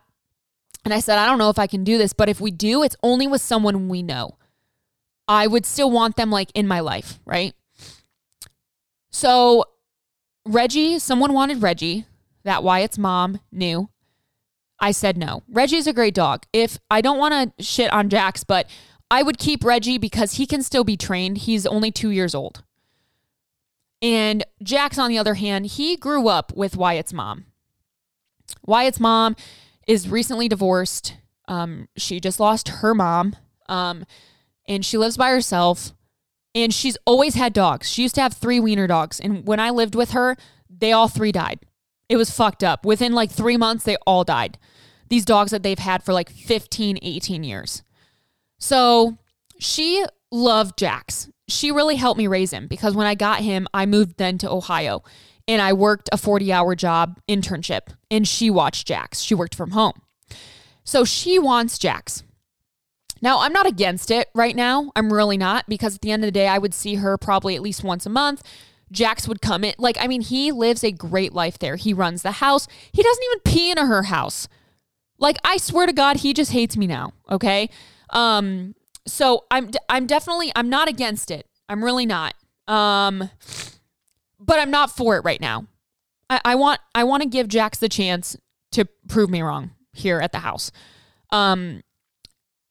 And 0.84 0.94
I 0.94 1.00
said, 1.00 1.18
I 1.18 1.26
don't 1.26 1.38
know 1.38 1.50
if 1.50 1.58
I 1.58 1.66
can 1.66 1.82
do 1.82 1.98
this, 1.98 2.12
but 2.12 2.28
if 2.28 2.40
we 2.40 2.52
do, 2.52 2.82
it's 2.84 2.96
only 3.02 3.26
with 3.26 3.42
someone 3.42 3.88
we 3.88 4.02
know. 4.02 4.38
I 5.26 5.48
would 5.48 5.66
still 5.66 5.90
want 5.90 6.14
them 6.14 6.30
like 6.30 6.50
in 6.54 6.68
my 6.68 6.78
life, 6.78 7.18
right? 7.24 7.54
So, 9.10 9.64
Reggie, 10.46 11.00
someone 11.00 11.32
wanted 11.32 11.60
Reggie, 11.60 12.06
that 12.44 12.62
Wyatt's 12.62 12.98
mom 12.98 13.40
knew. 13.50 13.88
I 14.78 14.90
said 14.90 15.16
no. 15.16 15.42
Reggie's 15.48 15.86
a 15.86 15.92
great 15.92 16.14
dog. 16.14 16.44
If 16.52 16.78
I 16.90 17.00
don't 17.00 17.18
want 17.18 17.56
to 17.56 17.64
shit 17.64 17.92
on 17.92 18.08
Jax, 18.08 18.44
but 18.44 18.68
I 19.10 19.22
would 19.22 19.38
keep 19.38 19.64
Reggie 19.64 19.98
because 19.98 20.34
he 20.34 20.46
can 20.46 20.62
still 20.62 20.84
be 20.84 20.96
trained. 20.96 21.38
He's 21.38 21.66
only 21.66 21.90
two 21.90 22.10
years 22.10 22.34
old. 22.34 22.62
And 24.02 24.44
Jax, 24.62 24.98
on 24.98 25.08
the 25.08 25.18
other 25.18 25.34
hand, 25.34 25.66
he 25.66 25.96
grew 25.96 26.28
up 26.28 26.52
with 26.54 26.76
Wyatt's 26.76 27.12
mom. 27.12 27.46
Wyatt's 28.64 29.00
mom 29.00 29.36
is 29.86 30.08
recently 30.08 30.48
divorced. 30.48 31.16
Um, 31.48 31.88
she 31.96 32.20
just 32.20 32.38
lost 32.38 32.68
her 32.68 32.94
mom. 32.94 33.36
Um, 33.68 34.04
and 34.68 34.84
she 34.84 34.98
lives 34.98 35.16
by 35.16 35.30
herself. 35.30 35.92
And 36.54 36.72
she's 36.72 36.96
always 37.04 37.34
had 37.34 37.52
dogs. 37.52 37.90
She 37.90 38.02
used 38.02 38.14
to 38.16 38.22
have 38.22 38.34
three 38.34 38.60
wiener 38.60 38.86
dogs. 38.86 39.20
And 39.20 39.46
when 39.46 39.60
I 39.60 39.70
lived 39.70 39.94
with 39.94 40.10
her, 40.10 40.36
they 40.68 40.92
all 40.92 41.08
three 41.08 41.32
died. 41.32 41.60
It 42.08 42.16
was 42.16 42.30
fucked 42.30 42.62
up. 42.62 42.84
Within 42.84 43.12
like 43.12 43.30
three 43.30 43.56
months, 43.56 43.84
they 43.84 43.96
all 44.06 44.24
died. 44.24 44.58
These 45.08 45.24
dogs 45.24 45.50
that 45.50 45.62
they've 45.62 45.78
had 45.78 46.02
for 46.02 46.12
like 46.12 46.30
15, 46.30 46.98
18 47.02 47.44
years. 47.44 47.82
So 48.58 49.18
she 49.58 50.04
loved 50.30 50.78
Jax. 50.78 51.28
She 51.48 51.70
really 51.70 51.96
helped 51.96 52.18
me 52.18 52.26
raise 52.26 52.52
him 52.52 52.66
because 52.66 52.94
when 52.94 53.06
I 53.06 53.14
got 53.14 53.40
him, 53.40 53.68
I 53.72 53.86
moved 53.86 54.16
then 54.18 54.38
to 54.38 54.50
Ohio 54.50 55.02
and 55.46 55.62
I 55.62 55.72
worked 55.72 56.08
a 56.12 56.16
40 56.16 56.52
hour 56.52 56.74
job 56.74 57.20
internship 57.28 57.88
and 58.10 58.26
she 58.26 58.50
watched 58.50 58.86
Jax. 58.86 59.20
She 59.20 59.34
worked 59.34 59.54
from 59.54 59.70
home. 59.70 60.02
So 60.84 61.04
she 61.04 61.38
wants 61.38 61.78
Jax. 61.78 62.22
Now, 63.22 63.40
I'm 63.40 63.52
not 63.52 63.66
against 63.66 64.10
it 64.10 64.28
right 64.34 64.54
now. 64.54 64.92
I'm 64.94 65.12
really 65.12 65.38
not 65.38 65.66
because 65.68 65.94
at 65.96 66.00
the 66.02 66.10
end 66.10 66.22
of 66.22 66.28
the 66.28 66.32
day, 66.32 66.48
I 66.48 66.58
would 66.58 66.74
see 66.74 66.96
her 66.96 67.16
probably 67.16 67.56
at 67.56 67.62
least 67.62 67.82
once 67.82 68.06
a 68.06 68.10
month. 68.10 68.42
Jax 68.92 69.26
would 69.26 69.42
come 69.42 69.64
in. 69.64 69.74
Like, 69.78 69.96
I 70.00 70.06
mean, 70.06 70.20
he 70.20 70.52
lives 70.52 70.84
a 70.84 70.92
great 70.92 71.32
life 71.32 71.58
there. 71.58 71.76
He 71.76 71.92
runs 71.92 72.22
the 72.22 72.32
house. 72.32 72.68
He 72.92 73.02
doesn't 73.02 73.24
even 73.24 73.40
pee 73.40 73.70
in 73.70 73.78
her 73.78 74.04
house. 74.04 74.48
Like, 75.18 75.38
I 75.44 75.56
swear 75.56 75.86
to 75.86 75.92
God, 75.92 76.18
he 76.18 76.32
just 76.32 76.52
hates 76.52 76.76
me 76.76 76.86
now. 76.86 77.12
Okay. 77.30 77.70
Um, 78.10 78.74
so 79.06 79.44
I'm 79.50 79.70
I'm 79.88 80.06
definitely 80.06 80.52
I'm 80.54 80.68
not 80.68 80.88
against 80.88 81.30
it. 81.30 81.46
I'm 81.68 81.82
really 81.82 82.06
not. 82.06 82.34
Um, 82.68 83.30
but 84.38 84.58
I'm 84.58 84.70
not 84.70 84.90
for 84.90 85.16
it 85.16 85.24
right 85.24 85.40
now. 85.40 85.66
I, 86.28 86.40
I 86.44 86.54
want 86.56 86.80
I 86.94 87.04
want 87.04 87.22
to 87.22 87.28
give 87.28 87.48
Jax 87.48 87.78
the 87.78 87.88
chance 87.88 88.36
to 88.72 88.84
prove 89.08 89.30
me 89.30 89.42
wrong 89.42 89.70
here 89.92 90.20
at 90.20 90.32
the 90.32 90.40
house. 90.40 90.70
Um, 91.30 91.82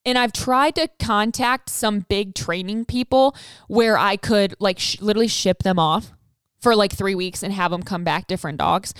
and 0.05 0.17
I've 0.17 0.33
tried 0.33 0.75
to 0.75 0.89
contact 0.99 1.69
some 1.69 2.01
big 2.01 2.35
training 2.35 2.85
people 2.85 3.35
where 3.67 3.97
I 3.97 4.17
could 4.17 4.55
like 4.59 4.79
sh- 4.79 5.01
literally 5.01 5.27
ship 5.27 5.63
them 5.63 5.79
off 5.79 6.11
for 6.61 6.75
like 6.75 6.93
three 6.93 7.15
weeks 7.15 7.43
and 7.43 7.51
have 7.53 7.71
them 7.71 7.83
come 7.83 8.03
back 8.03 8.27
different 8.27 8.59
dogs. 8.59 8.93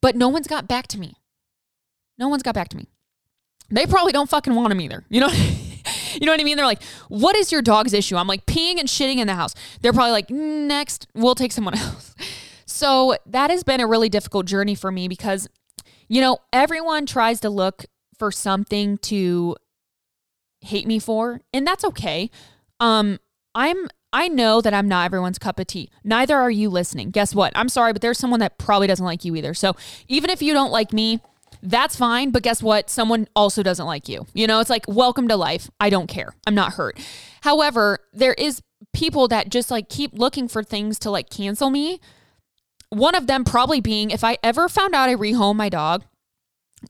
But 0.00 0.16
no 0.16 0.28
one's 0.28 0.46
got 0.46 0.68
back 0.68 0.88
to 0.88 0.98
me. 0.98 1.14
No 2.18 2.28
one's 2.28 2.42
got 2.42 2.54
back 2.54 2.68
to 2.70 2.76
me. 2.76 2.88
They 3.70 3.86
probably 3.86 4.12
don't 4.12 4.28
fucking 4.28 4.54
want 4.54 4.70
them 4.70 4.80
either. 4.80 5.04
You 5.08 5.20
know? 5.20 5.28
you 6.14 6.26
know 6.26 6.32
what 6.32 6.40
I 6.40 6.44
mean? 6.44 6.56
They're 6.56 6.66
like, 6.66 6.82
what 7.08 7.36
is 7.36 7.52
your 7.52 7.62
dog's 7.62 7.92
issue? 7.92 8.16
I'm 8.16 8.26
like, 8.26 8.46
peeing 8.46 8.78
and 8.78 8.88
shitting 8.88 9.16
in 9.16 9.26
the 9.26 9.34
house. 9.34 9.54
They're 9.80 9.92
probably 9.92 10.12
like, 10.12 10.30
next, 10.30 11.06
we'll 11.14 11.34
take 11.34 11.52
someone 11.52 11.74
else. 11.78 12.14
So 12.66 13.16
that 13.26 13.50
has 13.50 13.62
been 13.62 13.80
a 13.80 13.86
really 13.86 14.08
difficult 14.08 14.46
journey 14.46 14.74
for 14.74 14.90
me 14.90 15.08
because, 15.08 15.48
you 16.08 16.20
know, 16.20 16.38
everyone 16.52 17.06
tries 17.06 17.40
to 17.40 17.50
look 17.50 17.84
for 18.18 18.32
something 18.32 18.98
to 18.98 19.56
hate 20.60 20.86
me 20.86 20.98
for, 20.98 21.40
and 21.52 21.66
that's 21.66 21.84
okay. 21.84 22.30
Um, 22.80 23.18
I'm 23.54 23.88
I 24.12 24.28
know 24.28 24.60
that 24.60 24.72
I'm 24.72 24.88
not 24.88 25.04
everyone's 25.04 25.38
cup 25.38 25.58
of 25.58 25.66
tea. 25.66 25.90
Neither 26.02 26.36
are 26.36 26.50
you 26.50 26.70
listening. 26.70 27.10
Guess 27.10 27.34
what? 27.34 27.52
I'm 27.54 27.68
sorry, 27.68 27.92
but 27.92 28.00
there's 28.00 28.18
someone 28.18 28.40
that 28.40 28.58
probably 28.58 28.86
doesn't 28.86 29.04
like 29.04 29.24
you 29.24 29.36
either. 29.36 29.52
So 29.52 29.76
even 30.08 30.30
if 30.30 30.40
you 30.40 30.54
don't 30.54 30.70
like 30.70 30.92
me, 30.92 31.20
that's 31.62 31.94
fine. 31.96 32.30
But 32.30 32.42
guess 32.42 32.62
what? 32.62 32.88
Someone 32.88 33.28
also 33.36 33.62
doesn't 33.62 33.84
like 33.84 34.08
you. 34.08 34.26
You 34.32 34.46
know, 34.46 34.60
it's 34.60 34.70
like, 34.70 34.86
welcome 34.88 35.28
to 35.28 35.36
life. 35.36 35.70
I 35.78 35.90
don't 35.90 36.06
care. 36.06 36.34
I'm 36.46 36.54
not 36.54 36.74
hurt. 36.74 36.98
However, 37.42 37.98
there 38.14 38.32
is 38.34 38.62
people 38.94 39.28
that 39.28 39.50
just 39.50 39.70
like 39.70 39.88
keep 39.88 40.12
looking 40.14 40.48
for 40.48 40.62
things 40.62 40.98
to 41.00 41.10
like 41.10 41.28
cancel 41.28 41.68
me. 41.68 42.00
One 42.90 43.14
of 43.14 43.26
them 43.26 43.44
probably 43.44 43.80
being 43.80 44.10
if 44.10 44.24
I 44.24 44.38
ever 44.42 44.68
found 44.70 44.94
out 44.94 45.10
I 45.10 45.14
rehome 45.16 45.56
my 45.56 45.68
dog, 45.68 46.04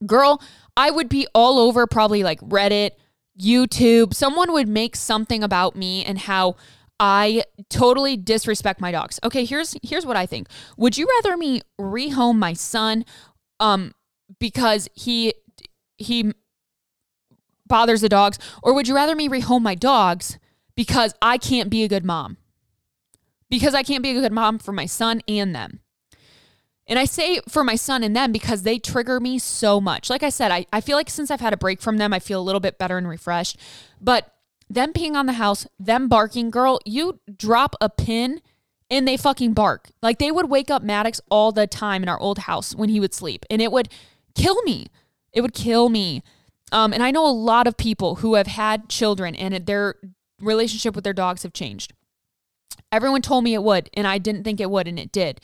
girl, 0.07 0.41
I 0.77 0.91
would 0.93 1.09
be 1.09 1.27
all 1.35 1.59
over 1.59 1.89
probably 1.89 2.23
like 2.23 2.41
Reddit, 2.41 2.93
YouTube. 3.39 4.15
Someone 4.15 4.53
would 4.53 4.69
make 4.69 4.97
something 4.97 5.43
about 5.43 5.77
me 5.77 6.05
and 6.05 6.19
how 6.19 6.57
I 7.01 7.45
totally 7.69 8.17
disrespect 8.17 8.81
my 8.81 8.91
dogs. 8.91 9.21
Okay, 9.23 9.45
here's 9.45 9.77
here's 9.83 10.05
what 10.05 10.17
I 10.17 10.27
think. 10.27 10.49
Would 10.77 10.99
you 10.99 11.07
rather 11.17 11.37
me 11.37 11.61
rehome 11.81 12.37
my 12.37 12.53
son 12.53 13.05
um 13.61 13.93
because 14.41 14.89
he 14.95 15.35
he 15.97 16.33
bothers 17.67 18.01
the 18.01 18.09
dogs 18.09 18.39
or 18.63 18.75
would 18.75 18.89
you 18.89 18.95
rather 18.95 19.15
me 19.15 19.29
rehome 19.29 19.63
my 19.63 19.75
dogs 19.75 20.39
because 20.75 21.15
I 21.23 21.39
can't 21.39 21.71
be 21.71 21.85
a 21.85 21.89
good 21.89 22.05
mom? 22.05 22.37
Because 23.51 23.75
I 23.75 23.83
can't 23.83 24.03
be 24.03 24.11
a 24.11 24.21
good 24.21 24.33
mom 24.33 24.59
for 24.59 24.73
my 24.73 24.87
son 24.87 25.23
and 25.29 25.55
them. 25.55 25.81
And 26.89 26.99
I 26.99 27.05
say 27.05 27.41
for 27.49 27.63
my 27.63 27.77
son 27.77 28.03
and 28.03 28.17
them 28.17 28.33
because 28.33 28.63
they 28.63 28.79
trigger 28.79 29.21
me 29.21 29.39
so 29.39 29.81
much. 29.81 30.09
Like 30.09 30.23
I 30.23 30.31
said, 30.31 30.51
I, 30.51 30.67
I 30.73 30.81
feel 30.81 30.97
like 30.97 31.11
since 31.11 31.31
I've 31.31 31.41
had 31.41 31.53
a 31.53 31.59
break 31.59 31.83
from 31.83 31.99
them, 31.99 32.15
I 32.15 32.19
feel 32.19 32.41
a 32.41 32.43
little 32.43 32.61
bit 32.61 32.79
better 32.79 32.97
and 32.97 33.07
refreshed. 33.07 33.59
But 34.01 34.35
them 34.71 34.93
peeing 34.93 35.15
on 35.15 35.27
the 35.27 35.35
house, 35.35 35.67
them 35.79 36.09
barking, 36.09 36.51
girl, 36.51 36.81
you 36.85 37.21
drop 37.37 37.77
a 37.81 37.91
pin 37.91 38.41
and 38.91 39.07
they 39.07 39.17
fucking 39.17 39.53
bark. 39.53 39.91
Like 40.03 40.19
they 40.19 40.31
would 40.31 40.49
wake 40.49 40.71
up 40.71 40.83
Maddox 40.83 41.21
all 41.31 41.53
the 41.53 41.67
time 41.67 42.03
in 42.03 42.09
our 42.09 42.19
old 42.19 42.41
house 42.41 42.75
when 42.75 42.89
he 42.89 43.01
would 43.01 43.15
sleep, 43.15 43.45
and 43.51 43.61
it 43.61 43.71
would 43.71 43.89
kill 44.35 44.63
me. 44.63 44.87
It 45.33 45.43
would 45.43 45.55
kill 45.55 45.89
me. 45.91 46.23
Um, 46.73 46.93
and 46.93 47.03
I 47.03 47.11
know 47.11 47.27
a 47.27 47.31
lot 47.31 47.67
of 47.67 47.77
people 47.77 48.17
who 48.17 48.35
have 48.35 48.47
had 48.47 48.89
children 48.89 49.35
and 49.35 49.67
their 49.67 49.97
relationship 50.41 50.95
with 50.95 51.05
their 51.05 51.13
dogs 51.13 51.43
have 51.43 51.53
changed. 51.53 51.93
Everyone 52.91 53.23
told 53.23 53.45
me 53.45 53.55
it 53.55 53.63
would, 53.63 53.91
and 53.95 54.07
I 54.07 54.19
didn't 54.19 54.45
think 54.45 54.61
it 54.61 54.71
would, 54.71 54.89
and 54.89 54.99
it 54.99 55.13
did. 55.13 55.41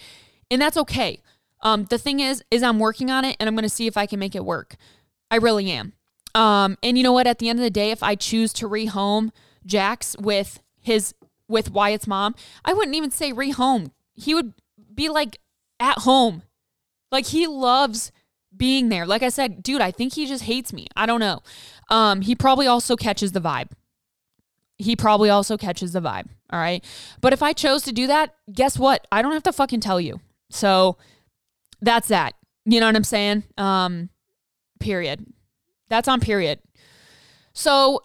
And 0.51 0.61
that's 0.61 0.77
okay. 0.77 1.23
Um, 1.65 1.85
the 1.87 1.99
thing 1.99 2.21
is, 2.21 2.45
is 2.51 2.63
I'm 2.63 2.79
working 2.79 3.11
on 3.11 3.25
it, 3.25 3.37
and 3.41 3.49
I'm 3.49 3.55
going 3.55 3.65
to 3.65 3.69
see 3.69 3.87
if 3.87 3.97
I 3.97 4.07
can 4.07 4.19
make 4.19 4.35
it 4.35 4.45
work. 4.45 4.77
I 5.31 5.37
really 5.37 5.71
am. 5.71 5.95
Um, 6.35 6.77
and 6.83 6.97
you 6.97 7.03
know 7.03 7.13
what? 7.13 7.27
At 7.27 7.39
the 7.39 7.49
end 7.49 7.59
of 7.59 7.63
the 7.63 7.71
day, 7.71 7.91
if 7.91 8.03
I 8.03 8.15
choose 8.15 8.53
to 8.55 8.69
rehome 8.69 9.31
Jax 9.65 10.15
with 10.19 10.61
his 10.81 11.15
with 11.49 11.71
Wyatt's 11.71 12.07
mom, 12.07 12.35
I 12.65 12.73
wouldn't 12.73 12.97
even 12.97 13.11
say 13.11 13.33
rehome. 13.33 13.91
He 14.15 14.35
would 14.35 14.53
be 14.95 15.09
like 15.09 15.39
at 15.81 15.99
home. 15.99 16.43
Like 17.11 17.27
he 17.27 17.47
loves 17.47 18.13
being 18.57 18.89
there. 18.89 19.07
Like 19.07 19.23
I 19.23 19.29
said, 19.29 19.63
dude, 19.63 19.81
I 19.81 19.91
think 19.91 20.15
he 20.15 20.27
just 20.27 20.45
hates 20.45 20.73
me. 20.73 20.87
I 20.97 21.07
don't 21.07 21.21
know. 21.21 21.43
Um, 21.91 22.21
he 22.21 22.35
probably 22.35 22.67
also 22.67 22.97
catches 22.97 23.33
the 23.33 23.41
vibe. 23.41 23.71
He 24.77 24.97
probably 24.97 25.31
also 25.31 25.57
catches 25.57 25.93
the 25.93 26.01
vibe. 26.01 26.27
All 26.51 26.59
right. 26.59 26.85
But 27.21 27.33
if 27.33 27.43
I 27.43 27.53
chose 27.53 27.83
to 27.83 27.93
do 27.93 28.07
that, 28.07 28.35
guess 28.53 28.79
what? 28.79 29.07
I 29.13 29.23
don't 29.23 29.33
have 29.33 29.43
to 29.45 29.53
fucking 29.53 29.81
tell 29.81 30.01
you. 30.01 30.21
So 30.51 30.97
that's 31.81 32.09
that. 32.09 32.35
You 32.65 32.81
know 32.81 32.87
what 32.87 32.97
I'm 32.97 33.05
saying? 33.05 33.45
Um, 33.59 34.11
period. 34.81 35.27
That's 35.89 36.09
on 36.09 36.21
period. 36.21 36.61
So 37.53 38.01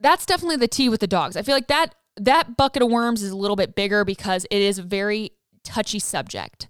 that's 0.00 0.26
definitely 0.26 0.56
the 0.56 0.68
tea 0.68 0.88
with 0.88 1.00
the 1.00 1.06
dogs. 1.06 1.36
I 1.36 1.42
feel 1.42 1.54
like 1.54 1.68
that 1.68 1.94
that 2.18 2.56
bucket 2.56 2.82
of 2.82 2.90
worms 2.90 3.22
is 3.22 3.30
a 3.30 3.36
little 3.36 3.56
bit 3.56 3.74
bigger 3.74 4.04
because 4.04 4.46
it 4.50 4.62
is 4.62 4.78
a 4.78 4.82
very 4.82 5.32
touchy 5.64 5.98
subject. 5.98 6.68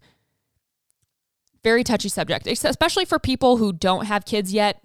Very 1.63 1.85
touchy 1.85 2.09
subject, 2.09 2.47
especially 2.47 3.05
for 3.05 3.19
people 3.19 3.57
who 3.57 3.73
don't 3.73 4.07
have 4.07 4.25
kids 4.25 4.53
yet 4.53 4.81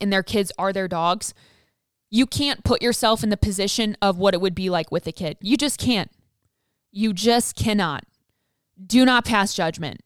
and 0.00 0.12
their 0.12 0.22
kids 0.22 0.52
are 0.58 0.72
their 0.72 0.88
dogs. 0.88 1.34
You 2.10 2.26
can't 2.26 2.64
put 2.64 2.82
yourself 2.82 3.22
in 3.22 3.30
the 3.30 3.36
position 3.36 3.96
of 4.02 4.18
what 4.18 4.34
it 4.34 4.40
would 4.40 4.54
be 4.54 4.70
like 4.70 4.90
with 4.90 5.06
a 5.06 5.12
kid. 5.12 5.38
You 5.40 5.56
just 5.56 5.78
can't. 5.78 6.10
You 6.90 7.12
just 7.12 7.56
cannot. 7.56 8.04
Do 8.84 9.04
not 9.04 9.24
pass 9.24 9.54
judgment. 9.54 10.02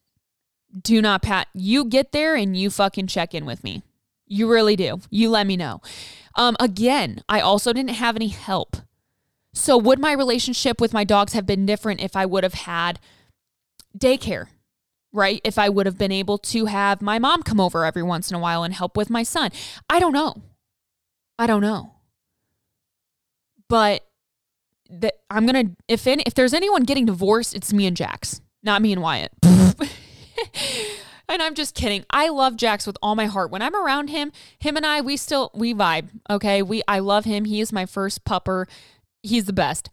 Do 0.82 1.00
not 1.00 1.22
pat. 1.22 1.48
You 1.54 1.84
get 1.84 2.12
there 2.12 2.34
and 2.34 2.56
you 2.56 2.70
fucking 2.70 3.06
check 3.06 3.34
in 3.34 3.46
with 3.46 3.64
me. 3.64 3.82
You 4.26 4.50
really 4.50 4.76
do. 4.76 5.00
You 5.10 5.30
let 5.30 5.46
me 5.46 5.56
know. 5.56 5.80
Um, 6.34 6.56
again, 6.60 7.22
I 7.28 7.40
also 7.40 7.72
didn't 7.72 7.94
have 7.94 8.16
any 8.16 8.28
help. 8.28 8.76
So, 9.54 9.78
would 9.78 9.98
my 9.98 10.12
relationship 10.12 10.80
with 10.80 10.92
my 10.92 11.04
dogs 11.04 11.32
have 11.32 11.46
been 11.46 11.64
different 11.64 12.02
if 12.02 12.14
I 12.14 12.26
would 12.26 12.44
have 12.44 12.54
had 12.54 13.00
daycare, 13.96 14.48
right? 15.12 15.40
If 15.44 15.58
I 15.58 15.70
would 15.70 15.86
have 15.86 15.96
been 15.96 16.12
able 16.12 16.36
to 16.38 16.66
have 16.66 17.00
my 17.00 17.18
mom 17.18 17.42
come 17.42 17.60
over 17.60 17.84
every 17.86 18.02
once 18.02 18.30
in 18.30 18.36
a 18.36 18.40
while 18.40 18.64
and 18.64 18.74
help 18.74 18.96
with 18.96 19.08
my 19.08 19.22
son? 19.22 19.50
I 19.88 19.98
don't 19.98 20.12
know. 20.12 20.42
I 21.38 21.46
don't 21.46 21.62
know. 21.62 21.94
But 23.68 24.02
that 24.90 25.14
I'm 25.30 25.46
gonna 25.46 25.70
if 25.88 26.06
any, 26.06 26.22
if 26.26 26.34
there's 26.34 26.52
anyone 26.54 26.84
getting 26.84 27.06
divorced, 27.06 27.54
it's 27.54 27.72
me 27.72 27.86
and 27.86 27.96
Jax, 27.96 28.40
not 28.62 28.82
me 28.82 28.92
and 28.92 29.00
Wyatt. 29.00 29.32
And 31.28 31.42
I'm 31.42 31.54
just 31.54 31.74
kidding. 31.74 32.04
I 32.10 32.28
love 32.28 32.56
Jax 32.56 32.86
with 32.86 32.96
all 33.02 33.16
my 33.16 33.26
heart. 33.26 33.50
When 33.50 33.62
I'm 33.62 33.74
around 33.74 34.10
him, 34.10 34.30
him 34.58 34.76
and 34.76 34.86
I, 34.86 35.00
we 35.00 35.16
still 35.16 35.50
we 35.54 35.74
vibe. 35.74 36.08
Okay. 36.30 36.62
We 36.62 36.82
I 36.86 37.00
love 37.00 37.24
him. 37.24 37.44
He 37.44 37.60
is 37.60 37.72
my 37.72 37.86
first 37.86 38.24
pupper. 38.24 38.66
He's 39.22 39.46
the 39.46 39.52
best. 39.52 39.90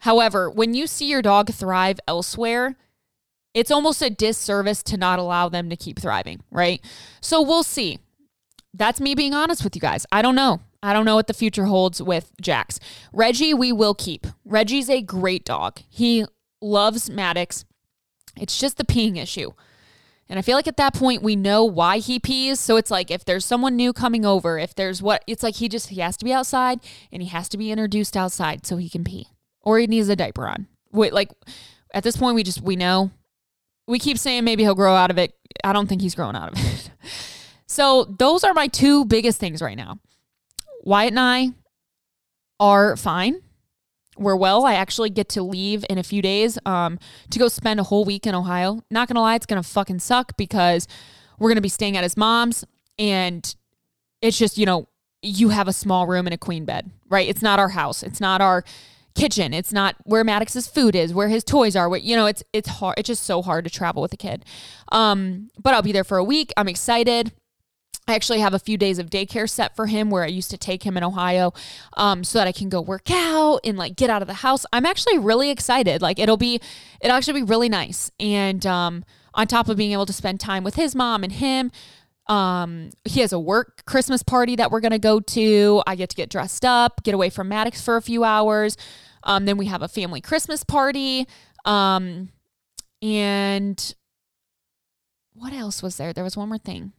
However, 0.00 0.48
when 0.48 0.74
you 0.74 0.86
see 0.86 1.08
your 1.08 1.22
dog 1.22 1.50
thrive 1.52 1.98
elsewhere, 2.06 2.76
it's 3.54 3.70
almost 3.70 4.02
a 4.02 4.10
disservice 4.10 4.82
to 4.84 4.96
not 4.96 5.18
allow 5.18 5.48
them 5.48 5.70
to 5.70 5.76
keep 5.76 5.98
thriving, 5.98 6.42
right? 6.50 6.84
So 7.20 7.42
we'll 7.42 7.62
see. 7.62 7.98
That's 8.74 9.00
me 9.00 9.14
being 9.14 9.34
honest 9.34 9.64
with 9.64 9.74
you 9.74 9.80
guys. 9.80 10.06
I 10.12 10.20
don't 10.20 10.34
know. 10.34 10.60
I 10.82 10.92
don't 10.92 11.06
know 11.06 11.14
what 11.16 11.26
the 11.26 11.34
future 11.34 11.64
holds 11.64 12.00
with 12.00 12.30
Jax. 12.40 12.78
Reggie, 13.12 13.54
we 13.54 13.72
will 13.72 13.94
keep. 13.94 14.26
Reggie's 14.44 14.90
a 14.90 15.00
great 15.00 15.44
dog. 15.44 15.80
He 15.88 16.26
loves 16.60 17.08
Maddox. 17.08 17.64
It's 18.38 18.60
just 18.60 18.76
the 18.76 18.84
peeing 18.84 19.16
issue. 19.16 19.52
And 20.28 20.38
I 20.38 20.42
feel 20.42 20.56
like 20.56 20.66
at 20.66 20.76
that 20.76 20.94
point 20.94 21.22
we 21.22 21.36
know 21.36 21.64
why 21.64 21.98
he 21.98 22.18
pees. 22.18 22.58
So 22.58 22.76
it's 22.76 22.90
like 22.90 23.10
if 23.10 23.24
there's 23.24 23.44
someone 23.44 23.76
new 23.76 23.92
coming 23.92 24.24
over, 24.24 24.58
if 24.58 24.74
there's 24.74 25.00
what 25.00 25.22
it's 25.26 25.42
like 25.42 25.56
he 25.56 25.68
just 25.68 25.90
he 25.90 26.00
has 26.00 26.16
to 26.16 26.24
be 26.24 26.32
outside 26.32 26.80
and 27.12 27.22
he 27.22 27.28
has 27.28 27.48
to 27.50 27.58
be 27.58 27.70
introduced 27.70 28.16
outside 28.16 28.66
so 28.66 28.76
he 28.76 28.88
can 28.88 29.04
pee. 29.04 29.28
Or 29.62 29.78
he 29.78 29.86
needs 29.86 30.08
a 30.08 30.16
diaper 30.16 30.48
on. 30.48 30.66
Wait, 30.92 31.12
like 31.12 31.30
at 31.94 32.02
this 32.02 32.16
point 32.16 32.34
we 32.34 32.42
just 32.42 32.60
we 32.60 32.76
know. 32.76 33.10
We 33.86 33.98
keep 34.00 34.18
saying 34.18 34.44
maybe 34.44 34.64
he'll 34.64 34.74
grow 34.74 34.94
out 34.94 35.10
of 35.10 35.18
it. 35.18 35.32
I 35.62 35.72
don't 35.72 35.86
think 35.86 36.02
he's 36.02 36.14
growing 36.14 36.34
out 36.34 36.52
of 36.52 36.58
it. 36.58 36.90
so 37.66 38.04
those 38.04 38.42
are 38.42 38.52
my 38.52 38.66
two 38.66 39.04
biggest 39.04 39.38
things 39.38 39.62
right 39.62 39.76
now. 39.76 40.00
Wyatt 40.82 41.12
and 41.12 41.20
I 41.20 41.48
are 42.58 42.96
fine 42.96 43.42
we're 44.16 44.36
well. 44.36 44.64
I 44.64 44.74
actually 44.74 45.10
get 45.10 45.28
to 45.30 45.42
leave 45.42 45.84
in 45.88 45.98
a 45.98 46.02
few 46.02 46.22
days 46.22 46.58
um, 46.66 46.98
to 47.30 47.38
go 47.38 47.48
spend 47.48 47.80
a 47.80 47.84
whole 47.84 48.04
week 48.04 48.26
in 48.26 48.34
Ohio. 48.34 48.82
Not 48.90 49.08
gonna 49.08 49.20
lie, 49.20 49.34
it's 49.34 49.46
gonna 49.46 49.62
fucking 49.62 50.00
suck 50.00 50.36
because 50.36 50.86
we're 51.38 51.50
gonna 51.50 51.60
be 51.60 51.68
staying 51.68 51.96
at 51.96 52.02
his 52.02 52.16
mom's, 52.16 52.64
and 52.98 53.54
it's 54.22 54.38
just 54.38 54.58
you 54.58 54.66
know 54.66 54.88
you 55.22 55.50
have 55.50 55.68
a 55.68 55.72
small 55.72 56.06
room 56.06 56.26
and 56.26 56.34
a 56.34 56.38
queen 56.38 56.64
bed, 56.64 56.90
right? 57.08 57.28
It's 57.28 57.42
not 57.42 57.58
our 57.58 57.70
house. 57.70 58.02
It's 58.02 58.20
not 58.20 58.40
our 58.40 58.64
kitchen. 59.14 59.52
It's 59.52 59.72
not 59.72 59.96
where 60.04 60.22
Maddox's 60.22 60.68
food 60.68 60.94
is, 60.94 61.12
where 61.12 61.28
his 61.28 61.42
toys 61.42 61.74
are. 61.74 61.88
What 61.88 62.02
you 62.02 62.14
know, 62.14 62.26
it's 62.26 62.42
it's 62.52 62.68
hard. 62.68 62.98
It's 62.98 63.08
just 63.08 63.24
so 63.24 63.42
hard 63.42 63.64
to 63.64 63.70
travel 63.70 64.02
with 64.02 64.12
a 64.12 64.16
kid. 64.16 64.44
Um, 64.92 65.50
but 65.58 65.74
I'll 65.74 65.82
be 65.82 65.92
there 65.92 66.04
for 66.04 66.18
a 66.18 66.24
week. 66.24 66.52
I'm 66.56 66.68
excited. 66.68 67.32
I 68.08 68.14
actually 68.14 68.38
have 68.38 68.54
a 68.54 68.60
few 68.60 68.78
days 68.78 69.00
of 69.00 69.10
daycare 69.10 69.50
set 69.50 69.74
for 69.74 69.86
him 69.86 70.10
where 70.10 70.22
I 70.22 70.28
used 70.28 70.50
to 70.52 70.58
take 70.58 70.84
him 70.84 70.96
in 70.96 71.02
Ohio 71.02 71.52
um, 71.96 72.22
so 72.22 72.38
that 72.38 72.46
I 72.46 72.52
can 72.52 72.68
go 72.68 72.80
work 72.80 73.10
out 73.10 73.60
and 73.64 73.76
like 73.76 73.96
get 73.96 74.10
out 74.10 74.22
of 74.22 74.28
the 74.28 74.34
house. 74.34 74.64
I'm 74.72 74.86
actually 74.86 75.18
really 75.18 75.50
excited. 75.50 76.00
Like 76.00 76.20
it'll 76.20 76.36
be, 76.36 76.60
it'll 77.00 77.16
actually 77.16 77.40
be 77.40 77.46
really 77.46 77.68
nice. 77.68 78.12
And 78.20 78.64
um, 78.64 79.04
on 79.34 79.48
top 79.48 79.68
of 79.68 79.76
being 79.76 79.90
able 79.90 80.06
to 80.06 80.12
spend 80.12 80.38
time 80.38 80.62
with 80.62 80.76
his 80.76 80.94
mom 80.94 81.24
and 81.24 81.32
him, 81.32 81.72
um, 82.28 82.90
he 83.04 83.20
has 83.20 83.32
a 83.32 83.40
work 83.40 83.84
Christmas 83.86 84.22
party 84.22 84.54
that 84.54 84.70
we're 84.70 84.80
going 84.80 84.92
to 84.92 84.98
go 84.98 85.18
to. 85.18 85.82
I 85.86 85.96
get 85.96 86.10
to 86.10 86.16
get 86.16 86.30
dressed 86.30 86.64
up, 86.64 87.02
get 87.02 87.14
away 87.14 87.30
from 87.30 87.48
Maddox 87.48 87.82
for 87.82 87.96
a 87.96 88.02
few 88.02 88.22
hours. 88.22 88.76
Um, 89.24 89.46
then 89.46 89.56
we 89.56 89.66
have 89.66 89.82
a 89.82 89.88
family 89.88 90.20
Christmas 90.20 90.62
party. 90.62 91.26
Um, 91.64 92.28
and 93.02 93.94
what 95.34 95.52
else 95.52 95.82
was 95.82 95.96
there? 95.96 96.12
There 96.12 96.24
was 96.24 96.36
one 96.36 96.48
more 96.48 96.58
thing. 96.58 96.92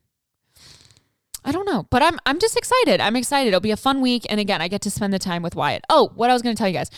I 1.47 1.53
don't 1.53 1.65
know, 1.65 1.87
but 1.89 2.03
I'm 2.03 2.19
I'm 2.25 2.39
just 2.39 2.57
excited. 2.57 2.99
I'm 2.99 3.15
excited. 3.15 3.47
It'll 3.47 3.61
be 3.61 3.71
a 3.71 3.77
fun 3.77 4.01
week, 4.01 4.25
and 4.29 4.37
again, 4.37 4.61
I 4.61 4.67
get 4.67 4.81
to 4.81 4.91
spend 4.91 5.13
the 5.13 5.19
time 5.19 5.41
with 5.41 5.55
Wyatt. 5.55 5.85
Oh, 5.89 6.11
what 6.13 6.29
I 6.29 6.33
was 6.33 6.41
going 6.41 6.53
to 6.53 6.59
tell 6.59 6.67
you 6.67 6.73
guys, 6.73 6.91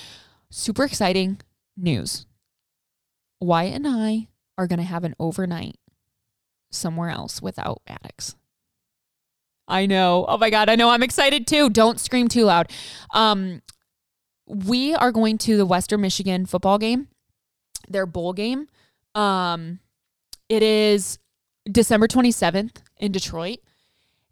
super 0.50 0.84
exciting 0.86 1.40
news. 1.78 2.26
Wyatt 3.40 3.76
and 3.76 3.88
I 3.88 4.28
are 4.58 4.66
going 4.66 4.80
to 4.80 4.86
have 4.86 5.04
an 5.04 5.14
overnight 5.20 5.78
somewhere 6.72 7.12
else 7.12 7.44
without 7.44 7.84
Maddox. 7.88 8.36
I 9.68 9.86
know. 9.86 10.26
Oh 10.28 10.40
my 10.40 10.50
god, 10.50 10.68
I 10.68 10.76
know. 10.76 10.90
I'm 10.90 11.04
excited 11.04 11.46
too. 11.46 11.70
Don't 11.70 12.00
scream 12.00 12.28
too 12.28 12.46
loud. 12.46 12.72
Um, 13.14 13.62
we 14.48 14.96
are 14.96 15.12
going 15.12 15.38
to 15.40 15.58
the 15.58 15.66
Western 15.66 16.02
Michigan 16.02 16.48
football 16.48 16.80
game, 16.80 17.08
their 17.88 18.08
bowl 18.08 18.34
game. 18.34 18.68
Um, 19.14 19.80
it 20.50 20.64
is 20.64 21.20
December 21.72 22.08
27th 22.08 22.78
in 22.98 23.12
Detroit. 23.12 23.60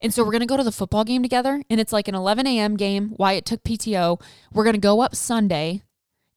And 0.02 0.14
so 0.14 0.24
we're 0.24 0.32
going 0.32 0.42
to 0.42 0.48
go 0.48 0.58
to 0.58 0.64
the 0.64 0.72
football 0.72 1.04
game 1.04 1.24
together. 1.24 1.64
And 1.70 1.80
it's 1.80 1.94
like 1.94 2.08
an 2.08 2.16
11 2.16 2.46
a.m. 2.48 2.78
game. 2.78 3.14
Wyatt 3.18 3.46
took 3.46 3.64
PTO. 3.64 4.22
We're 4.54 4.64
going 4.64 4.76
to 4.76 4.80
go 4.80 5.02
up 5.02 5.16
Sunday 5.16 5.82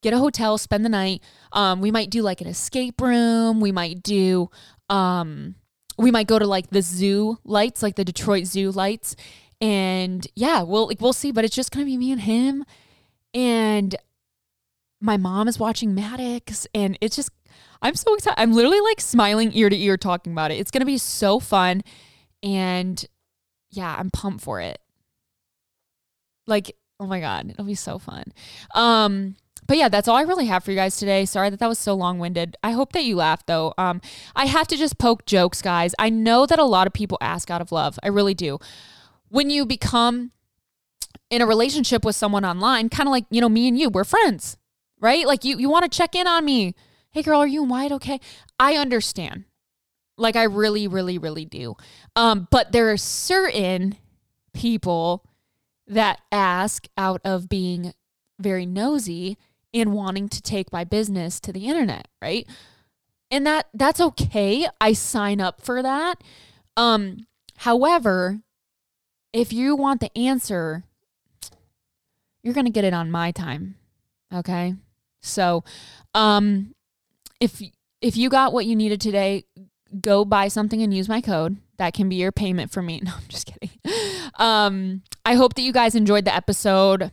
get 0.01 0.13
a 0.13 0.17
hotel, 0.17 0.57
spend 0.57 0.83
the 0.83 0.89
night. 0.89 1.21
Um, 1.51 1.79
we 1.79 1.91
might 1.91 2.09
do 2.09 2.21
like 2.21 2.41
an 2.41 2.47
escape 2.47 2.99
room. 3.01 3.61
We 3.61 3.71
might 3.71 4.01
do, 4.03 4.49
um, 4.89 5.55
we 5.97 6.11
might 6.11 6.27
go 6.27 6.39
to 6.39 6.47
like 6.47 6.69
the 6.69 6.81
zoo 6.81 7.37
lights, 7.43 7.83
like 7.83 7.95
the 7.95 8.03
Detroit 8.05 8.45
Zoo 8.45 8.71
lights, 8.71 9.15
and 9.59 10.25
yeah, 10.35 10.63
we'll 10.63 10.87
like 10.87 10.99
we'll 10.99 11.13
see. 11.13 11.31
But 11.31 11.45
it's 11.45 11.55
just 11.55 11.71
gonna 11.71 11.85
be 11.85 11.97
me 11.97 12.11
and 12.11 12.21
him, 12.21 12.65
and 13.33 13.95
my 14.99 15.17
mom 15.17 15.47
is 15.47 15.59
watching 15.59 15.93
Maddox, 15.93 16.67
and 16.73 16.97
it's 17.01 17.15
just 17.15 17.29
I'm 17.81 17.95
so 17.95 18.15
excited. 18.15 18.39
I'm 18.39 18.53
literally 18.53 18.81
like 18.81 18.99
smiling 18.99 19.51
ear 19.53 19.69
to 19.69 19.77
ear 19.77 19.97
talking 19.97 20.33
about 20.33 20.51
it. 20.51 20.55
It's 20.55 20.71
gonna 20.71 20.85
be 20.85 20.97
so 20.97 21.39
fun, 21.39 21.83
and 22.41 23.05
yeah, 23.71 23.95
I'm 23.97 24.09
pumped 24.09 24.43
for 24.43 24.61
it. 24.61 24.79
Like, 26.45 26.75
oh 26.99 27.07
my 27.07 27.19
god, 27.19 27.49
it'll 27.49 27.65
be 27.65 27.75
so 27.75 27.97
fun. 27.97 28.25
Um, 28.75 29.35
but 29.67 29.77
yeah, 29.77 29.89
that's 29.89 30.07
all 30.07 30.17
I 30.17 30.23
really 30.23 30.47
have 30.47 30.63
for 30.63 30.71
you 30.71 30.77
guys 30.77 30.97
today. 30.97 31.25
Sorry 31.25 31.49
that 31.49 31.59
that 31.59 31.69
was 31.69 31.79
so 31.79 31.93
long 31.93 32.19
winded. 32.19 32.57
I 32.61 32.71
hope 32.71 32.91
that 32.93 33.05
you 33.05 33.15
laughed 33.15 33.47
though. 33.47 33.73
Um, 33.77 34.01
I 34.35 34.45
have 34.45 34.67
to 34.67 34.77
just 34.77 34.97
poke 34.97 35.25
jokes, 35.25 35.61
guys. 35.61 35.95
I 35.97 36.09
know 36.09 36.45
that 36.45 36.59
a 36.59 36.65
lot 36.65 36.87
of 36.87 36.93
people 36.93 37.17
ask 37.21 37.49
out 37.49 37.61
of 37.61 37.71
love. 37.71 37.97
I 38.03 38.09
really 38.09 38.33
do. 38.33 38.59
When 39.29 39.49
you 39.49 39.65
become 39.65 40.31
in 41.29 41.41
a 41.41 41.47
relationship 41.47 42.03
with 42.03 42.15
someone 42.15 42.43
online, 42.43 42.89
kind 42.89 43.07
of 43.07 43.11
like, 43.11 43.25
you 43.29 43.39
know, 43.39 43.47
me 43.47 43.67
and 43.69 43.79
you, 43.79 43.89
we're 43.89 44.03
friends, 44.03 44.57
right? 44.99 45.25
Like 45.25 45.45
you, 45.45 45.57
you 45.57 45.69
want 45.69 45.89
to 45.89 45.97
check 45.97 46.15
in 46.15 46.27
on 46.27 46.43
me. 46.43 46.75
Hey 47.11 47.21
girl, 47.21 47.39
are 47.39 47.47
you 47.47 47.61
and 47.61 47.71
Wyatt 47.71 47.93
okay? 47.93 48.19
I 48.59 48.75
understand. 48.75 49.45
Like 50.17 50.35
I 50.35 50.43
really, 50.43 50.87
really, 50.87 51.17
really 51.17 51.45
do. 51.45 51.75
Um, 52.15 52.47
but 52.51 52.71
there 52.71 52.91
are 52.91 52.97
certain 52.97 53.95
people 54.53 55.23
that 55.87 56.21
ask 56.31 56.87
out 56.97 57.21
of 57.23 57.49
being 57.49 57.93
very 58.39 58.65
nosy 58.65 59.37
and 59.73 59.93
wanting 59.93 60.27
to 60.29 60.41
take 60.41 60.71
my 60.71 60.83
business 60.83 61.39
to 61.39 61.53
the 61.53 61.67
internet, 61.67 62.07
right? 62.21 62.47
And 63.29 63.45
that 63.47 63.67
that's 63.73 64.01
okay. 64.01 64.67
I 64.79 64.93
sign 64.93 65.39
up 65.39 65.61
for 65.61 65.81
that. 65.81 66.21
Um 66.75 67.27
however, 67.57 68.41
if 69.31 69.53
you 69.53 69.75
want 69.75 70.01
the 70.01 70.15
answer, 70.17 70.83
you're 72.43 72.53
going 72.53 72.65
to 72.65 72.71
get 72.71 72.83
it 72.83 72.93
on 72.93 73.11
my 73.11 73.31
time. 73.31 73.75
Okay? 74.33 74.75
So, 75.21 75.63
um 76.13 76.75
if 77.39 77.61
if 78.01 78.17
you 78.17 78.29
got 78.29 78.51
what 78.51 78.65
you 78.65 78.75
needed 78.75 78.99
today, 78.99 79.45
go 79.99 80.25
buy 80.25 80.47
something 80.47 80.81
and 80.81 80.93
use 80.93 81.07
my 81.07 81.21
code. 81.21 81.57
That 81.81 81.95
can 81.95 82.09
be 82.09 82.15
your 82.17 82.31
payment 82.31 82.71
for 82.71 82.83
me. 82.83 83.01
No, 83.03 83.13
I'm 83.15 83.27
just 83.27 83.47
kidding. 83.47 83.71
Um 84.35 85.01
I 85.25 85.33
hope 85.33 85.55
that 85.55 85.63
you 85.63 85.73
guys 85.73 85.95
enjoyed 85.95 86.25
the 86.25 86.35
episode 86.35 87.11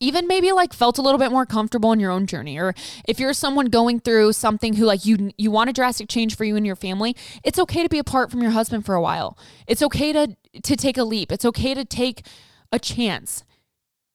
even 0.00 0.26
maybe 0.26 0.52
like 0.52 0.74
felt 0.74 0.98
a 0.98 1.02
little 1.02 1.18
bit 1.18 1.30
more 1.30 1.46
comfortable 1.46 1.90
in 1.92 1.98
your 1.98 2.10
own 2.10 2.26
journey 2.26 2.58
or 2.58 2.74
if 3.08 3.18
you're 3.18 3.32
someone 3.32 3.66
going 3.66 3.98
through 3.98 4.34
something 4.34 4.74
who 4.74 4.84
like 4.84 5.06
you 5.06 5.30
you 5.38 5.50
want 5.50 5.70
a 5.70 5.72
drastic 5.72 6.08
change 6.10 6.36
for 6.36 6.44
you 6.44 6.56
and 6.56 6.66
your 6.66 6.76
family 6.76 7.16
it's 7.42 7.58
okay 7.58 7.82
to 7.82 7.88
be 7.88 7.98
apart 7.98 8.30
from 8.30 8.42
your 8.42 8.50
husband 8.50 8.84
for 8.84 8.94
a 8.94 9.00
while 9.00 9.38
it's 9.66 9.82
okay 9.82 10.12
to 10.12 10.36
to 10.62 10.76
take 10.76 10.98
a 10.98 11.04
leap 11.04 11.32
it's 11.32 11.44
okay 11.44 11.72
to 11.72 11.84
take 11.84 12.26
a 12.70 12.78
chance 12.78 13.44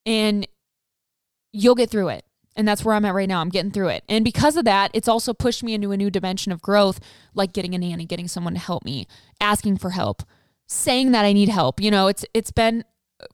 and 0.06 0.48
you'll 1.52 1.76
get 1.76 1.90
through 1.90 2.10
it 2.10 2.24
and 2.56 2.68
that's 2.68 2.84
where 2.86 2.96
I'm 2.96 3.06
at 3.06 3.14
right 3.14 3.30
now 3.30 3.42
I'm 3.42 3.50
getting 3.50 3.72
through 3.72 3.90
it 3.90 4.04
and 4.08 4.24
because 4.24 4.58
of 4.58 4.66
that 4.66 4.92
it's 4.94 5.08
also 5.08 5.34
pushed 5.34 5.64
me 5.64 5.74
into 5.74 5.92
a 5.92 5.98
new 5.98 6.10
dimension 6.10 6.52
of 6.52 6.62
growth 6.62 7.00
like 7.34 7.54
getting 7.54 7.76
a 7.76 7.78
nanny 7.78 8.06
getting 8.06 8.28
someone 8.28 8.54
to 8.54 8.60
help 8.60 8.86
me 8.86 9.08
asking 9.40 9.78
for 9.78 9.92
help 9.92 10.24
saying 10.68 11.12
that 11.12 11.26
I 11.26 11.34
need 11.34 11.50
help 11.50 11.80
you 11.80 11.92
know 11.92 12.08
it's 12.08 12.26
it's 12.34 12.52
been 12.52 12.84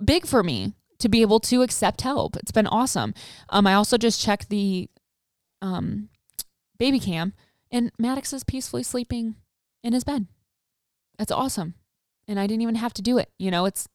big 0.03 0.25
for 0.25 0.43
me 0.43 0.73
to 1.01 1.09
be 1.09 1.21
able 1.21 1.39
to 1.39 1.61
accept 1.61 2.01
help. 2.01 2.37
It's 2.37 2.51
been 2.51 2.67
awesome. 2.67 3.13
Um, 3.49 3.67
I 3.67 3.73
also 3.73 3.97
just 3.97 4.21
checked 4.21 4.49
the 4.49 4.89
um, 5.61 6.09
baby 6.77 6.99
cam, 6.99 7.33
and 7.71 7.91
Maddox 7.99 8.33
is 8.33 8.43
peacefully 8.43 8.83
sleeping 8.83 9.35
in 9.83 9.93
his 9.93 10.03
bed. 10.03 10.27
That's 11.17 11.31
awesome, 11.31 11.75
and 12.27 12.39
I 12.39 12.47
didn't 12.47 12.61
even 12.61 12.75
have 12.75 12.93
to 12.93 13.01
do 13.01 13.17
it. 13.17 13.29
You 13.37 13.51
know, 13.51 13.65
it's 13.65 13.87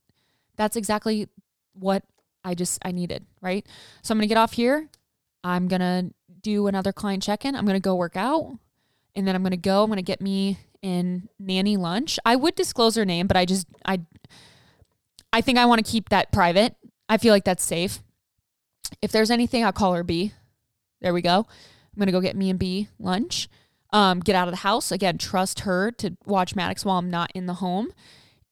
that's 0.57 0.77
exactly 0.77 1.29
what 1.73 2.03
I 2.45 2.55
just 2.55 2.79
I 2.85 2.93
needed. 2.93 3.25
Right. 3.41 3.67
So 4.03 4.13
I'm 4.13 4.19
gonna 4.19 4.27
get 4.27 4.39
off 4.39 4.53
here. 4.53 4.89
I'm 5.47 5.69
gonna 5.69 6.11
do 6.41 6.67
another 6.67 6.93
client 6.93 7.23
check 7.23 7.45
in. 7.45 7.55
I'm 7.55 7.67
gonna 7.67 7.81
go 7.81 7.95
work 7.95 8.17
out, 8.17 8.59
and 9.15 9.27
then 9.27 9.35
I'm 9.37 9.43
gonna 9.43 9.57
go. 9.57 9.85
I'm 9.85 9.91
gonna 9.91 10.03
get 10.03 10.21
me 10.21 10.59
in 10.83 11.29
nanny 11.39 11.77
lunch. 11.77 12.19
I 12.25 12.37
would 12.37 12.55
disclose 12.55 12.97
her 12.97 13.05
name, 13.05 13.27
but 13.27 13.37
I 13.37 13.45
just 13.45 13.67
I 13.85 14.01
I 15.33 15.41
think 15.41 15.59
I 15.59 15.67
want 15.67 15.85
to 15.85 15.91
keep 15.91 16.09
that 16.09 16.33
private 16.33 16.77
I 17.09 17.19
feel 17.19 17.33
like 17.33 17.45
that's 17.45 17.65
safe. 17.65 18.01
If 19.03 19.13
there's 19.13 19.31
anything, 19.31 19.65
I'll 19.65 19.73
call 19.73 19.95
her 19.95 20.05
B. 20.05 20.33
There 21.01 21.15
we 21.15 21.23
go. 21.23 21.39
I'm 21.39 21.99
gonna 21.99 22.13
go 22.13 22.21
get 22.21 22.37
me 22.37 22.51
and 22.51 22.59
B 22.59 22.89
lunch. 22.99 23.49
Um, 23.93 24.21
get 24.21 24.35
out 24.35 24.49
of 24.49 24.53
the 24.53 24.59
house 24.59 24.91
again. 24.91 25.19
Trust 25.19 25.61
her 25.61 25.91
to 25.93 26.17
watch 26.27 26.57
Maddox 26.57 26.85
while 26.85 26.99
I'm 26.99 27.11
not 27.11 27.31
in 27.35 27.47
the 27.47 27.55
home, 27.55 27.93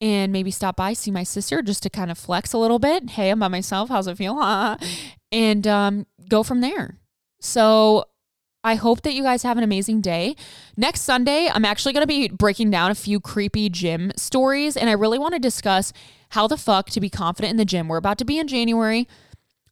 and 0.01 0.33
maybe 0.33 0.51
stop 0.51 0.77
by 0.77 0.93
see 0.93 1.11
my 1.11 1.25
sister 1.25 1.63
just 1.63 1.83
to 1.83 1.91
kind 1.91 2.11
of 2.11 2.19
flex 2.19 2.53
a 2.53 2.59
little 2.59 2.79
bit. 2.79 3.11
Hey, 3.11 3.31
I'm 3.31 3.41
by 3.41 3.49
myself. 3.49 3.89
How's 3.89 4.07
it 4.07 4.17
feel? 4.17 4.37
Huh? 4.37 4.77
And 5.33 5.67
um, 5.67 6.07
go 6.29 6.43
from 6.43 6.61
there. 6.61 6.99
So 7.41 8.05
I 8.63 8.77
hope 8.77 9.03
that 9.03 9.13
you 9.13 9.23
guys 9.23 9.43
have 9.43 9.59
an 9.59 9.65
amazing 9.65 10.01
day. 10.01 10.37
Next 10.77 11.03
Sunday, 11.03 11.51
I'm 11.53 11.67
actually 11.67 11.93
going 11.93 12.03
to 12.03 12.07
be 12.07 12.29
breaking 12.29 12.71
down 12.71 12.91
a 12.91 12.95
few 12.95 13.21
creepy 13.21 13.69
gym 13.69 14.11
stories, 14.17 14.77
and 14.77 14.89
I 14.89 14.95
really 14.95 15.19
want 15.19 15.35
to 15.35 15.39
discuss 15.39 15.93
how 16.31 16.47
the 16.47 16.57
fuck 16.57 16.89
to 16.91 17.01
be 17.01 17.11
confident 17.11 17.51
in 17.51 17.57
the 17.59 17.67
gym. 17.67 17.89
We're 17.89 17.99
about 17.99 18.17
to 18.19 18.25
be 18.25 18.39
in 18.39 18.49
January. 18.49 19.07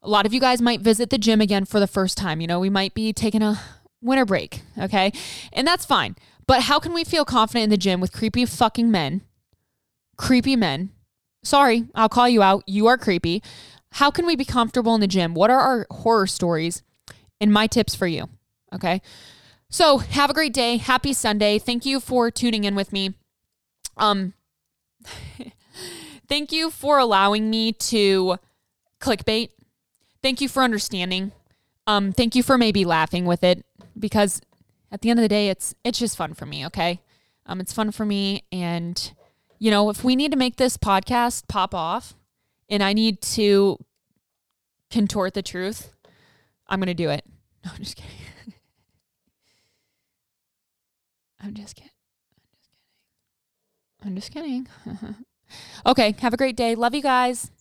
A 0.02 0.08
lot 0.08 0.26
of 0.26 0.34
you 0.34 0.40
guys 0.40 0.60
might 0.60 0.80
visit 0.80 1.10
the 1.10 1.18
gym 1.18 1.40
again 1.40 1.64
for 1.64 1.80
the 1.80 1.86
first 1.86 2.18
time. 2.18 2.40
You 2.40 2.46
know, 2.46 2.60
we 2.60 2.68
might 2.68 2.92
be 2.92 3.12
taking 3.12 3.42
a 3.42 3.58
winter 4.02 4.26
break, 4.26 4.60
okay? 4.78 5.12
And 5.52 5.66
that's 5.66 5.86
fine. 5.86 6.16
But 6.46 6.62
how 6.62 6.78
can 6.78 6.92
we 6.92 7.04
feel 7.04 7.24
confident 7.24 7.64
in 7.64 7.70
the 7.70 7.76
gym 7.78 8.00
with 8.00 8.12
creepy 8.12 8.44
fucking 8.44 8.90
men? 8.90 9.22
Creepy 10.18 10.54
men. 10.54 10.90
Sorry, 11.44 11.86
I'll 11.94 12.08
call 12.08 12.28
you 12.28 12.42
out. 12.42 12.62
You 12.66 12.86
are 12.88 12.98
creepy. 12.98 13.42
How 13.92 14.10
can 14.10 14.26
we 14.26 14.36
be 14.36 14.44
comfortable 14.44 14.94
in 14.94 15.00
the 15.00 15.06
gym? 15.06 15.34
What 15.34 15.50
are 15.50 15.60
our 15.60 15.86
horror 15.90 16.26
stories? 16.26 16.82
And 17.40 17.52
my 17.52 17.66
tips 17.66 17.94
for 17.94 18.06
you, 18.06 18.28
okay? 18.74 19.02
So, 19.68 19.98
have 19.98 20.30
a 20.30 20.34
great 20.34 20.52
day. 20.52 20.76
Happy 20.76 21.12
Sunday. 21.12 21.58
Thank 21.58 21.84
you 21.84 21.98
for 21.98 22.30
tuning 22.30 22.64
in 22.64 22.74
with 22.74 22.92
me. 22.92 23.14
Um 23.96 24.34
Thank 26.28 26.52
you 26.52 26.70
for 26.70 26.98
allowing 26.98 27.50
me 27.50 27.72
to 27.72 28.38
clickbait. 29.00 29.50
Thank 30.22 30.40
you 30.40 30.48
for 30.48 30.62
understanding. 30.62 31.32
Um, 31.86 32.12
thank 32.12 32.34
you 32.34 32.42
for 32.42 32.56
maybe 32.56 32.84
laughing 32.84 33.26
with 33.26 33.44
it 33.44 33.66
because 33.98 34.40
at 34.90 35.02
the 35.02 35.10
end 35.10 35.18
of 35.18 35.22
the 35.22 35.28
day, 35.28 35.48
it's 35.48 35.74
it's 35.84 35.98
just 35.98 36.16
fun 36.16 36.32
for 36.32 36.46
me. 36.46 36.64
Okay, 36.66 37.00
um, 37.44 37.60
it's 37.60 37.72
fun 37.72 37.90
for 37.90 38.06
me, 38.06 38.44
and 38.52 39.12
you 39.58 39.70
know, 39.70 39.90
if 39.90 40.04
we 40.04 40.16
need 40.16 40.30
to 40.30 40.38
make 40.38 40.56
this 40.56 40.76
podcast 40.76 41.48
pop 41.48 41.74
off, 41.74 42.14
and 42.72 42.82
I 42.82 42.94
need 42.94 43.20
to 43.20 43.78
contort 44.90 45.34
the 45.34 45.42
truth, 45.42 45.92
I'm 46.66 46.80
gonna 46.80 46.94
do 46.94 47.10
it. 47.10 47.24
No, 47.64 47.70
I'm 47.76 47.84
just 47.84 47.94
kidding. 47.94 48.10
I'm 51.40 51.54
just 51.54 51.76
kidding. 51.76 51.90
I'm 54.04 54.16
just 54.16 54.32
kidding. 54.32 54.66
I'm 54.84 54.96
just 54.96 55.00
kidding. 55.00 55.24
Okay, 55.86 56.16
have 56.18 56.34
a 56.34 56.36
great 56.36 56.56
day. 56.56 56.74
Love 56.74 56.92
you 56.92 57.02
guys. 57.02 57.52